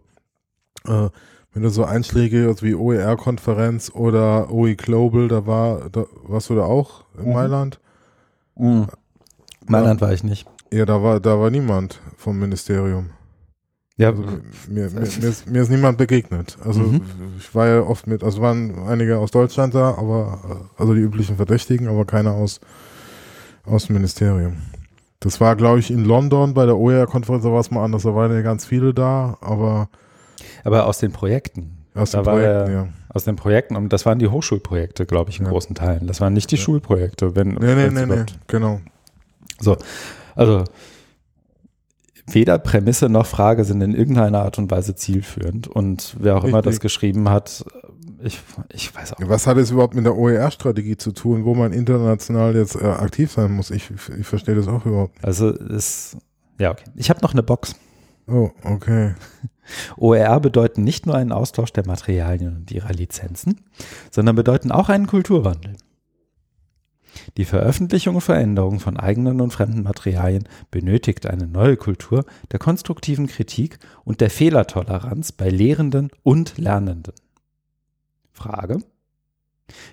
[0.87, 1.09] äh,
[1.53, 6.55] wenn du so Einschläge also wie OER-Konferenz oder OE Global, da war, da warst du
[6.55, 7.33] da auch in Mhm.
[7.33, 7.79] Mailand?
[9.67, 10.47] Mailand war ich nicht.
[10.71, 13.11] Ja, da war, da war niemand vom Ministerium.
[13.97, 14.23] Ja, Also
[14.67, 16.57] mir, mir, mir, ist, mir ist niemand begegnet.
[16.63, 17.01] Also Mhm.
[17.37, 21.35] ich war ja oft mit, also waren einige aus Deutschland da, aber also die üblichen
[21.35, 22.59] Verdächtigen, aber keiner aus,
[23.65, 24.57] aus dem Ministerium.
[25.19, 28.15] Das war, glaube ich, in London bei der OER-Konferenz, da war es mal anders, da
[28.15, 29.89] waren ja ganz viele da, aber
[30.63, 31.77] aber aus den Projekten.
[31.95, 32.87] aus den Projekten, der- ja.
[33.09, 35.51] Aus den Projekten, und das waren die Hochschulprojekte, glaube ich, in Ja.
[35.51, 36.07] großen Teilen.
[36.07, 36.61] Das waren nicht die Ja.
[36.63, 38.81] Schulprojekte, wenn Nee, nee, nee, nee, genau.
[40.35, 40.63] Also,
[42.27, 45.67] weder Prämisse noch Frage sind in irgendeiner Art und Weise zielführend.
[45.67, 46.81] Und wer auch immer das Richtig.
[46.81, 47.63] geschrieben hat,
[48.23, 48.39] ich,
[48.73, 49.29] ich weiß auch nicht.
[49.29, 53.31] Was hat es überhaupt mit der OER-Strategie zu tun, wo man international jetzt äh, aktiv
[53.33, 53.69] sein muss?
[53.71, 55.25] Ich, ich verstehe das auch überhaupt nicht.
[55.25, 56.17] Also ist,
[56.57, 56.85] ja, okay.
[56.95, 57.75] Ich habe noch eine Box.
[58.27, 59.15] Oh, okay.
[59.97, 63.61] OER bedeuten nicht nur einen Austausch der Materialien und ihrer Lizenzen,
[64.11, 65.75] sondern bedeuten auch einen Kulturwandel.
[67.37, 73.27] Die Veröffentlichung und Veränderung von eigenen und fremden Materialien benötigt eine neue Kultur der konstruktiven
[73.27, 77.13] Kritik und der Fehlertoleranz bei Lehrenden und Lernenden.
[78.31, 78.79] Frage.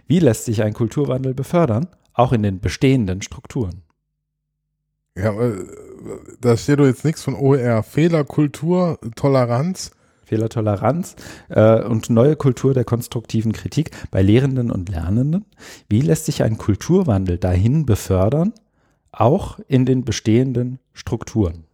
[0.07, 3.83] Wie lässt sich ein Kulturwandel befördern, auch in den bestehenden Strukturen?
[5.17, 5.67] Ja, aber äh,
[6.41, 7.83] da steht doch jetzt nichts von OER.
[7.83, 9.93] Fehlerkultur, Toleranz.
[10.25, 11.17] Fehlertoleranz
[11.49, 15.45] äh, und neue Kultur der konstruktiven Kritik bei Lehrenden und Lernenden.
[15.89, 18.53] Wie lässt sich ein Kulturwandel dahin befördern,
[19.11, 21.65] auch in den bestehenden Strukturen?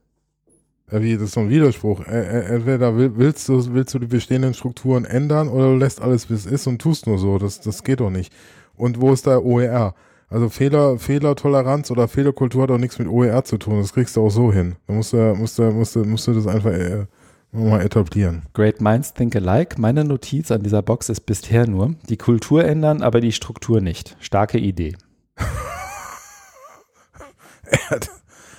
[0.90, 2.00] Ja, wie, das ist so ein Widerspruch.
[2.06, 6.34] Entweder will- willst du, willst du die bestehenden Strukturen ändern oder du lässt alles, wie
[6.34, 7.36] es ist und tust nur so.
[7.36, 8.32] Das, das geht doch nicht.
[8.74, 9.94] Und wo ist da OER?
[10.28, 13.78] Also Fehler, Fehlertoleranz oder Fehlerkultur hat auch nichts mit OER zu tun.
[13.80, 14.74] Das kriegst du auch so hin.
[14.86, 17.06] Da musst du, musst du, musst du, musst du das einfach äh,
[17.52, 18.42] mal etablieren.
[18.52, 19.80] Great Minds Think Alike.
[19.80, 24.16] Meine Notiz an dieser Box ist bisher nur, die Kultur ändern, aber die Struktur nicht.
[24.20, 24.96] Starke Idee.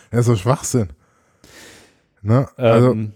[0.09, 0.89] Das ist so Schwachsinn.
[2.21, 2.47] Ne?
[2.55, 3.13] Also, Ähm,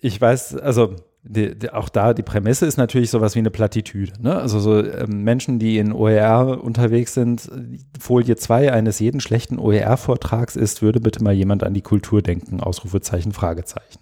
[0.00, 0.94] ich weiß, also
[1.28, 4.12] die, die, auch da, die Prämisse ist natürlich sowas wie eine Plattitüde.
[4.20, 4.36] Ne?
[4.36, 7.50] Also so ähm, Menschen, die in OER unterwegs sind,
[7.98, 12.60] Folie 2 eines jeden schlechten OER-Vortrags ist, würde bitte mal jemand an die Kultur denken,
[12.60, 14.00] Ausrufezeichen, Fragezeichen.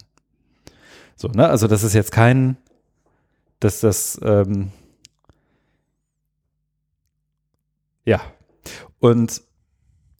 [1.16, 1.48] So, ne?
[1.48, 2.56] Also das ist jetzt kein,
[3.60, 4.70] dass das, ähm,
[8.04, 8.20] ja.
[8.98, 9.42] Und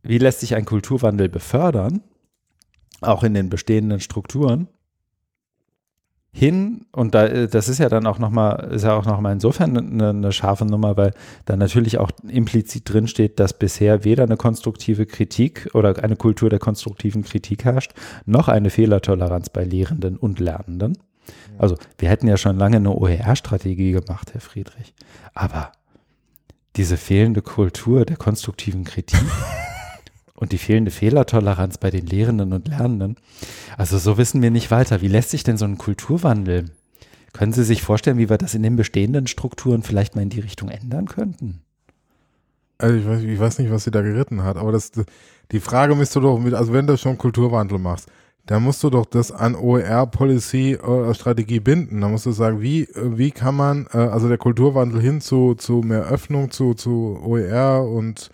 [0.03, 2.03] wie lässt sich ein Kulturwandel befördern?
[3.05, 4.69] auch in den bestehenden Strukturen
[6.37, 9.21] hin und da äh, das ist ja dann auch noch mal ist ja auch noch
[9.21, 14.03] mal insofern eine, eine scharfe Nummer, weil da natürlich auch implizit drin steht, dass bisher
[14.03, 17.93] weder eine konstruktive Kritik oder eine Kultur der konstruktiven Kritik herrscht,
[18.27, 20.99] noch eine Fehlertoleranz bei Lehrenden und Lernenden.
[21.57, 24.93] Also wir hätten ja schon lange eine OER-Strategie gemacht, Herr Friedrich,
[25.35, 25.71] aber
[26.75, 29.21] diese fehlende Kultur der konstruktiven Kritik
[30.35, 33.17] und die fehlende Fehlertoleranz bei den Lehrenden und Lernenden.
[33.77, 35.01] Also so wissen wir nicht weiter.
[35.01, 36.71] Wie lässt sich denn so ein Kulturwandel?
[37.33, 40.41] Können Sie sich vorstellen, wie wir das in den bestehenden Strukturen vielleicht mal in die
[40.41, 41.65] Richtung ändern könnten?
[42.79, 44.93] also ich, weiß, ich weiß nicht, was sie da geritten hat, aber das,
[45.53, 48.09] die Frage müsste doch mit, also wenn du schon Kulturwandel machst,
[48.47, 52.03] dann musst du doch das an OER-Policy äh, Strategie binden.
[52.03, 55.55] Da musst du sagen, wie, äh, wie kann man, äh, also der Kulturwandel hin zu,
[55.55, 58.31] zu mehr Öffnung, zu, zu OER und,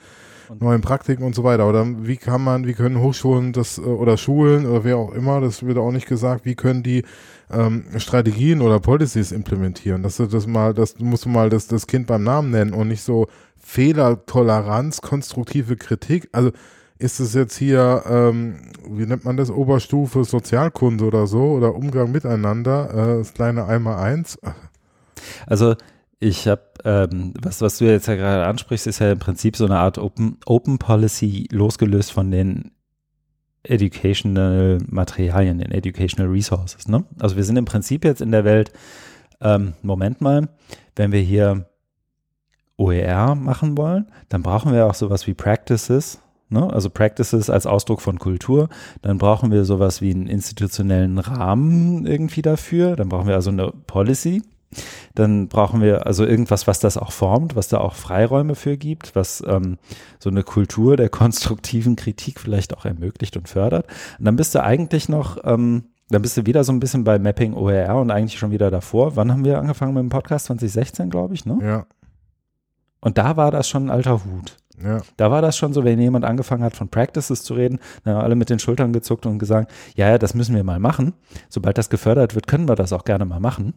[0.50, 1.68] Und- neuen Praktiken und so weiter.
[1.68, 5.40] Oder wie kann man, wie können Hochschulen das äh, oder Schulen oder wer auch immer,
[5.40, 7.04] das wird auch nicht gesagt, wie können die
[7.52, 10.02] ähm, Strategien oder Policies implementieren.
[10.02, 12.88] Dass du das mal, das musst du mal das, das Kind beim Namen nennen und
[12.88, 13.28] nicht so
[13.58, 16.28] Fehlertoleranz, konstruktive Kritik.
[16.32, 16.50] Also
[16.98, 18.56] ist es jetzt hier, ähm,
[18.88, 23.98] wie nennt man das, Oberstufe Sozialkunde oder so oder Umgang miteinander, äh, das kleine einmal
[24.02, 24.36] eins.
[25.46, 25.76] Also
[26.20, 29.64] ich habe, ähm, was, was du jetzt ja gerade ansprichst, ist ja im Prinzip so
[29.64, 32.72] eine Art Open, Open Policy losgelöst von den
[33.62, 36.88] Educational Materialien, den Educational Resources.
[36.88, 37.04] Ne?
[37.18, 38.70] Also wir sind im Prinzip jetzt in der Welt,
[39.40, 40.50] ähm, Moment mal,
[40.94, 41.66] wenn wir hier
[42.76, 46.20] OER machen wollen, dann brauchen wir auch sowas wie Practices,
[46.50, 46.70] ne?
[46.70, 48.68] also Practices als Ausdruck von Kultur,
[49.00, 53.72] dann brauchen wir sowas wie einen institutionellen Rahmen irgendwie dafür, dann brauchen wir also eine
[53.86, 54.42] Policy,
[55.14, 59.16] dann brauchen wir also irgendwas, was das auch formt, was da auch Freiräume für gibt,
[59.16, 59.78] was ähm,
[60.18, 63.86] so eine Kultur der konstruktiven Kritik vielleicht auch ermöglicht und fördert.
[64.18, 67.18] Und dann bist du eigentlich noch, ähm, dann bist du wieder so ein bisschen bei
[67.18, 69.16] Mapping OER und eigentlich schon wieder davor.
[69.16, 70.46] Wann haben wir angefangen mit dem Podcast?
[70.46, 71.58] 2016, glaube ich, ne?
[71.62, 71.86] Ja,
[73.00, 74.56] Und da war das schon ein alter Hut.
[74.82, 75.00] ja.
[75.16, 78.22] Da war das schon so, wenn jemand angefangen hat, von Practices zu reden, dann haben
[78.24, 81.12] alle mit den Schultern gezuckt und gesagt, ja, ja, das müssen wir mal machen.
[81.48, 83.74] Sobald das gefördert wird, können wir das auch gerne mal machen.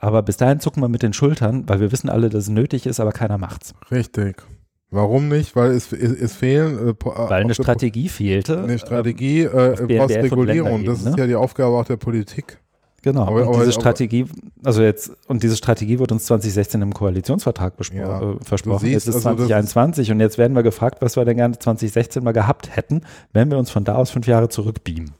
[0.00, 2.86] Aber bis dahin zucken wir mit den Schultern, weil wir wissen alle, dass es nötig
[2.86, 3.74] ist, aber keiner macht's.
[3.90, 4.42] Richtig.
[4.90, 5.54] Warum nicht?
[5.54, 8.62] Weil es, es, es fehlen äh, po- Weil eine Strategie fehlte.
[8.64, 9.90] eine Strategie, auf äh, und
[10.32, 10.84] Regulierung.
[10.84, 12.58] Das ist ja die Aufgabe auch der Politik.
[13.02, 13.22] Genau.
[13.22, 14.26] Aber- und diese aber- Strategie,
[14.64, 18.80] also jetzt, und diese Strategie wurde uns 2016 im Koalitionsvertrag Ja, äh, versprochen.
[18.80, 21.58] siehst, jetzt ist also das- 2021 und jetzt werden wir gefragt, was wir denn gerne
[21.58, 23.02] 2016 mal gehabt hätten,
[23.32, 25.12] wenn wir uns von da aus fünf Jahre zurückbeamen.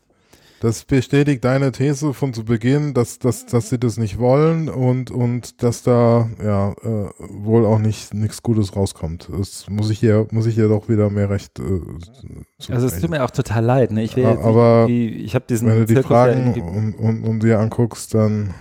[0.61, 5.11] Das bestätigt deine These von zu Beginn, dass, dass, dass sie das nicht wollen und,
[5.11, 9.31] und dass da ja äh, wohl auch nicht nichts Gutes rauskommt.
[9.32, 11.59] Das muss ich hier, muss ich hier doch wieder mehr Recht.
[11.59, 11.81] Äh,
[12.70, 13.91] also es tut mir auch total leid.
[13.91, 14.03] Ne?
[14.03, 17.43] Ich will aber ich habe diesen wenn du die Zirkus Fragen ja, und, und, und
[17.43, 18.53] dir anguckst, dann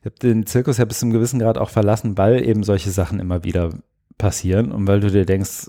[0.00, 3.20] ich habe den Zirkus ja bis zum gewissen Grad auch verlassen, weil eben solche Sachen
[3.20, 3.68] immer wieder
[4.16, 5.66] passieren und weil du dir denkst,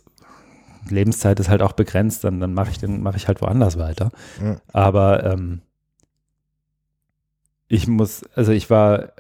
[0.90, 4.12] Lebenszeit ist halt auch begrenzt, dann, dann mache ich, mach ich halt woanders weiter.
[4.44, 4.58] Ja.
[4.74, 5.62] Aber ähm,
[7.68, 9.14] ich muss, also ich war,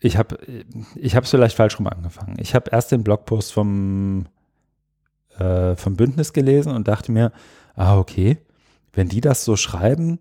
[0.00, 0.38] ich habe
[0.96, 2.36] ich es vielleicht falsch rum angefangen.
[2.38, 4.26] Ich habe erst den Blogpost vom,
[5.38, 7.32] äh, vom Bündnis gelesen und dachte mir,
[7.74, 8.38] ah, okay,
[8.92, 10.18] wenn die das so schreiben,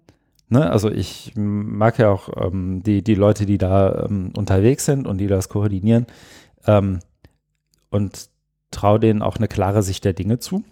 [0.50, 5.08] ne, also ich mag ja auch ähm, die, die Leute, die da ähm, unterwegs sind
[5.08, 6.06] und die das koordinieren,
[6.68, 7.00] ähm,
[7.90, 8.30] und
[8.72, 10.64] traue denen auch eine klare Sicht der Dinge zu.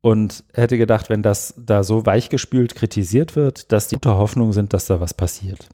[0.00, 4.74] Und hätte gedacht, wenn das da so weichgespült kritisiert wird, dass die unter Hoffnung sind,
[4.74, 5.66] dass da was passiert.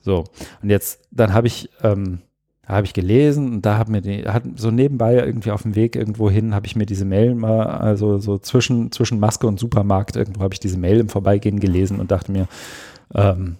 [0.00, 0.24] So,
[0.62, 2.22] und jetzt, dann habe ich, ähm,
[2.66, 5.96] habe ich gelesen und da hat mir die, hat so nebenbei irgendwie auf dem Weg
[5.96, 10.16] irgendwo hin, habe ich mir diese Mail mal, also so zwischen, zwischen Maske und Supermarkt,
[10.16, 12.48] irgendwo habe ich diese Mail im Vorbeigehen gelesen und dachte mir,
[13.14, 13.56] ähm,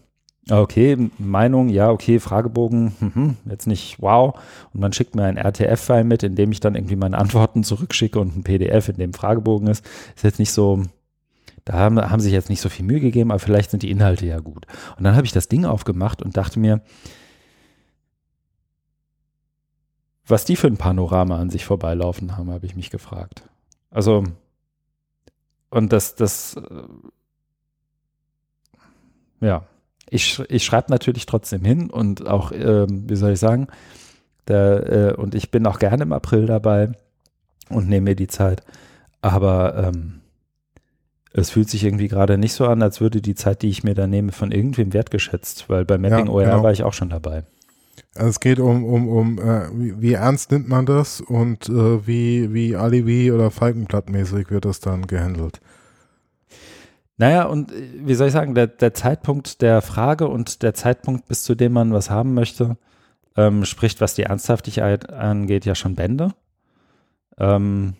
[0.51, 4.39] Okay, Meinung, ja, okay, Fragebogen, hm, jetzt nicht wow.
[4.73, 8.19] Und man schickt mir ein RTF-File mit, in dem ich dann irgendwie meine Antworten zurückschicke
[8.19, 9.85] und ein PDF, in dem Fragebogen ist.
[10.17, 10.83] Ist jetzt nicht so,
[11.67, 14.25] da haben, haben sich jetzt nicht so viel Mühe gegeben, aber vielleicht sind die Inhalte
[14.25, 14.67] ja gut.
[14.97, 16.81] Und dann habe ich das Ding aufgemacht und dachte mir,
[20.27, 23.43] was die für ein Panorama an sich vorbeilaufen haben, habe ich mich gefragt.
[23.91, 24.25] Also,
[25.69, 26.83] und das, das, äh,
[29.47, 29.67] ja,
[30.11, 33.69] ich, ich schreibe natürlich trotzdem hin und auch, ähm, wie soll ich sagen,
[34.47, 36.93] der, äh, und ich bin auch gerne im April dabei
[37.69, 38.63] und nehme mir die Zeit.
[39.21, 40.21] Aber ähm,
[41.33, 43.95] es fühlt sich irgendwie gerade nicht so an, als würde die Zeit, die ich mir
[43.95, 46.63] da nehme, von irgendwem wertgeschätzt, weil bei Mapping ja, OR genau.
[46.63, 47.45] war ich auch schon dabei.
[48.15, 52.07] Also es geht um, um, um äh, wie, wie, ernst nimmt man das und äh,
[52.07, 55.61] wie, wie Alibi oder Falkenblattmäßig wird das dann gehandelt.
[57.19, 61.29] Naja, und äh, wie soll ich sagen, der, der Zeitpunkt der Frage und der Zeitpunkt,
[61.29, 62.77] bis zu dem man was haben möchte,
[63.37, 66.31] ähm, spricht, was die Ernsthaftigkeit angeht, ja schon Bände.
[67.39, 67.95] Ähm,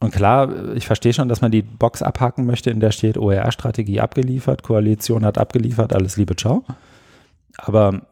[0.00, 4.00] und klar, ich verstehe schon, dass man die Box abhaken möchte, in der steht OER-Strategie
[4.00, 6.64] abgeliefert, Koalition hat abgeliefert, alles Liebe, ciao.
[7.56, 8.02] Aber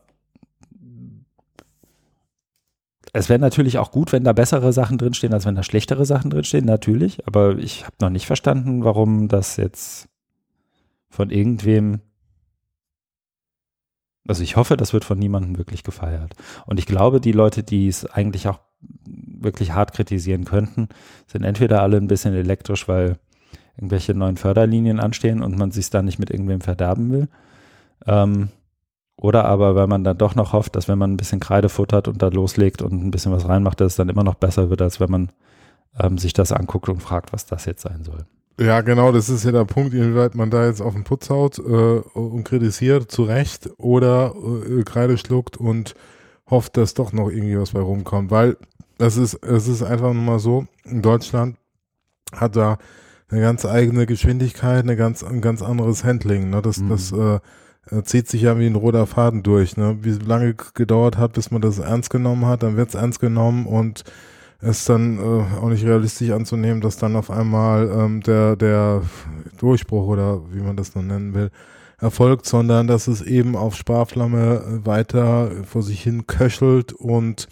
[3.12, 6.30] es wäre natürlich auch gut, wenn da bessere Sachen drinstehen, als wenn da schlechtere Sachen
[6.30, 7.26] drinstehen, natürlich.
[7.26, 10.08] Aber ich habe noch nicht verstanden, warum das jetzt
[11.08, 12.00] von irgendwem.
[14.28, 16.34] Also ich hoffe, das wird von niemandem wirklich gefeiert.
[16.66, 18.60] Und ich glaube, die Leute, die es eigentlich auch
[19.16, 20.88] wirklich hart kritisieren könnten,
[21.26, 23.18] sind entweder alle ein bisschen elektrisch, weil
[23.76, 27.28] irgendwelche neuen Förderlinien anstehen und man sich da nicht mit irgendwem verderben will.
[28.06, 28.50] Ähm,
[29.20, 32.08] oder aber, weil man dann doch noch hofft, dass wenn man ein bisschen Kreide futtert
[32.08, 34.80] und da loslegt und ein bisschen was reinmacht, dass es dann immer noch besser wird,
[34.80, 35.32] als wenn man
[35.98, 38.24] ähm, sich das anguckt und fragt, was das jetzt sein soll.
[38.58, 41.58] Ja, genau, das ist ja der Punkt, inwieweit man da jetzt auf den Putz haut
[41.58, 44.34] äh, und kritisiert, zu Recht, oder
[44.66, 45.94] äh, Kreide schluckt und
[46.48, 48.30] hofft, dass doch noch irgendwie was bei rumkommt.
[48.30, 48.56] Weil
[48.98, 51.56] es ist, es ist einfach nur mal so, in Deutschland
[52.32, 52.78] hat da
[53.28, 56.50] eine ganz eigene Geschwindigkeit, eine ganz, ein ganz anderes Handling.
[56.50, 56.60] Ne?
[56.62, 56.88] Das, mhm.
[56.88, 57.38] das äh,
[58.04, 59.76] zieht sich ja wie ein roter Faden durch.
[59.76, 59.98] Ne?
[60.02, 63.66] Wie lange gedauert hat, bis man das ernst genommen hat, dann wird es ernst genommen
[63.66, 64.04] und
[64.60, 69.02] es dann äh, auch nicht realistisch anzunehmen, dass dann auf einmal ähm, der, der
[69.58, 71.50] Durchbruch oder wie man das noch nennen will,
[71.98, 77.48] erfolgt, sondern dass es eben auf Sparflamme weiter vor sich hin köchelt und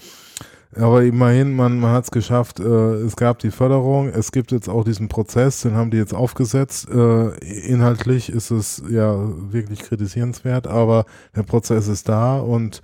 [0.77, 2.61] aber immerhin, man, man hat es geschafft.
[2.61, 6.15] Äh, es gab die Förderung, es gibt jetzt auch diesen Prozess, den haben die jetzt
[6.15, 6.89] aufgesetzt.
[6.91, 7.31] Äh,
[7.67, 9.17] inhaltlich ist es ja
[9.51, 12.83] wirklich kritisierenswert, aber der Prozess ist da und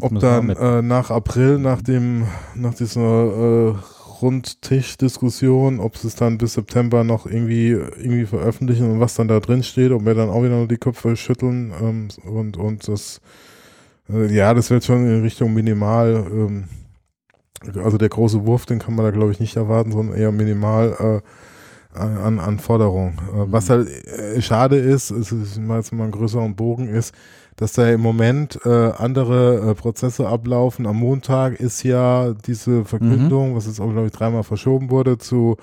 [0.00, 3.74] ob dann äh, nach April, nach dem, nach dieser äh,
[4.22, 9.40] Rundtischdiskussion, ob sie es dann bis September noch irgendwie irgendwie veröffentlichen und was dann da
[9.40, 13.20] drin steht, ob wir dann auch wieder nur die Köpfe schütteln ähm, und und das
[14.08, 16.26] ja, das wird schon in Richtung minimal.
[16.30, 16.64] Ähm,
[17.82, 21.22] also der große Wurf, den kann man da glaube ich nicht erwarten, sondern eher minimal
[21.94, 23.20] äh, an, an Forderung.
[23.32, 27.14] Äh, was halt äh, schade ist, ist, ist mal jetzt mal ein größeren Bogen ist,
[27.56, 30.86] dass da im Moment äh, andere äh, Prozesse ablaufen.
[30.86, 33.56] Am Montag ist ja diese Verkündung, mhm.
[33.56, 35.56] was jetzt auch glaube ich dreimal verschoben wurde, zu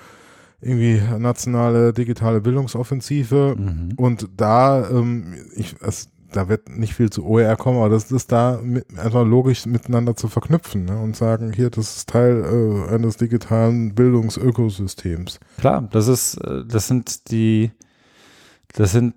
[0.60, 3.56] irgendwie nationale digitale Bildungsoffensive.
[3.58, 3.92] Mhm.
[3.96, 8.32] Und da, ähm, ich, es, da wird nicht viel zu OER kommen, aber das ist
[8.32, 10.98] da mit, einfach logisch miteinander zu verknüpfen ne?
[11.00, 15.40] und sagen, hier, das ist Teil äh, eines digitalen Bildungsökosystems.
[15.58, 17.72] Klar, das ist, äh, das sind die,
[18.74, 19.14] das sind,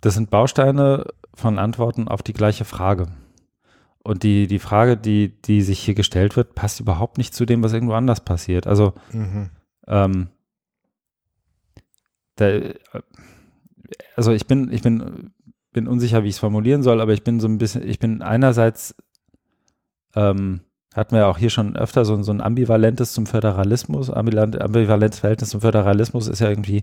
[0.00, 3.08] das sind Bausteine von Antworten auf die gleiche Frage.
[4.02, 7.62] Und die, die Frage, die, die sich hier gestellt wird, passt überhaupt nicht zu dem,
[7.62, 8.66] was irgendwo anders passiert.
[8.66, 9.50] Also, mhm.
[9.86, 10.28] ähm,
[12.36, 12.60] da,
[14.16, 15.32] also ich bin, ich bin,
[15.72, 18.22] bin unsicher, wie ich es formulieren soll, aber ich bin so ein bisschen, ich bin
[18.22, 18.94] einerseits,
[20.14, 20.60] ähm,
[20.94, 25.60] hatten wir auch hier schon öfter so, so ein ambivalentes zum Föderalismus, ambivalentes Verhältnis zum
[25.60, 26.82] Föderalismus ist ja irgendwie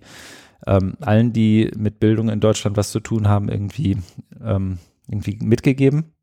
[0.65, 3.97] ähm, allen, die mit Bildung in Deutschland was zu tun haben, irgendwie,
[4.43, 6.14] ähm, irgendwie mitgegeben.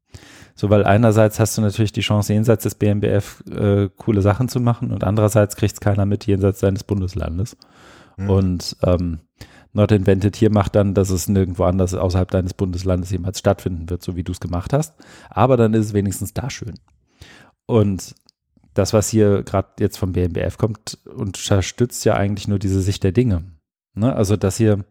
[0.54, 4.60] So, weil einerseits hast du natürlich die Chance, jenseits des BMBF äh, coole Sachen zu
[4.60, 7.56] machen und andererseits kriegt es keiner mit jenseits seines Bundeslandes.
[8.16, 8.30] Mhm.
[8.30, 9.18] Und ähm,
[9.74, 14.02] Not Invented hier macht dann, dass es nirgendwo anders außerhalb deines Bundeslandes jemals stattfinden wird,
[14.02, 14.94] so wie du es gemacht hast.
[15.28, 16.78] Aber dann ist es wenigstens da schön.
[17.66, 18.14] Und
[18.72, 23.12] das, was hier gerade jetzt vom BMBF kommt, unterstützt ja eigentlich nur diese Sicht der
[23.12, 23.44] Dinge.
[23.94, 24.14] Ne?
[24.14, 24.84] Also, dass hier,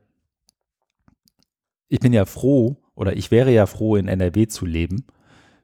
[1.88, 5.06] ich bin ja froh oder ich wäre ja froh, in NRW zu leben,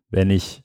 [0.10, 0.64] wenn ich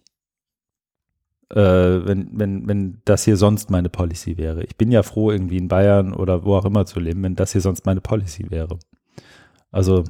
[1.51, 4.65] äh, wenn, wenn, wenn das hier sonst meine Policy wäre.
[4.65, 7.53] Ich bin ja froh, irgendwie in Bayern oder wo auch immer zu leben, wenn das
[7.53, 8.79] hier sonst meine Policy wäre.
[9.71, 10.05] Also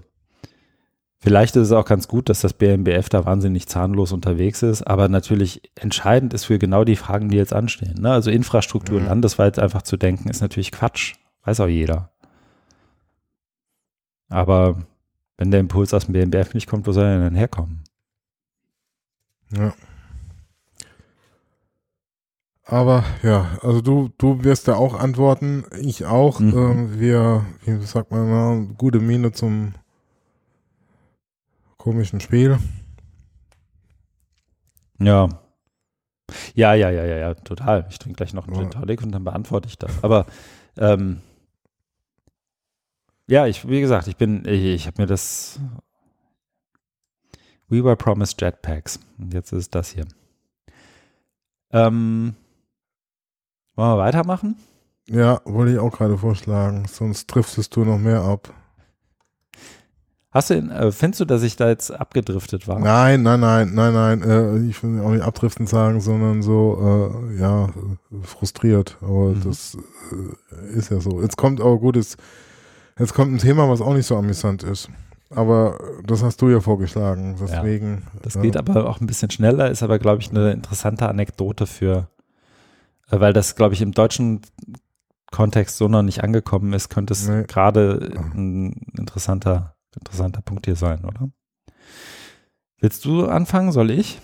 [1.18, 5.08] vielleicht ist es auch ganz gut, dass das BMBF da wahnsinnig zahnlos unterwegs ist, aber
[5.08, 8.00] natürlich entscheidend ist für genau die Fragen, die jetzt anstehen.
[8.00, 8.12] Ne?
[8.12, 9.06] Also Infrastruktur mhm.
[9.06, 11.14] landesweit einfach zu denken, ist natürlich Quatsch.
[11.44, 12.10] Weiß auch jeder.
[14.28, 14.78] Aber
[15.36, 17.84] wenn der Impuls aus dem BMBF nicht kommt, wo soll er denn herkommen?
[19.50, 19.74] Ja.
[22.66, 26.40] Aber ja, also du, du wirst da auch antworten, ich auch.
[26.40, 26.56] Mhm.
[26.56, 29.74] Ähm, wir, wie sagt man mal, gute Miene zum
[31.76, 32.58] komischen Spiel.
[34.98, 35.28] Ja.
[36.54, 37.86] Ja, ja, ja, ja, ja, total.
[37.90, 40.02] Ich trinke gleich noch einen Gin Tonic und dann beantworte ich das.
[40.02, 40.24] Aber
[40.78, 41.20] ähm,
[43.26, 45.60] ja, ich, wie gesagt, ich bin, ich, ich habe mir das
[47.68, 49.00] We were promised Jetpacks.
[49.18, 50.06] Und jetzt ist das hier.
[51.72, 52.34] Ähm,
[53.76, 54.56] wollen wir weitermachen?
[55.08, 58.52] Ja, wollte ich auch gerade vorschlagen, sonst triffst du noch mehr ab.
[60.34, 62.80] Hast du, äh, findest du, dass ich da jetzt abgedriftet war?
[62.80, 64.22] Nein, nein, nein, nein, nein.
[64.22, 67.68] Äh, ich will auch nicht abdriften sagen, sondern so, äh, ja,
[68.22, 68.98] frustriert.
[69.00, 69.42] Aber mhm.
[69.44, 69.78] das
[70.74, 71.22] ist ja so.
[71.22, 72.16] Jetzt kommt aber gut, jetzt,
[72.98, 74.88] jetzt kommt ein Thema, was auch nicht so amüsant ist.
[75.30, 77.36] Aber das hast du ja vorgeschlagen.
[77.40, 78.02] Deswegen.
[78.14, 81.68] Ja, das geht aber auch ein bisschen schneller, ist aber, glaube ich, eine interessante Anekdote
[81.68, 82.08] für
[83.10, 84.40] weil das, glaube ich, im deutschen
[85.30, 87.44] Kontext so noch nicht angekommen ist, könnte es nee.
[87.44, 91.28] gerade ein interessanter, interessanter Punkt hier sein, oder?
[92.78, 93.72] Willst du anfangen?
[93.72, 94.20] Soll ich?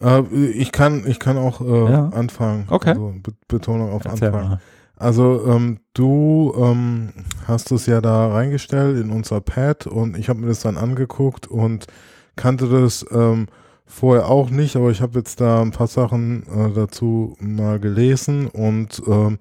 [0.00, 2.08] Äh, ich kann, ich kann auch äh, ja.
[2.10, 2.66] anfangen.
[2.68, 2.90] Okay.
[2.90, 4.48] Also Be Betonung auf Erzähl Anfang.
[4.48, 4.60] Mal.
[4.96, 7.12] Also ähm, du ähm,
[7.46, 11.46] hast es ja da reingestellt in unser Pad und ich habe mir das dann angeguckt
[11.46, 11.86] und
[12.34, 13.48] kannte das ähm,
[13.86, 18.48] Vorher auch nicht, aber ich habe jetzt da ein paar Sachen äh, dazu mal gelesen
[18.48, 19.38] und ähm,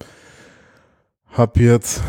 [1.32, 2.02] habe jetzt,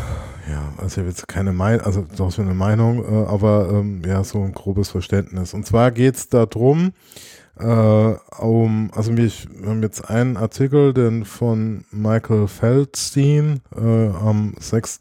[0.49, 4.03] ja, also ich habe jetzt keine Meinung, also doch so eine Meinung, äh, aber ähm,
[4.05, 5.53] ja, so ein grobes Verständnis.
[5.53, 6.93] Und zwar geht es darum,
[7.59, 9.29] äh, um, also wir
[9.65, 14.99] haben jetzt einen Artikel, den von Michael Feldstein äh, am 6.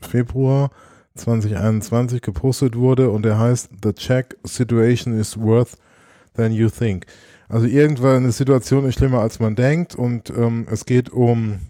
[0.00, 0.70] Februar
[1.16, 5.76] 2021 gepostet wurde und der heißt The Czech Situation is Worth
[6.38, 7.04] than you think.
[7.48, 11.60] Also irgendwann eine Situation ist schlimmer als man denkt und ähm, es geht um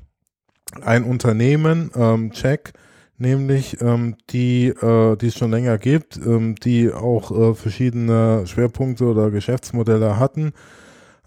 [0.82, 2.72] ein Unternehmen, ähm, Check,
[3.16, 9.04] nämlich ähm, die, äh, die es schon länger gibt, ähm, die auch äh, verschiedene Schwerpunkte
[9.04, 10.52] oder Geschäftsmodelle hatten.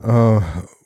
[0.01, 0.39] Äh,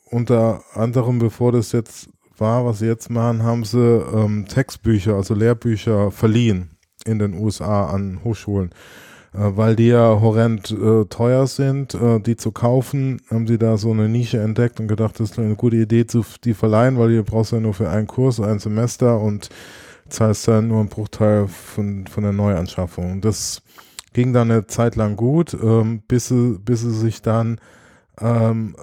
[0.10, 5.34] unter anderem, bevor das jetzt war, was sie jetzt machen, haben sie ähm, Textbücher, also
[5.34, 6.70] Lehrbücher verliehen
[7.06, 8.72] in den USA an Hochschulen.
[9.36, 13.78] Äh, weil die ja horrend äh, teuer sind, äh, die zu kaufen, haben sie da
[13.78, 17.12] so eine Nische entdeckt und gedacht, das ist eine gute Idee, zu, die verleihen, weil
[17.12, 19.50] ihr brauchst ja nur für einen Kurs, ein Semester und
[20.08, 23.22] zahlst dann nur einen Bruchteil von, von der Neuanschaffung.
[23.22, 23.62] Das
[24.14, 27.60] ging dann eine Zeit lang gut, ähm, bis, sie, bis sie sich dann
[28.22, 28.76] ähm,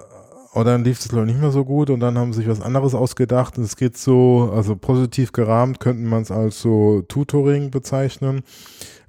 [0.53, 2.49] und dann lief es glaube ich nicht mehr so gut und dann haben sie sich
[2.49, 7.01] was anderes ausgedacht und es geht so, also positiv gerahmt könnten man es als so
[7.07, 8.43] Tutoring bezeichnen.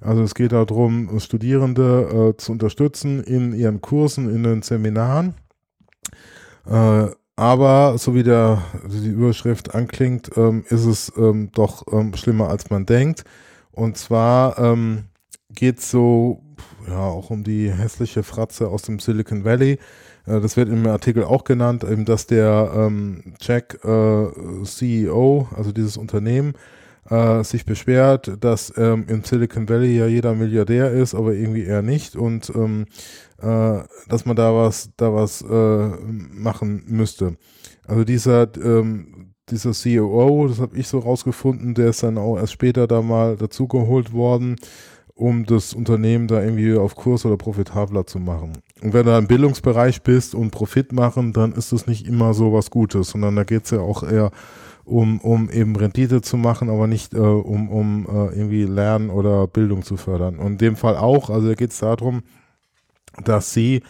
[0.01, 5.35] Also es geht darum, Studierende äh, zu unterstützen in ihren Kursen, in den Seminaren.
[6.67, 7.07] Äh,
[7.37, 12.69] aber so wie der, die Überschrift anklingt, ähm, ist es ähm, doch ähm, schlimmer, als
[12.69, 13.25] man denkt.
[13.71, 15.05] Und zwar ähm,
[15.49, 16.41] geht so,
[16.87, 19.79] ja auch um die hässliche Fratze aus dem Silicon Valley.
[20.25, 25.73] Äh, das wird im Artikel auch genannt, eben, dass der ähm, Jack äh, CEO, also
[25.73, 26.53] dieses Unternehmen,
[27.09, 31.81] äh, sich beschwert, dass ähm, im Silicon Valley ja jeder Milliardär ist, aber irgendwie eher
[31.81, 32.85] nicht und ähm,
[33.41, 37.37] äh, dass man da was, da was äh, machen müsste.
[37.87, 42.53] Also dieser, ähm, dieser COO, das habe ich so rausgefunden, der ist dann auch erst
[42.53, 44.55] später da mal dazugeholt worden,
[45.13, 48.53] um das Unternehmen da irgendwie auf Kurs oder profitabler zu machen.
[48.81, 52.51] Und wenn du im Bildungsbereich bist und Profit machen, dann ist das nicht immer so
[52.51, 54.31] was Gutes, sondern da geht es ja auch eher
[54.85, 59.47] um, um eben Rendite zu machen, aber nicht äh, um, um äh, irgendwie Lernen oder
[59.47, 60.37] Bildung zu fördern.
[60.37, 62.23] Und in dem Fall auch, also da geht es darum,
[63.23, 63.81] dass sie,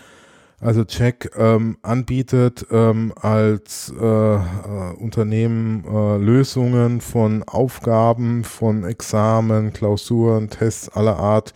[0.60, 4.40] also Check ähm, anbietet ähm, als äh, äh,
[4.98, 11.54] Unternehmen äh, Lösungen von Aufgaben, von Examen, Klausuren, Tests aller Art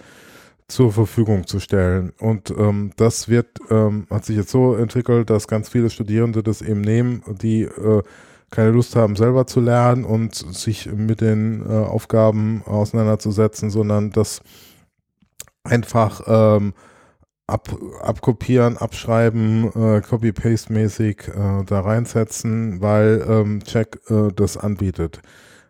[0.68, 2.14] zur Verfügung zu stellen.
[2.20, 6.62] Und ähm, das wird, ähm, hat sich jetzt so entwickelt, dass ganz viele Studierende das
[6.62, 8.04] eben nehmen, die äh,
[8.50, 14.42] keine Lust haben, selber zu lernen und sich mit den äh, Aufgaben auseinanderzusetzen, sondern das
[15.64, 16.74] einfach ähm,
[17.48, 17.70] ab,
[18.02, 25.22] abkopieren, abschreiben, äh, Copy-Paste-mäßig äh, da reinsetzen, weil ähm, Check äh, das anbietet.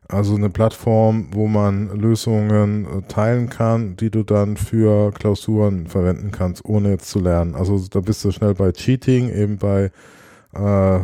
[0.07, 6.31] Also eine Plattform, wo man Lösungen äh, teilen kann, die du dann für Klausuren verwenden
[6.31, 7.55] kannst, ohne jetzt zu lernen.
[7.55, 9.91] Also da bist du schnell bei Cheating, eben bei
[10.53, 10.99] äh,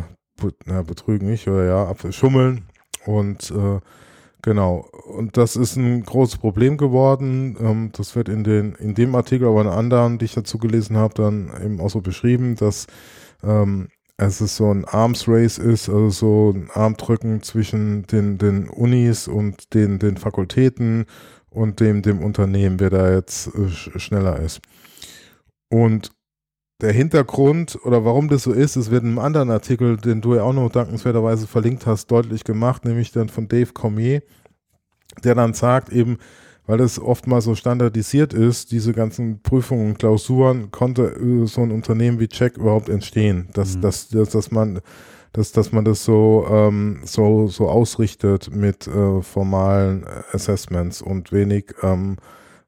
[0.64, 2.66] na, betrügen nicht, oder ja, schummeln.
[3.04, 3.80] Und äh,
[4.42, 7.56] genau, und das ist ein großes Problem geworden.
[7.60, 10.96] Ähm, das wird in, den, in dem Artikel, aber in anderen, die ich dazu gelesen
[10.96, 12.86] habe, dann eben auch so beschrieben, dass
[13.42, 13.88] ähm,
[14.18, 19.28] es ist so ein Arms Race ist, also so ein Armdrücken zwischen den, den Unis
[19.28, 21.04] und den, den Fakultäten
[21.50, 24.60] und dem, dem Unternehmen, wer da jetzt äh, schneller ist.
[25.68, 26.12] Und
[26.80, 30.34] der Hintergrund oder warum das so ist, es wird in einem anderen Artikel, den du
[30.34, 34.22] ja auch noch dankenswerterweise verlinkt hast, deutlich gemacht, nämlich dann von Dave Cormier,
[35.24, 36.18] der dann sagt eben,
[36.66, 41.70] weil es oftmals so standardisiert ist, diese ganzen Prüfungen und Klausuren, konnte äh, so ein
[41.70, 43.80] Unternehmen wie Check überhaupt entstehen, dass, mhm.
[43.82, 44.80] dass, dass, dass man
[45.32, 51.74] dass, dass man das so, ähm, so, so ausrichtet mit äh, formalen Assessments und wenig
[51.82, 52.16] ähm,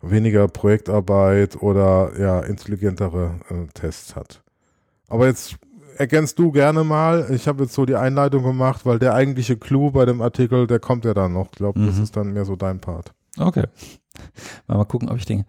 [0.01, 4.43] weniger Projektarbeit oder ja, intelligentere äh, Tests hat.
[5.09, 5.57] Aber jetzt
[5.97, 7.27] ergänzt du gerne mal.
[7.31, 10.79] Ich habe jetzt so die Einleitung gemacht, weil der eigentliche Clou bei dem Artikel, der
[10.79, 11.47] kommt ja dann noch.
[11.47, 11.87] Ich glaube, mhm.
[11.87, 13.13] das ist dann mehr so dein Part.
[13.37, 13.65] Okay.
[14.67, 15.45] Mal, mal gucken, ob ich den,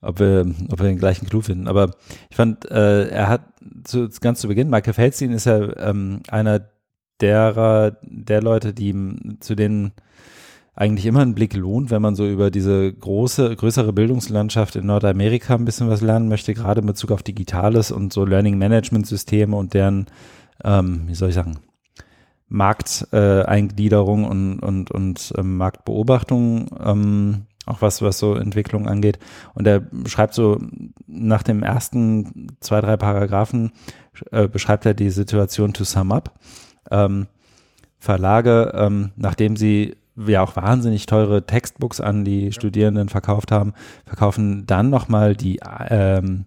[0.00, 1.68] ob wir, ob wir den gleichen Clou finden.
[1.68, 1.90] Aber
[2.28, 3.42] ich fand, äh, er hat
[3.84, 6.68] zu, ganz zu Beginn, Michael Feldstein ist ja ähm, einer
[7.20, 8.94] derer, der Leute, die
[9.40, 9.92] zu denen
[10.76, 15.54] eigentlich immer ein Blick lohnt, wenn man so über diese große, größere Bildungslandschaft in Nordamerika
[15.54, 19.54] ein bisschen was lernen möchte, gerade in Bezug auf Digitales und so Learning Management Systeme
[19.54, 20.06] und deren,
[20.64, 21.58] ähm, wie soll ich sagen,
[22.48, 29.18] Markteingliederung und, und, und ähm, Marktbeobachtung, ähm, auch was, was so Entwicklung angeht.
[29.54, 30.60] Und er schreibt so
[31.06, 33.72] nach dem ersten zwei, drei Paragraphen,
[34.32, 36.38] äh, beschreibt er die Situation to sum up.
[36.90, 37.26] Ähm,
[37.98, 43.72] Verlage, ähm, nachdem sie ja auch wahnsinnig teure Textbooks an die Studierenden verkauft haben,
[44.06, 46.46] verkaufen dann nochmal die, ähm,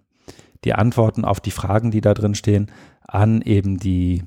[0.64, 2.70] die Antworten auf die Fragen, die da drin stehen,
[3.06, 4.24] an eben die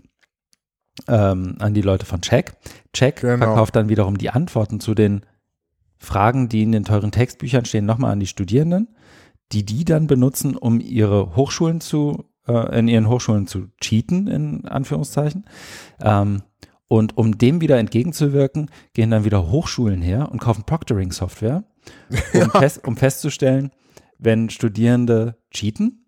[1.08, 2.54] ähm, an die Leute von Check.
[2.94, 3.46] Check genau.
[3.46, 5.22] verkauft dann wiederum die Antworten zu den
[5.98, 8.90] Fragen, die in den teuren Textbüchern stehen, nochmal an die Studierenden,
[9.52, 14.68] die die dann benutzen, um ihre Hochschulen zu, äh, in ihren Hochschulen zu cheaten, in
[14.68, 15.46] Anführungszeichen.
[16.02, 16.44] Ähm,
[16.92, 21.64] und um dem wieder entgegenzuwirken, gehen dann wieder Hochschulen her und kaufen Proctoring-Software,
[22.34, 22.50] um, ja.
[22.50, 23.72] fest, um, festzustellen,
[24.20, 26.06] wenn Studierende cheaten.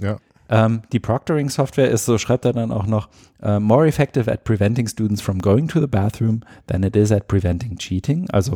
[0.00, 0.16] Ja.
[0.48, 3.10] Ähm, die Proctoring-Software ist, so schreibt er dann auch noch,
[3.42, 7.28] uh, more effective at preventing students from going to the bathroom than it is at
[7.28, 8.26] preventing cheating.
[8.30, 8.54] Also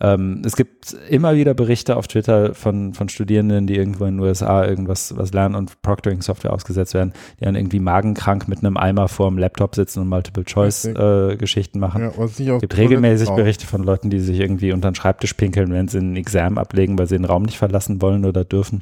[0.00, 4.20] ähm, es gibt immer wieder Berichte auf Twitter von, von Studierenden, die irgendwo in den
[4.20, 9.08] USA irgendwas was lernen und Proctoring-Software ausgesetzt werden, die dann irgendwie magenkrank mit einem Eimer
[9.08, 12.02] vor dem Laptop sitzen und Multiple-Choice-Geschichten äh, machen.
[12.02, 15.88] Ja, es gibt regelmäßig Berichte von Leuten, die sich irgendwie unter den Schreibtisch pinkeln, wenn
[15.88, 18.80] sie ein Examen ablegen, weil sie den Raum nicht verlassen wollen oder dürfen.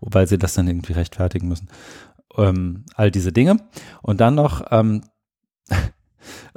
[0.00, 1.68] Wobei sie das dann irgendwie rechtfertigen müssen.
[2.36, 3.58] Ähm, all diese Dinge.
[4.02, 5.02] Und dann noch ähm,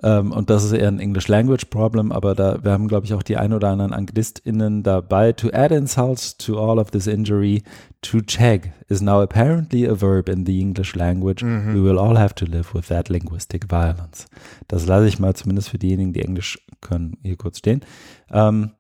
[0.04, 3.14] ähm, und das ist eher ein English Language Problem, aber da, wir haben, glaube ich,
[3.14, 5.34] auch die ein oder anderen AnglistInnen dabei.
[5.34, 7.64] To add insult to all of this injury,
[8.02, 11.44] to check is now apparently a verb in the English language.
[11.44, 11.74] Mhm.
[11.74, 14.28] We will all have to live with that linguistic violence.
[14.68, 17.82] Das lasse ich mal zumindest für diejenigen, die Englisch können, hier kurz stehen.
[18.32, 18.72] Ähm,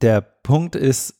[0.00, 1.17] der Punkt ist,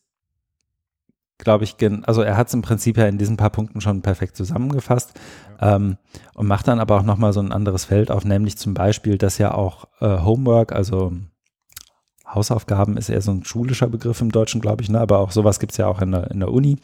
[1.38, 4.36] glaube ich, also er hat es im Prinzip ja in diesen paar Punkten schon perfekt
[4.36, 5.12] zusammengefasst
[5.60, 5.76] ja.
[5.76, 5.96] ähm,
[6.34, 9.38] und macht dann aber auch nochmal so ein anderes Feld auf, nämlich zum Beispiel, dass
[9.38, 11.12] ja auch äh, Homework, also
[12.26, 15.00] Hausaufgaben ist eher so ein schulischer Begriff im Deutschen, glaube ich, ne?
[15.00, 16.78] aber auch sowas gibt es ja auch in der, in der Uni.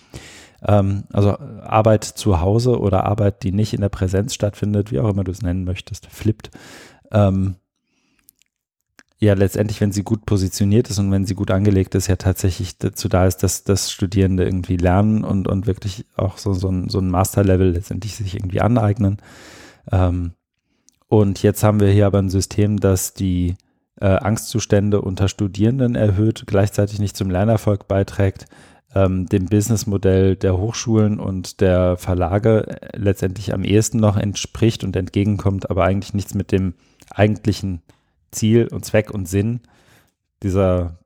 [0.66, 5.10] Ähm, also Arbeit zu Hause oder Arbeit, die nicht in der Präsenz stattfindet, wie auch
[5.10, 6.51] immer du es nennen möchtest, flippt.
[7.12, 7.56] Ähm,
[9.18, 12.78] ja letztendlich, wenn sie gut positioniert ist und wenn sie gut angelegt ist, ja tatsächlich
[12.78, 16.88] dazu da ist, dass, dass Studierende irgendwie lernen und, und wirklich auch so, so ein,
[16.88, 19.18] so ein Masterlevel letztendlich sich irgendwie aneignen.
[19.90, 20.32] Ähm,
[21.08, 23.56] und jetzt haben wir hier aber ein System, das die
[24.00, 28.46] äh, Angstzustände unter Studierenden erhöht, gleichzeitig nicht zum Lernerfolg beiträgt,
[28.94, 34.96] ähm, dem Businessmodell der Hochschulen und der Verlage äh, letztendlich am ehesten noch entspricht und
[34.96, 36.74] entgegenkommt, aber eigentlich nichts mit dem
[37.10, 37.82] eigentlichen
[38.35, 39.61] Ziel und Zweck und Sinn
[40.43, 40.98] dieser,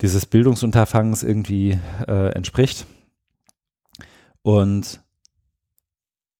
[0.00, 2.86] dieses Bildungsunterfangens irgendwie äh, entspricht.
[4.42, 5.00] Und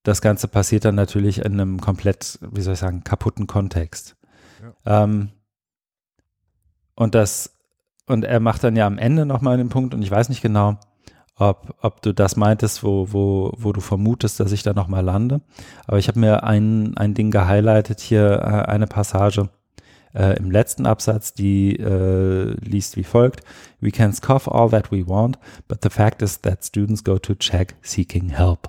[0.02, 4.16] das Ganze passiert dann natürlich in einem komplett, wie soll ich sagen, kaputten Kontext.
[4.84, 5.04] Ja.
[5.04, 5.30] Ähm,
[6.94, 7.54] und das,
[8.06, 10.78] und er macht dann ja am Ende nochmal den Punkt, und ich weiß nicht genau,
[11.40, 15.40] ob, ob du das meintest, wo, wo, wo du vermutest, dass ich da nochmal lande.
[15.86, 19.48] Aber ich habe mir ein, ein Ding gehighlightet hier, äh, eine Passage
[20.14, 23.40] äh, im letzten Absatz, die äh, liest wie folgt.
[23.80, 27.34] We can scoff all that we want, but the fact is that students go to
[27.34, 28.68] check seeking help.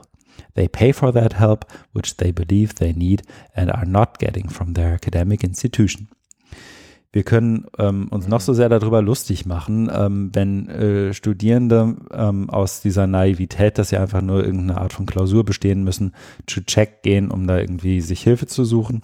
[0.56, 3.24] They pay for that help, which they believe they need
[3.54, 6.08] and are not getting from their academic institution
[7.14, 12.50] wir können ähm, uns noch so sehr darüber lustig machen, ähm, wenn äh, Studierende ähm,
[12.50, 16.14] aus dieser Naivität, dass sie einfach nur irgendeine Art von Klausur bestehen müssen,
[16.48, 19.04] zu Check gehen, um da irgendwie sich Hilfe zu suchen,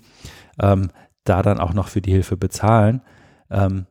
[0.60, 0.90] ähm,
[1.26, 3.02] da dann auch noch für die Hilfe bezahlen,
[3.50, 3.88] ähm,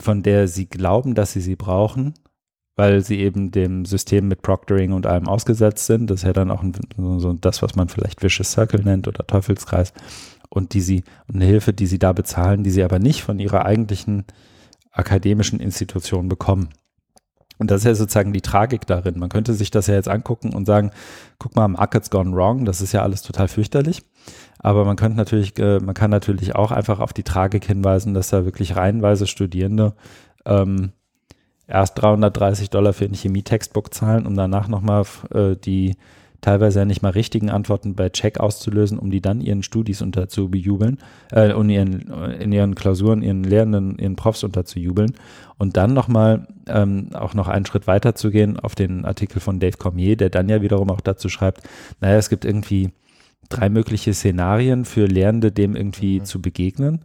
[0.00, 2.14] von der sie glauben, dass sie sie brauchen,
[2.76, 6.08] weil sie eben dem System mit Proctoring und allem ausgesetzt sind.
[6.08, 6.74] Das ist ja dann auch ein,
[7.18, 9.92] so das, was man vielleicht Vicious Circle nennt oder Teufelskreis
[10.52, 13.64] und die sie, eine Hilfe, die sie da bezahlen, die sie aber nicht von ihrer
[13.64, 14.26] eigentlichen
[14.90, 16.68] akademischen Institution bekommen.
[17.58, 19.18] Und das ist ja sozusagen die Tragik darin.
[19.18, 20.90] Man könnte sich das ja jetzt angucken und sagen,
[21.38, 24.02] guck mal, Market's gone wrong, das ist ja alles total fürchterlich.
[24.58, 28.28] Aber man könnte natürlich, äh, man kann natürlich auch einfach auf die Tragik hinweisen, dass
[28.28, 29.94] da wirklich reihenweise Studierende
[30.44, 30.92] ähm,
[31.66, 35.96] erst 330 Dollar für ein Chemie-Textbook zahlen, um danach nochmal äh, die
[36.42, 40.98] teilweise ja nicht mal richtigen Antworten bei Check auszulösen, um die dann ihren Studis unterzubejubeln,
[41.30, 45.14] äh, und ihren, in ihren Klausuren, ihren Lehrenden, ihren Profs unterzujubeln
[45.56, 49.60] und dann nochmal ähm, auch noch einen Schritt weiter zu gehen auf den Artikel von
[49.60, 51.62] Dave Cormier, der dann ja wiederum auch dazu schreibt,
[52.00, 52.90] naja, es gibt irgendwie
[53.48, 56.24] drei mögliche Szenarien für Lehrende, dem irgendwie mhm.
[56.24, 57.04] zu begegnen.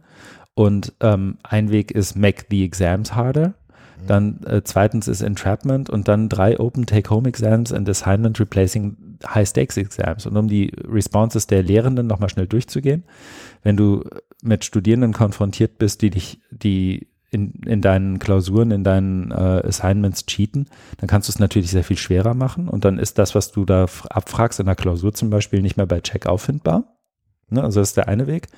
[0.54, 3.48] Und ähm, ein Weg ist make the exams harder.
[3.48, 4.06] Mhm.
[4.08, 8.96] Dann äh, zweitens ist Entrapment und dann drei Open Take-Home Exams and Assignment Replacing
[9.26, 13.04] High-Stakes-Exams und um die Responses der Lehrenden nochmal schnell durchzugehen.
[13.62, 14.04] Wenn du
[14.42, 20.26] mit Studierenden konfrontiert bist, die dich, die in, in deinen Klausuren, in deinen äh, Assignments
[20.26, 20.66] cheaten,
[20.98, 23.64] dann kannst du es natürlich sehr viel schwerer machen und dann ist das, was du
[23.64, 26.96] da abfragst in der Klausur zum Beispiel, nicht mehr bei Check auffindbar.
[27.50, 27.62] Ne?
[27.62, 28.48] Also das ist der eine Weg.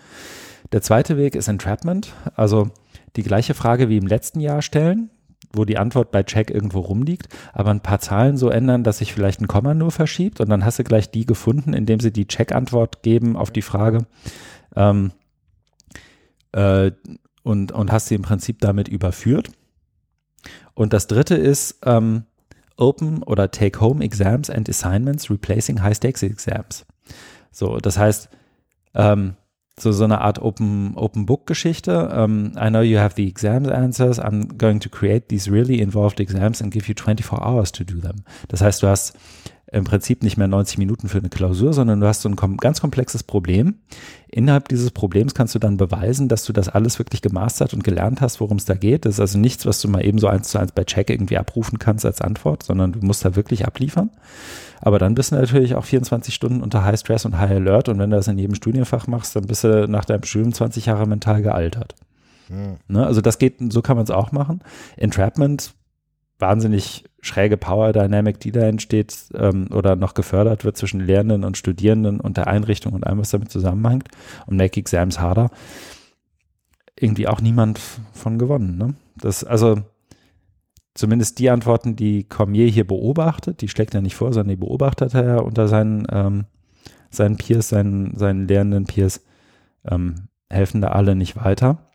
[0.73, 2.70] Der zweite Weg ist Entrapment, also
[3.16, 5.11] die gleiche Frage wie im letzten Jahr stellen,
[5.52, 9.12] wo die Antwort bei Check irgendwo rumliegt, aber ein paar Zahlen so ändern, dass sich
[9.12, 12.27] vielleicht ein Komma nur verschiebt und dann hast du gleich die gefunden, indem sie die
[12.27, 14.06] Check-Antwort geben auf die Frage
[14.77, 15.12] ähm,
[16.52, 16.93] äh,
[17.43, 19.51] und, und hast sie im Prinzip damit überführt.
[20.74, 22.24] Und das dritte ist ähm,
[22.77, 26.86] Open oder Take-Home Exams and Assignments Replacing High-Stakes Exams.
[27.51, 28.28] So, das heißt,
[28.94, 29.35] ähm,
[29.78, 32.09] so, so eine Art Open, Open Book Geschichte.
[32.09, 34.18] Um, I know you have the exam answers.
[34.18, 37.98] I'm going to create these really involved exams and give you 24 hours to do
[38.01, 38.24] them.
[38.48, 39.14] Das heißt, du hast
[39.72, 42.80] im Prinzip nicht mehr 90 Minuten für eine Klausur, sondern du hast so ein ganz
[42.80, 43.76] komplexes Problem.
[44.28, 48.20] Innerhalb dieses Problems kannst du dann beweisen, dass du das alles wirklich gemastert und gelernt
[48.20, 49.05] hast, worum es da geht.
[49.05, 51.38] Das ist also nichts, was du mal eben so eins zu eins bei Check irgendwie
[51.38, 54.10] abrufen kannst als Antwort, sondern du musst da wirklich abliefern.
[54.81, 57.98] Aber dann bist du natürlich auch 24 Stunden unter High Stress und High Alert und
[57.98, 61.07] wenn du das in jedem Studienfach machst, dann bist du nach deinem Studium 20 Jahre
[61.07, 61.94] mental gealtert.
[62.48, 62.77] Hm.
[62.89, 63.07] Ne?
[63.07, 64.61] Also das geht, so kann man es auch machen.
[64.97, 65.74] Entrapment
[66.40, 71.59] wahnsinnig schräge Power Dynamic, die da entsteht ähm, oder noch gefördert wird zwischen Lehrenden und
[71.59, 74.09] Studierenden und der Einrichtung und allem, was damit zusammenhängt
[74.47, 75.51] und Make Exams harder.
[76.98, 77.81] Irgendwie auch niemand
[78.12, 78.78] von gewonnen.
[78.78, 78.94] Ne?
[79.16, 79.82] Das, also
[80.94, 85.14] zumindest die Antworten, die Cormier hier beobachtet, die schlägt er nicht vor, sondern die beobachtet
[85.14, 86.46] er ja unter seinen, ähm,
[87.10, 89.24] seinen Peers, seinen, seinen lehrenden Peers,
[89.84, 91.90] ähm, helfen da alle nicht weiter.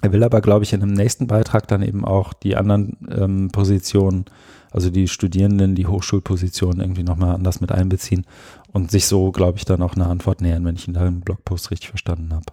[0.00, 3.48] Er will aber, glaube ich, in einem nächsten Beitrag dann eben auch die anderen ähm,
[3.50, 4.26] Positionen,
[4.70, 8.24] also die Studierenden, die Hochschulpositionen irgendwie nochmal anders mit einbeziehen
[8.72, 11.20] und sich so, glaube ich, dann auch eine Antwort nähern, wenn ich ihn da im
[11.20, 12.46] Blogpost richtig verstanden habe.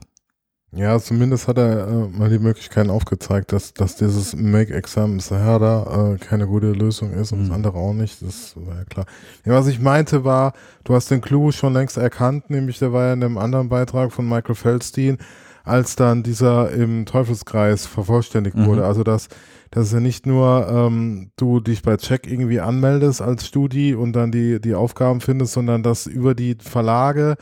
[0.72, 6.16] Ja, zumindest hat er äh, mal die Möglichkeiten aufgezeigt, dass, dass dieses Make Exams Harder
[6.16, 7.48] äh, keine gute Lösung ist und mhm.
[7.48, 8.22] das andere auch nicht.
[8.22, 9.06] Das war ja klar.
[9.46, 10.52] Ja, was ich meinte war,
[10.84, 14.12] du hast den Clou schon längst erkannt, nämlich der war ja in einem anderen Beitrag
[14.12, 15.18] von Michael Feldstein,
[15.64, 18.66] als dann dieser im Teufelskreis vervollständigt mhm.
[18.66, 18.86] wurde.
[18.86, 19.30] Also dass,
[19.72, 24.32] dass ja nicht nur ähm, du dich bei Check irgendwie anmeldest als Studi und dann
[24.32, 27.38] die, die Aufgaben findest, sondern dass über die Verlage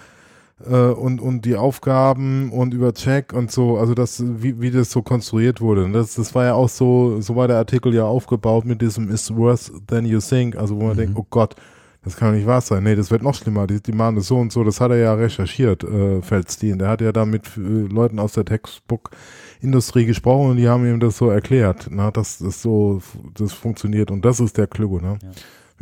[0.59, 5.01] und, und die Aufgaben und über Check und so, also das, wie, wie das so
[5.01, 5.89] konstruiert wurde.
[5.91, 9.35] Das, das war ja auch so, so war der Artikel ja aufgebaut mit diesem is
[9.35, 10.99] worse than you think, also wo man mhm.
[10.99, 11.55] denkt, oh Gott,
[12.03, 12.83] das kann nicht wahr sein.
[12.83, 13.65] Nee, das wird noch schlimmer.
[13.65, 14.63] Die, die machen das so und so.
[14.63, 16.77] Das hat er ja recherchiert, äh, Feldstein.
[16.77, 20.99] Der hat ja da mit äh, Leuten aus der Textbook-Industrie gesprochen und die haben ihm
[20.99, 23.01] das so erklärt, na, dass das so
[23.33, 24.11] das funktioniert.
[24.11, 25.17] Und das ist der Clou, ne?
[25.21, 25.29] Ja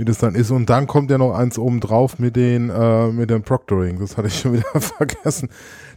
[0.01, 0.49] wie das dann ist.
[0.49, 3.99] Und dann kommt ja noch eins oben drauf mit den, äh, mit dem Proctoring.
[3.99, 5.49] Das hatte ich schon wieder vergessen,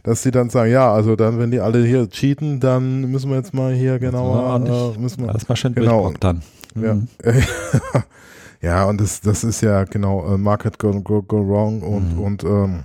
[0.03, 3.37] dass die dann sagen, ja, also dann, wenn die alle hier cheaten, dann müssen wir
[3.37, 4.63] jetzt mal hier genauer,
[4.95, 6.43] äh, müssen wir, alles mal schön genau, dann.
[6.75, 7.07] Mhm.
[7.23, 7.33] Ja.
[8.61, 12.21] ja, und das, das ist ja genau, äh, Market go, go, go wrong und, mhm.
[12.21, 12.83] und ähm,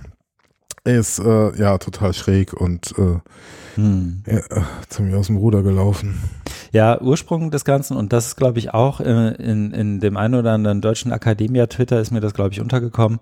[0.85, 3.19] ist äh, ja total schräg und äh,
[3.75, 4.23] hm.
[4.25, 4.41] ja,
[4.89, 6.19] ziemlich aus dem Ruder gelaufen.
[6.71, 10.35] Ja, Ursprung des Ganzen, und das ist, glaube ich, auch in, in, in dem einen
[10.35, 13.19] oder anderen deutschen Akademia-Twitter ist mir das, glaube ich, untergekommen,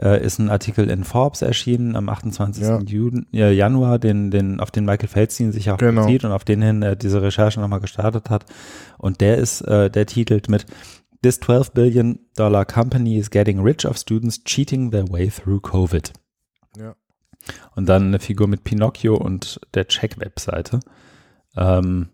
[0.00, 2.62] äh, ist ein Artikel in Forbes erschienen am 28.
[2.62, 2.80] Ja.
[2.80, 6.02] Juni, äh, Januar, den, den, auf den Michael Feldstein sich auch genau.
[6.02, 8.46] bezieht und auf den hin er diese Recherche nochmal gestartet hat.
[8.96, 10.66] Und der ist, äh, der titelt mit
[11.22, 16.12] This 12 billion dollar company is getting rich of students cheating their way through COVID.
[16.76, 16.94] Ja.
[17.74, 20.80] Und dann eine Figur mit Pinocchio und der Check-Webseite.
[21.56, 22.10] Ähm,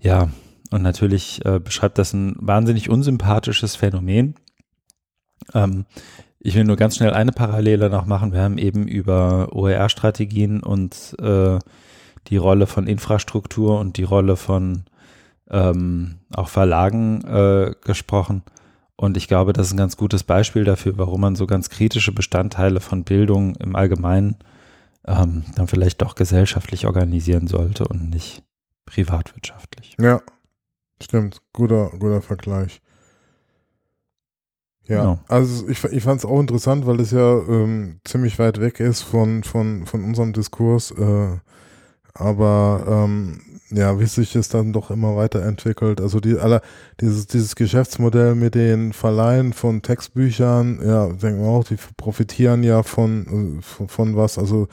[0.00, 0.28] ja,
[0.70, 4.34] und natürlich äh, beschreibt das ein wahnsinnig unsympathisches Phänomen.
[5.54, 5.86] Ähm,
[6.40, 8.32] ich will nur ganz schnell eine Parallele noch machen.
[8.32, 11.58] Wir haben eben über OER-Strategien und äh,
[12.28, 14.84] die Rolle von Infrastruktur und die Rolle von
[15.50, 18.42] ähm, auch Verlagen äh, gesprochen.
[18.96, 22.12] Und ich glaube, das ist ein ganz gutes Beispiel dafür, warum man so ganz kritische
[22.12, 24.36] Bestandteile von Bildung im Allgemeinen
[25.06, 28.42] ähm, dann vielleicht doch gesellschaftlich organisieren sollte und nicht
[28.88, 29.96] privatwirtschaftlich.
[30.00, 30.20] Ja,
[31.02, 31.40] stimmt.
[31.52, 32.80] Guter, guter Vergleich.
[34.86, 35.18] Ja, genau.
[35.28, 39.02] also ich, ich fand es auch interessant, weil es ja ähm, ziemlich weit weg ist
[39.02, 40.92] von, von, von unserem Diskurs.
[40.92, 41.36] Äh,
[42.14, 43.40] aber ähm,
[43.70, 46.00] ja, wie sich das dann doch immer weiterentwickelt.
[46.00, 46.62] Also die aller,
[47.00, 52.82] dieses, dieses Geschäftsmodell mit den Verleihen von Textbüchern, ja, denken wir auch, die profitieren ja
[52.82, 54.68] von, von, von was, also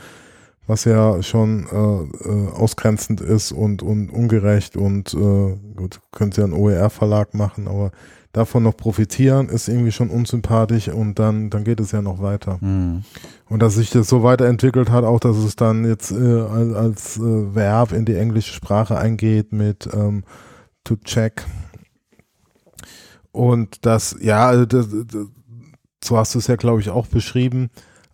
[0.68, 6.46] was ja schon äh, äh, ausgrenzend ist und, und ungerecht und äh, gut, könnte ja
[6.46, 7.92] einen OER-Verlag machen, aber
[8.36, 12.58] davon noch profitieren, ist irgendwie schon unsympathisch und dann, dann geht es ja noch weiter.
[12.60, 13.04] Mhm.
[13.48, 17.18] Und dass sich das so weiterentwickelt hat, auch dass es dann jetzt äh, als, als
[17.18, 20.24] äh, Verb in die englische Sprache eingeht mit ähm,
[20.84, 21.46] to check.
[23.32, 25.28] Und das, ja, also das, das,
[26.04, 27.70] so hast du es ja, glaube ich, auch beschrieben,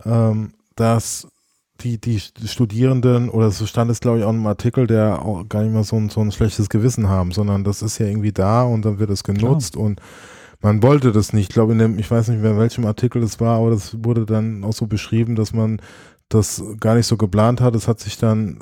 [0.06, 1.28] ähm, dass
[1.84, 5.48] die, die Studierenden, oder so stand es, glaube ich, auch in einem Artikel, der auch
[5.48, 8.32] gar nicht mal so ein, so ein schlechtes Gewissen haben, sondern das ist ja irgendwie
[8.32, 9.86] da und dann wird es genutzt Klar.
[9.86, 10.02] und
[10.62, 11.50] man wollte das nicht.
[11.50, 13.98] Ich glaube, in dem, ich weiß nicht mehr, in welchem Artikel es war, aber das
[14.04, 15.82] wurde dann auch so beschrieben, dass man
[16.30, 17.76] das gar nicht so geplant hat.
[17.76, 18.60] Es hat sich dann,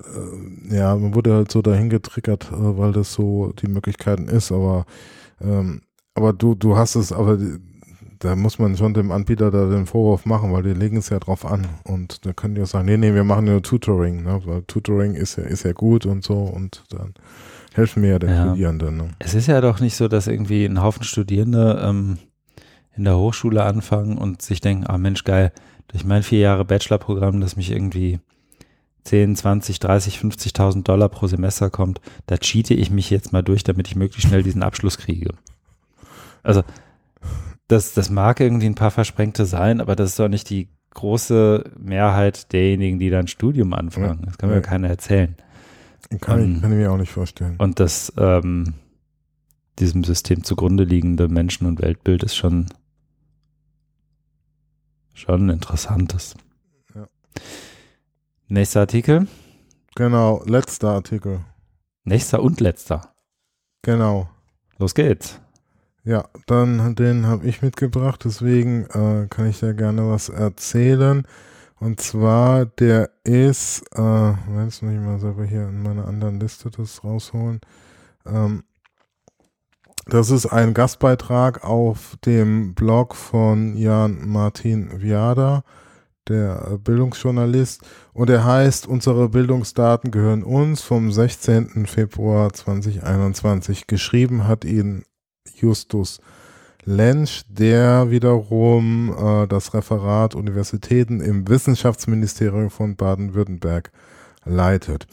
[0.69, 4.51] äh, ja, man wurde halt so dahin getriggert, äh, weil das so die Möglichkeiten ist,
[4.51, 4.85] aber
[5.41, 5.81] ähm,
[6.15, 7.37] aber du, du hast es, aber
[8.19, 11.19] da muss man schon dem Anbieter da den Vorwurf machen, weil die legen es ja
[11.19, 11.65] drauf an.
[11.85, 14.41] Und da können die auch sagen, nee, nee, wir machen nur Tutoring, ne?
[14.45, 17.13] weil Tutoring ist ja, ist ja gut und so und dann
[17.73, 18.47] helfen wir ja den ja.
[18.47, 18.97] Studierenden.
[18.97, 19.09] Ne?
[19.19, 22.17] Es ist ja doch nicht so, dass irgendwie ein Haufen Studierende ähm,
[22.95, 25.53] in der Hochschule anfangen und sich denken, ah Mensch, geil,
[25.87, 28.19] durch mein vier Jahre Bachelorprogramm, das mich irgendwie
[29.05, 33.63] 10, 20, 30, 50.000 Dollar pro Semester kommt, da cheate ich mich jetzt mal durch,
[33.63, 35.33] damit ich möglichst schnell diesen Abschluss kriege.
[36.43, 36.63] Also
[37.69, 41.71] das, das mag irgendwie ein paar Versprengte sein, aber das ist doch nicht die große
[41.77, 44.23] Mehrheit derjenigen, die dann Studium anfangen.
[44.25, 44.61] Das kann mir ja.
[44.61, 45.35] keiner erzählen.
[46.19, 47.55] Kann, ich, ähm, kann ich mir auch nicht vorstellen.
[47.59, 48.73] Und das ähm,
[49.77, 52.65] diesem System zugrunde liegende Menschen- und Weltbild ist schon,
[55.13, 56.35] schon ein interessantes.
[56.95, 57.07] Ja.
[58.47, 59.27] Nächster Artikel.
[59.95, 61.41] Genau, letzter Artikel.
[62.03, 63.13] Nächster und letzter.
[63.83, 64.27] Genau.
[64.79, 65.39] Los geht's.
[66.03, 71.25] Ja, dann den habe ich mitgebracht, deswegen äh, kann ich da gerne was erzählen.
[71.79, 74.29] Und zwar, der ist, äh,
[74.63, 77.61] jetzt muss ich mal selber hier in meiner anderen Liste das rausholen.
[78.25, 78.63] Ähm,
[80.07, 85.63] das ist ein Gastbeitrag auf dem Blog von Jan Martin Viada,
[86.27, 87.83] der Bildungsjournalist.
[88.13, 91.85] Und er heißt, unsere Bildungsdaten gehören uns vom 16.
[91.85, 93.87] Februar 2021.
[93.87, 95.03] Geschrieben hat ihn
[95.57, 96.19] Justus
[96.85, 103.91] Lensch, der wiederum äh, das Referat Universitäten im Wissenschaftsministerium von Baden-Württemberg
[104.45, 105.05] leitet.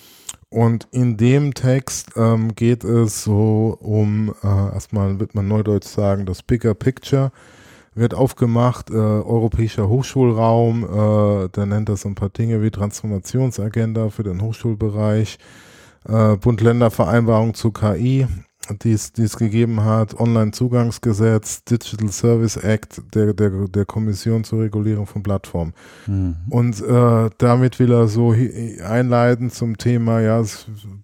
[0.49, 6.25] Und in dem Text ähm, geht es so um, äh, erstmal wird man neudeutsch sagen,
[6.25, 7.33] das Bigger Picture
[7.97, 14.23] wird aufgemacht, äh, europäischer Hochschulraum, äh, der nennt das ein paar Dinge wie Transformationsagenda für
[14.23, 15.39] den Hochschulbereich,
[16.07, 18.27] äh, Bund-Länder-Vereinbarung zu KI,
[18.83, 25.23] die es gegeben hat, Online-Zugangsgesetz, Digital Service Act der, der, der Kommission zur Regulierung von
[25.23, 25.73] Plattformen.
[26.07, 26.37] Mhm.
[26.51, 28.35] Und äh, damit will er so
[28.85, 30.43] einleiten zum Thema, ja,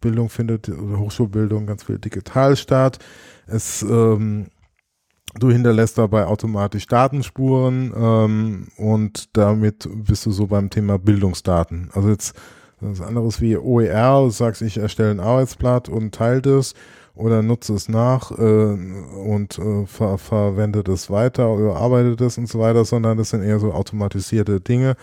[0.01, 2.99] Bildung findet, Hochschulbildung ganz viel digital statt.
[3.47, 4.47] Es, ähm,
[5.39, 11.91] du hinterlässt dabei automatisch Datenspuren ähm, und damit bist du so beim Thema Bildungsdaten.
[11.93, 12.35] Also jetzt
[12.83, 16.75] was anderes wie OER, du sagst, ich erstelle ein Arbeitsblatt und teile das
[17.15, 22.49] oder nutze es nach äh, und äh, ver verwende das weiter oder arbeite das und
[22.49, 24.97] so weiter, sondern das sind eher so automatisierte Dinge,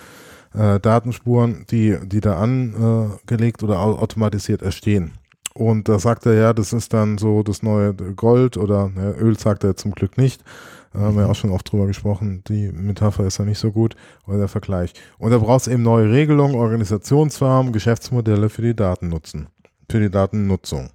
[0.53, 5.13] äh, Datenspuren, die, die da angelegt oder automatisiert entstehen.
[5.53, 9.37] Und da sagt er ja, das ist dann so das neue Gold oder ja, Öl
[9.37, 10.43] sagt er zum Glück nicht.
[10.93, 12.43] Da haben wir auch schon oft drüber gesprochen.
[12.47, 13.95] Die Metapher ist ja nicht so gut
[14.25, 14.93] oder der Vergleich.
[15.17, 19.47] Und da braucht es eben neue Regelungen, Organisationsformen, Geschäftsmodelle für die Datennutzen,
[19.89, 20.89] für die Datennutzung.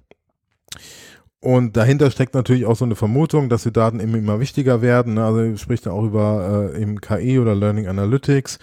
[1.41, 5.13] Und dahinter steckt natürlich auch so eine Vermutung, dass die Daten immer, immer wichtiger werden.
[5.13, 5.25] Ne?
[5.25, 8.57] Also spricht auch über äh, eben KI oder Learning Analytics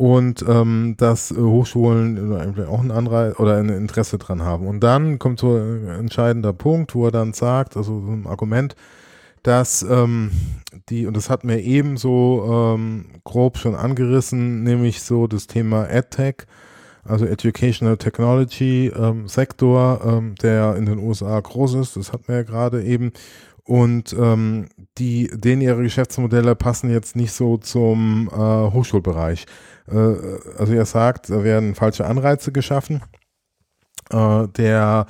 [0.00, 4.66] und ähm, dass äh, Hochschulen auch ein Anreiz oder ein Interesse dran haben.
[4.66, 8.76] Und dann kommt so ein entscheidender Punkt, wo er dann sagt, also so ein Argument,
[9.42, 10.30] dass ähm,
[10.88, 16.46] die, und das hat mir ebenso ähm, grob schon angerissen, nämlich so das Thema AdTech
[17.04, 22.36] also Educational Technology ähm, Sektor, ähm, der in den USA groß ist, das hatten wir
[22.36, 23.12] ja gerade eben.
[23.64, 24.66] Und ähm,
[24.98, 29.46] die, denen ihre Geschäftsmodelle passen jetzt nicht so zum äh, Hochschulbereich.
[29.86, 29.94] Äh,
[30.58, 33.02] also er sagt, da werden falsche Anreize geschaffen.
[34.10, 35.06] Äh, der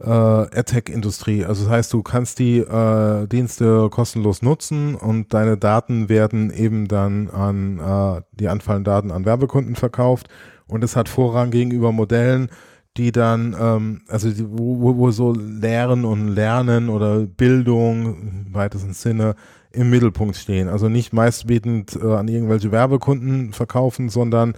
[0.00, 1.44] äh, AdTech-Industrie.
[1.44, 6.88] Also das heißt, du kannst die äh, Dienste kostenlos nutzen und deine Daten werden eben
[6.88, 10.28] dann an äh, die anfallenden Daten an Werbekunden verkauft
[10.68, 12.50] und es hat Vorrang gegenüber Modellen,
[12.96, 18.94] die dann, ähm, also die, wo, wo so Lehren und Lernen oder Bildung im weitesten
[18.94, 19.34] Sinne
[19.70, 20.68] im Mittelpunkt stehen.
[20.68, 24.54] Also nicht meistbietend äh, an irgendwelche Werbekunden verkaufen, sondern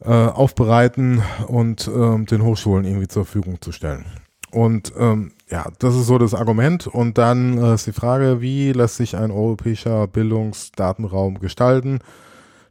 [0.00, 4.04] äh, aufbereiten und äh, den Hochschulen irgendwie zur Verfügung zu stellen.
[4.50, 6.86] Und ähm, ja, das ist so das Argument.
[6.86, 12.00] Und dann äh, ist die Frage, wie lässt sich ein europäischer Bildungsdatenraum gestalten?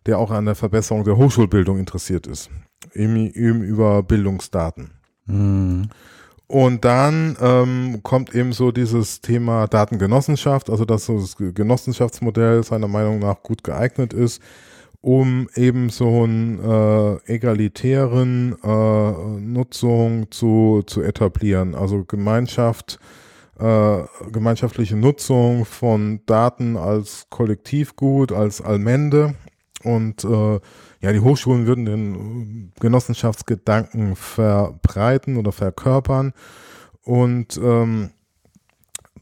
[0.05, 2.49] Der auch an der Verbesserung der Hochschulbildung interessiert ist,
[2.93, 4.91] eben, eben über Bildungsdaten.
[5.25, 5.89] Mhm.
[6.51, 12.89] Und dann ähm, kommt eben so dieses Thema Datengenossenschaft, also dass so das Genossenschaftsmodell seiner
[12.89, 14.41] Meinung nach gut geeignet ist,
[14.99, 21.73] um eben so einen äh, egalitären äh, Nutzung zu, zu etablieren.
[21.73, 22.99] Also Gemeinschaft,
[23.57, 24.03] äh,
[24.33, 29.35] gemeinschaftliche Nutzung von Daten als Kollektivgut, als Allmende
[29.83, 30.59] und äh,
[31.01, 36.33] ja, die Hochschulen würden den Genossenschaftsgedanken verbreiten oder verkörpern.
[37.03, 38.11] Und ähm,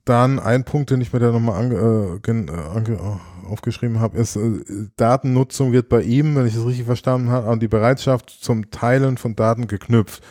[0.05, 4.35] dann ein Punkt, den ich mir da nochmal ange, äh, äh, ange, aufgeschrieben habe, ist,
[4.35, 4.61] äh,
[4.97, 9.17] Datennutzung wird bei ihm, wenn ich es richtig verstanden habe, an die Bereitschaft zum Teilen
[9.17, 10.23] von Daten geknüpft.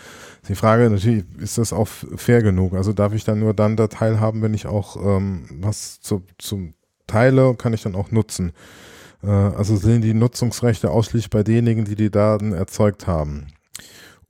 [0.48, 2.74] Die Frage natürlich, ist das auch fair genug?
[2.74, 6.74] Also darf ich dann nur dann da teilhaben, wenn ich auch ähm, was zu, zum
[7.06, 8.52] Teile, kann ich dann auch nutzen.
[9.22, 13.48] Äh, also sind die Nutzungsrechte ausschließlich bei denjenigen, die die Daten erzeugt haben.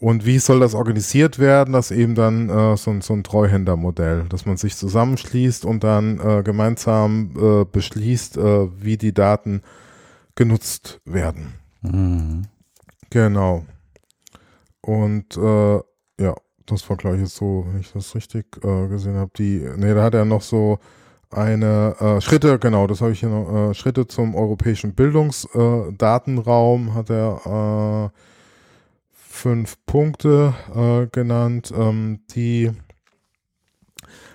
[0.00, 1.72] Und wie soll das organisiert werden?
[1.72, 6.42] Das eben dann äh, so, so ein Treuhändermodell, dass man sich zusammenschließt und dann äh,
[6.44, 9.62] gemeinsam äh, beschließt, äh, wie die Daten
[10.36, 11.54] genutzt werden.
[11.82, 12.42] Mhm.
[13.10, 13.64] Genau.
[14.82, 15.76] Und äh,
[16.20, 16.34] ja,
[16.66, 19.30] das war gleich jetzt so, wenn ich das richtig gesehen habe.
[19.36, 20.78] Die, nee, da hat er noch so
[21.30, 26.92] eine äh, Schritte, genau, das habe ich hier noch, äh, Schritte zum europäischen Bildungsdatenraum äh,
[26.92, 28.18] hat er äh,
[29.12, 32.72] fünf Punkte äh, genannt, ähm, die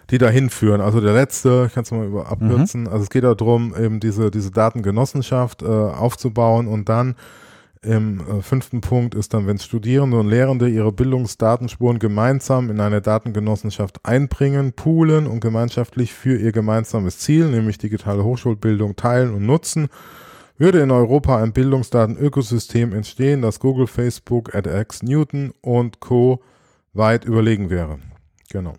[0.09, 0.81] die dahin führen.
[0.81, 2.87] Also der letzte, ich kann es mal über abkürzen, mhm.
[2.87, 7.15] also es geht darum, eben diese, diese Datengenossenschaft äh, aufzubauen und dann
[7.83, 13.01] Im äh, fünften Punkt ist dann, wenn Studierende und Lehrende ihre Bildungsdatenspuren gemeinsam in eine
[13.01, 19.89] Datengenossenschaft einbringen, poolen und gemeinschaftlich für ihr gemeinsames Ziel, nämlich digitale Hochschulbildung, teilen und nutzen,
[20.57, 26.41] würde in Europa ein Bildungsdatenökosystem entstehen, das Google, Facebook, edX, Newton und Co.
[26.93, 27.99] weit überlegen wäre.
[28.49, 28.75] Genau.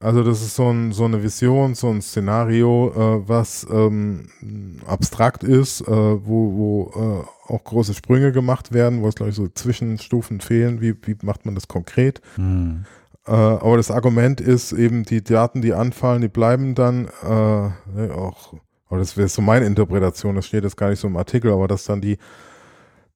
[0.00, 4.28] Also das ist so, ein, so eine Vision, so ein Szenario, äh, was ähm,
[4.86, 9.36] abstrakt ist, äh, wo, wo äh, auch große Sprünge gemacht werden, wo es, glaube ich,
[9.36, 10.80] so Zwischenstufen fehlen.
[10.80, 12.20] Wie, wie macht man das konkret?
[12.36, 12.84] Mhm.
[13.26, 18.54] Äh, aber das Argument ist eben, die Daten, die anfallen, die bleiben dann äh, auch,
[18.88, 21.68] aber das wäre so meine Interpretation, das steht jetzt gar nicht so im Artikel, aber
[21.68, 22.18] dass dann die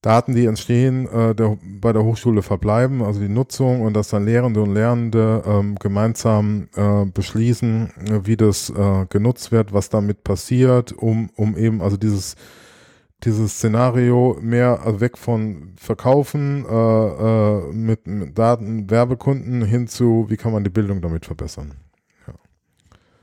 [0.01, 4.25] Daten, die entstehen, äh, der, bei der Hochschule verbleiben, also die Nutzung und dass dann
[4.25, 10.23] Lehrende und Lernende ähm, gemeinsam äh, beschließen, äh, wie das äh, genutzt wird, was damit
[10.23, 12.37] passiert, um, um eben also dieses
[13.25, 20.27] dieses Szenario mehr also weg von Verkaufen äh, äh, mit, mit Daten, Werbekunden hin zu,
[20.29, 21.75] wie kann man die Bildung damit verbessern.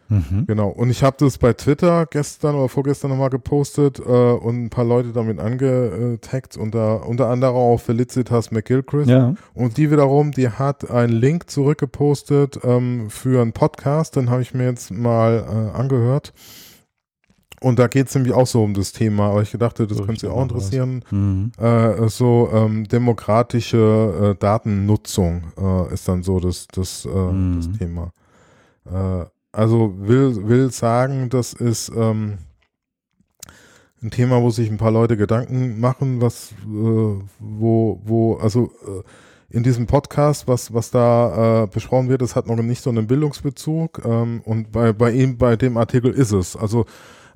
[0.10, 0.46] Mhm.
[0.48, 0.70] Genau.
[0.70, 4.86] Und ich habe das bei Twitter gestern oder vorgestern nochmal gepostet äh, und ein paar
[4.86, 9.10] Leute damit angetaggt, unter, unter anderem auch Felicitas McGilchrist.
[9.10, 9.34] Ja.
[9.54, 14.54] Und die wiederum, die hat einen Link zurückgepostet ähm, für einen Podcast, den habe ich
[14.54, 16.34] mir jetzt mal äh, angehört.
[17.62, 20.06] Und da geht es nämlich auch so um das Thema, aber ich dachte, das so
[20.06, 21.04] könnte Sie auch interessieren.
[21.10, 21.52] Mhm.
[21.58, 27.58] Äh, so ähm, demokratische äh, Datennutzung äh, ist dann so das, das, äh, mhm.
[27.58, 28.12] das Thema.
[28.86, 32.40] Äh, also will, will sagen, das ist ähm,
[34.04, 38.72] ein Thema, wo sich ein paar Leute Gedanken machen, was, äh, wo, wo, also
[39.50, 43.08] in diesem Podcast, was, was da äh, besprochen wird, das hat noch nicht so einen
[43.08, 46.58] Bildungsbezug ähm, und bei, bei ihm, bei dem Artikel ist es.
[46.58, 46.86] Also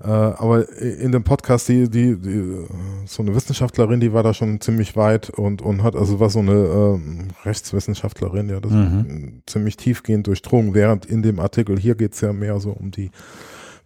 [0.06, 2.66] aber in dem Podcast, die, die, die,
[3.06, 6.40] so eine Wissenschaftlerin, die war da schon ziemlich weit und, und hat, also war so
[6.40, 9.42] eine ähm, Rechtswissenschaftlerin, ja, das mhm.
[9.46, 13.12] ziemlich tiefgehend durchdrungen, während in dem Artikel hier geht's ja mehr so um die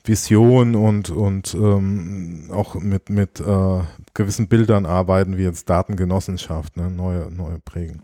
[0.05, 3.79] Vision und, und ähm, auch mit, mit äh,
[4.13, 8.01] gewissen Bildern arbeiten, wie jetzt Datengenossenschaft, ne, neue, neue prägen.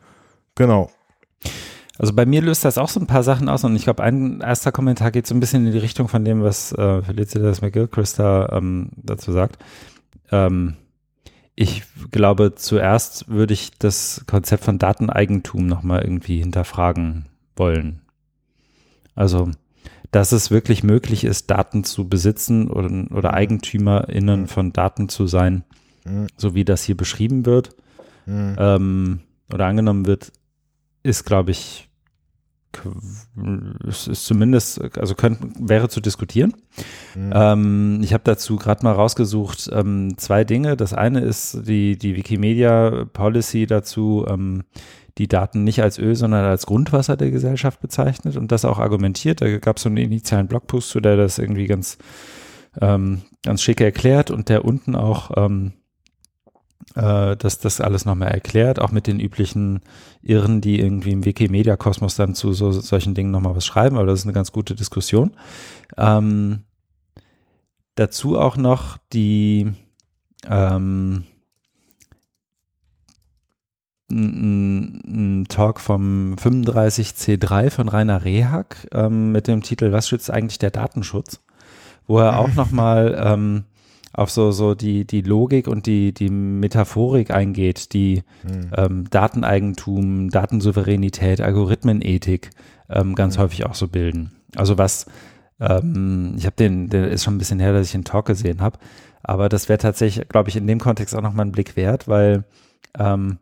[0.55, 0.89] Genau.
[1.99, 4.39] Also bei mir löst das auch so ein paar Sachen aus und ich glaube, ein
[4.39, 8.17] erster Kommentar geht so ein bisschen in die Richtung von dem, was äh, Felicitas McGilchrist
[8.17, 9.57] da ähm, dazu sagt.
[10.31, 10.77] Ähm,
[11.55, 17.25] ich glaube, zuerst würde ich das Konzept von Dateneigentum nochmal irgendwie hinterfragen
[17.57, 17.99] wollen.
[19.13, 19.51] Also,
[20.11, 25.65] dass es wirklich möglich ist, Daten zu besitzen oder, oder EigentümerInnen von Daten zu sein,
[26.05, 26.27] mhm.
[26.37, 27.71] so wie das hier beschrieben wird
[28.25, 28.55] mhm.
[28.57, 29.19] ähm,
[29.53, 30.31] oder angenommen wird,
[31.03, 31.88] ist, glaube ich,
[33.87, 36.53] es ist zumindest, also könnte, wäre zu diskutieren.
[37.15, 37.31] Mhm.
[37.33, 40.77] Ähm, ich habe dazu gerade mal rausgesucht ähm, zwei Dinge.
[40.77, 44.63] Das eine ist die, die Wikimedia Policy dazu, ähm,
[45.17, 49.41] die Daten nicht als Öl, sondern als Grundwasser der Gesellschaft bezeichnet und das auch argumentiert.
[49.41, 51.97] Da gab es so einen initialen Blogpost zu, der das irgendwie ganz,
[52.79, 55.73] ähm, ganz schick erklärt und der unten auch ähm,
[56.95, 59.81] äh, dass das alles nochmal erklärt, auch mit den üblichen
[60.21, 64.19] Irren, die irgendwie im Wikimedia-Kosmos dann zu so, solchen Dingen nochmal was schreiben, aber das
[64.19, 65.31] ist eine ganz gute Diskussion.
[65.97, 66.63] Ähm,
[67.95, 69.71] dazu auch noch die
[70.47, 71.25] ähm,
[74.11, 80.71] ein, Talk vom 35C3 von Rainer Rehak ähm, mit dem Titel Was schützt eigentlich der
[80.71, 81.41] Datenschutz?
[82.07, 83.65] Wo er auch nochmal ähm,
[84.19, 88.71] auf so, so die, die Logik und die, die Metaphorik eingeht, die mhm.
[88.75, 92.49] ähm, Dateneigentum, Datensouveränität, Algorithmenethik
[92.89, 93.43] ähm, ganz mhm.
[93.43, 94.31] häufig auch so bilden.
[94.55, 95.05] Also was,
[95.61, 98.59] ähm, ich habe den, der ist schon ein bisschen her, dass ich den Talk gesehen
[98.59, 98.77] habe,
[99.23, 102.43] aber das wäre tatsächlich, glaube ich, in dem Kontext auch nochmal einen Blick wert, weil
[102.97, 103.37] ähm,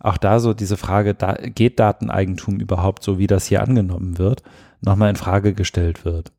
[0.00, 4.42] auch da so diese Frage, da, geht Dateneigentum überhaupt so, wie das hier angenommen wird,
[4.80, 6.32] nochmal in Frage gestellt wird.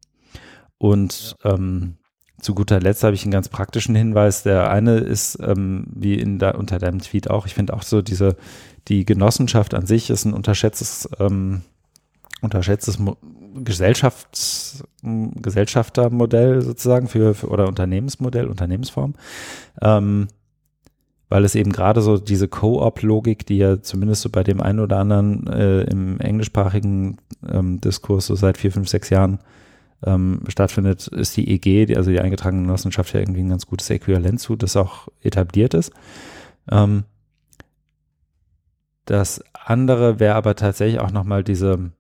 [0.77, 1.53] Und ja.
[1.53, 1.96] ähm,
[2.39, 4.43] zu guter Letzt habe ich einen ganz praktischen Hinweis.
[4.43, 8.01] Der eine ist, ähm, wie in da, unter deinem Tweet auch, ich finde auch so
[8.01, 8.35] diese,
[8.87, 11.61] die Genossenschaft an sich ist ein unterschätztes, ähm,
[12.41, 12.99] unterschätztes
[13.63, 19.15] Gesellschafts, Gesellschaftermodell sozusagen für, für oder Unternehmensmodell, Unternehmensform.
[19.81, 20.27] Ähm,
[21.29, 24.97] weil es eben gerade so diese Co-op-Logik, die ja zumindest so bei dem einen oder
[24.97, 27.17] anderen äh, im englischsprachigen
[27.49, 29.39] ähm, Diskurs so seit vier, fünf, sechs Jahren
[30.03, 34.39] ähm, stattfindet, ist die EG, also die eingetragene Genossenschaft, ja irgendwie ein ganz gutes Äquivalent
[34.39, 35.91] zu, das auch etabliert ist.
[36.69, 37.03] Ähm,
[39.05, 41.91] das andere wäre aber tatsächlich auch nochmal diese,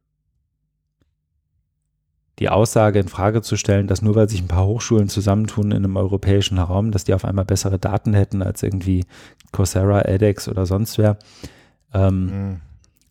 [2.39, 5.77] die Aussage in Frage zu stellen, dass nur weil sich ein paar Hochschulen zusammentun in
[5.77, 9.05] einem europäischen Raum, dass die auf einmal bessere Daten hätten als irgendwie
[9.53, 11.17] Coursera, edX oder sonst wer.
[11.93, 12.61] Ähm, mhm.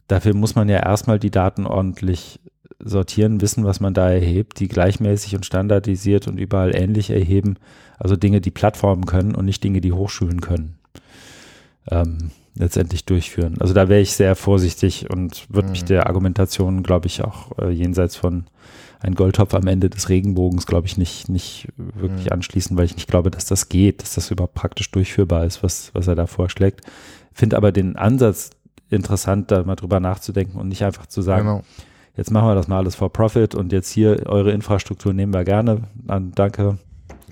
[0.09, 2.39] Dafür muss man ja erstmal die Daten ordentlich
[2.79, 7.57] sortieren, wissen, was man da erhebt, die gleichmäßig und standardisiert und überall ähnlich erheben.
[7.99, 10.79] Also Dinge, die Plattformen können und nicht Dinge, die Hochschulen können.
[11.91, 13.57] Ähm, letztendlich durchführen.
[13.61, 15.73] Also da wäre ich sehr vorsichtig und würde mhm.
[15.73, 18.47] mich der Argumentation, glaube ich, auch äh, jenseits von
[19.01, 22.33] ein Goldtopf am Ende des Regenbogens, glaube ich, nicht, nicht wirklich mhm.
[22.33, 25.91] anschließen, weil ich nicht glaube, dass das geht, dass das überhaupt praktisch durchführbar ist, was,
[25.95, 26.81] was er da vorschlägt.
[27.33, 28.51] Finde aber den Ansatz
[28.89, 31.63] interessant, da mal drüber nachzudenken und nicht einfach zu sagen, genau.
[32.17, 35.45] Jetzt machen wir das mal alles for profit und jetzt hier eure Infrastruktur nehmen wir
[35.45, 35.83] gerne.
[35.95, 36.79] Dann danke.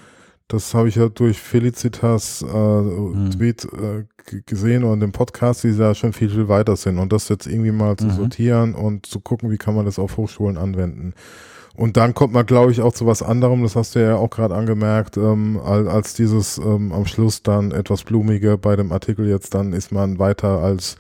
[0.49, 3.31] das habe ich ja durch Felicitas äh, hm.
[3.31, 4.05] Tweet äh,
[4.47, 6.99] gesehen und im Podcast, die da schon viel, viel weiter sind.
[6.99, 8.11] Und das jetzt irgendwie mal zu mhm.
[8.11, 11.15] sortieren und zu gucken, wie kann man das auf Hochschulen anwenden.
[11.75, 14.31] Und dann kommt man, glaube ich, auch zu was anderem, das hast du ja auch
[14.31, 19.55] gerade angemerkt, ähm, als, dieses ähm, am Schluss dann etwas blumige bei dem Artikel jetzt,
[19.55, 20.97] dann ist man weiter als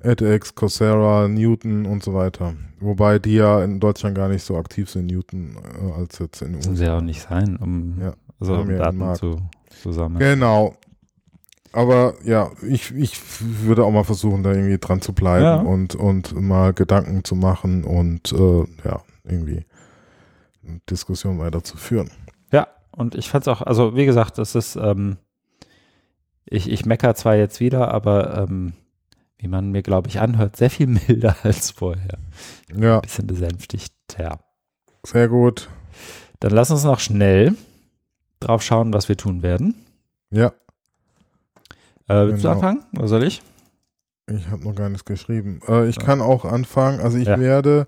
[0.00, 2.54] edX, Coursera, Newton und so weiter.
[2.80, 6.48] Wobei die ja in Deutschland gar nicht so aktiv sind, Newton, äh, als jetzt in
[6.48, 6.70] den USA.
[6.70, 9.36] Muss ja auch nicht sein, um ja, so um Daten zu,
[9.82, 10.18] zu sammeln.
[10.18, 10.74] Genau.
[11.72, 15.56] Aber ja, ich, ich würde auch mal versuchen, da irgendwie dran zu bleiben ja.
[15.56, 19.66] und, und mal Gedanken zu machen und äh, ja, irgendwie
[20.90, 22.10] Diskussion weiterzuführen.
[22.52, 25.16] Ja, und ich fand es auch, also wie gesagt, das ist, ähm,
[26.44, 28.72] ich, ich mecker zwar jetzt wieder, aber ähm,
[29.38, 32.18] wie man mir, glaube ich, anhört, sehr viel milder als vorher.
[32.74, 32.96] Ja.
[32.96, 34.38] Ein bisschen besänftigt, ja.
[35.04, 35.68] Sehr gut.
[36.40, 37.54] Dann lass uns noch schnell
[38.40, 39.74] drauf schauen, was wir tun werden.
[40.30, 40.52] Ja.
[42.08, 42.54] Äh, willst genau.
[42.54, 43.42] du anfangen oder soll ich?
[44.28, 45.60] Ich habe noch gar nichts geschrieben.
[45.68, 46.02] Äh, ich ja.
[46.02, 47.00] kann auch anfangen.
[47.00, 47.38] Also ich ja.
[47.38, 47.86] werde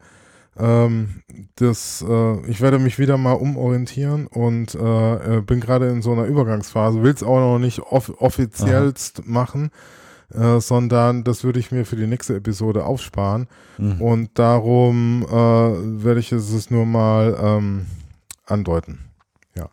[0.58, 1.22] ähm,
[1.56, 6.12] das, äh, ich werde mich wieder mal umorientieren und äh, äh bin gerade in so
[6.12, 9.28] einer Übergangsphase, will es auch noch nicht off offiziellst Aha.
[9.28, 9.70] machen,
[10.34, 13.46] äh, sondern das würde ich mir für die nächste Episode aufsparen.
[13.78, 14.00] Mhm.
[14.00, 17.86] Und darum äh, werde ich es nur mal ähm,
[18.44, 18.98] andeuten.
[19.56, 19.68] Ja.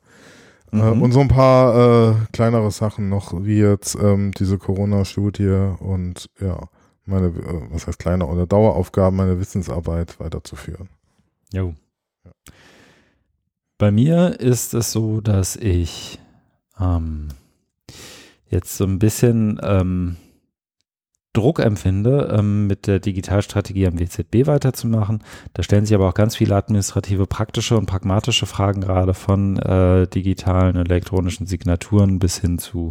[0.72, 1.02] Äh, mhm.
[1.02, 6.68] und so ein paar äh, kleinere Sachen noch, wie jetzt ähm, diese Corona-Studie und ja
[7.06, 10.90] meine, äh, was heißt kleine oder Daueraufgaben, meine Wissensarbeit weiterzuführen.
[11.52, 11.76] Jo.
[12.24, 12.32] Ja.
[13.78, 16.20] Bei mir ist es so, dass ich
[16.80, 17.30] ähm,
[18.48, 20.18] jetzt so ein bisschen ähm,
[21.36, 25.22] Druck empfinde, ähm, mit der Digitalstrategie am WZB weiterzumachen.
[25.54, 30.08] Da stellen sich aber auch ganz viele administrative, praktische und pragmatische Fragen gerade von äh,
[30.08, 32.90] digitalen elektronischen Signaturen bis hin zu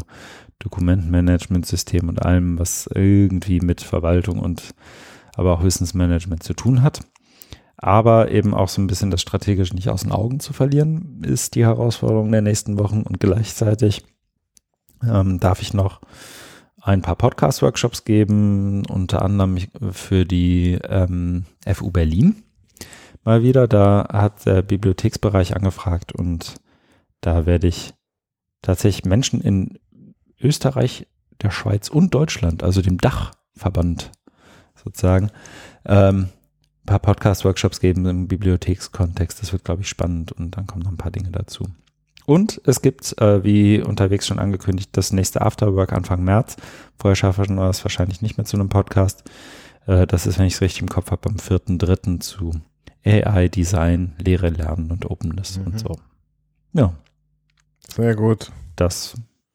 [0.64, 4.74] Dokumentenmanagementsystem und allem, was irgendwie mit Verwaltung und
[5.36, 7.00] aber auch Wissensmanagement zu tun hat.
[7.76, 11.54] Aber eben auch so ein bisschen das strategisch nicht aus den Augen zu verlieren, ist
[11.54, 13.02] die Herausforderung der nächsten Wochen.
[13.02, 14.04] Und gleichzeitig
[15.06, 16.00] ähm, darf ich noch
[16.80, 19.58] ein paar Podcast-Workshops geben, unter anderem
[19.90, 22.42] für die ähm, FU Berlin.
[23.24, 26.56] Mal wieder, da hat der Bibliotheksbereich angefragt und
[27.20, 27.94] da werde ich
[28.62, 29.78] tatsächlich Menschen in
[30.40, 31.06] Österreich,
[31.42, 34.12] der Schweiz und Deutschland, also dem Dachverband
[34.82, 35.30] sozusagen,
[35.84, 36.28] ähm,
[36.82, 39.40] ein paar Podcast-Workshops geben im Bibliothekskontext.
[39.40, 41.66] Das wird, glaube ich, spannend und dann kommen noch ein paar Dinge dazu.
[42.26, 46.56] Und es gibt, äh, wie unterwegs schon angekündigt, das nächste Afterwork Anfang März.
[46.96, 49.24] Vorher schaffe ich das wahrscheinlich nicht mehr zu einem Podcast.
[49.86, 52.20] Äh, das ist, wenn ich es richtig im Kopf habe, am 4.3.
[52.20, 52.52] zu
[53.04, 55.66] AI, Design, Lehre, Lernen und Openness mhm.
[55.66, 55.96] und so.
[56.72, 56.94] Ja.
[57.94, 58.50] Sehr gut.
[58.76, 59.14] Das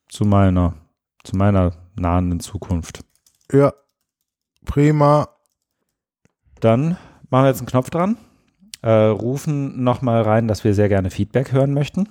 [0.09, 0.73] zu meiner
[1.23, 3.03] zu meiner nahenden Zukunft.
[3.51, 3.73] Ja,
[4.65, 5.27] prima.
[6.59, 6.97] Dann
[7.29, 8.17] machen wir jetzt einen Knopf dran,
[8.81, 12.09] äh, rufen nochmal rein, dass wir sehr gerne Feedback hören möchten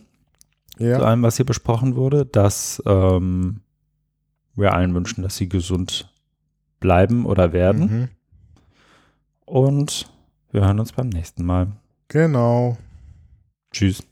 [0.79, 0.99] Ja.
[0.99, 3.61] zu allem, was hier besprochen wurde, dass ähm,
[4.55, 6.13] wir allen wünschen, dass sie gesund
[6.81, 7.81] bleiben oder werden.
[7.81, 8.09] Mhm.
[9.45, 10.11] Und
[10.51, 11.69] wir hören uns beim nächsten Mal.
[12.09, 12.77] Genau.
[13.71, 14.03] Tschüss.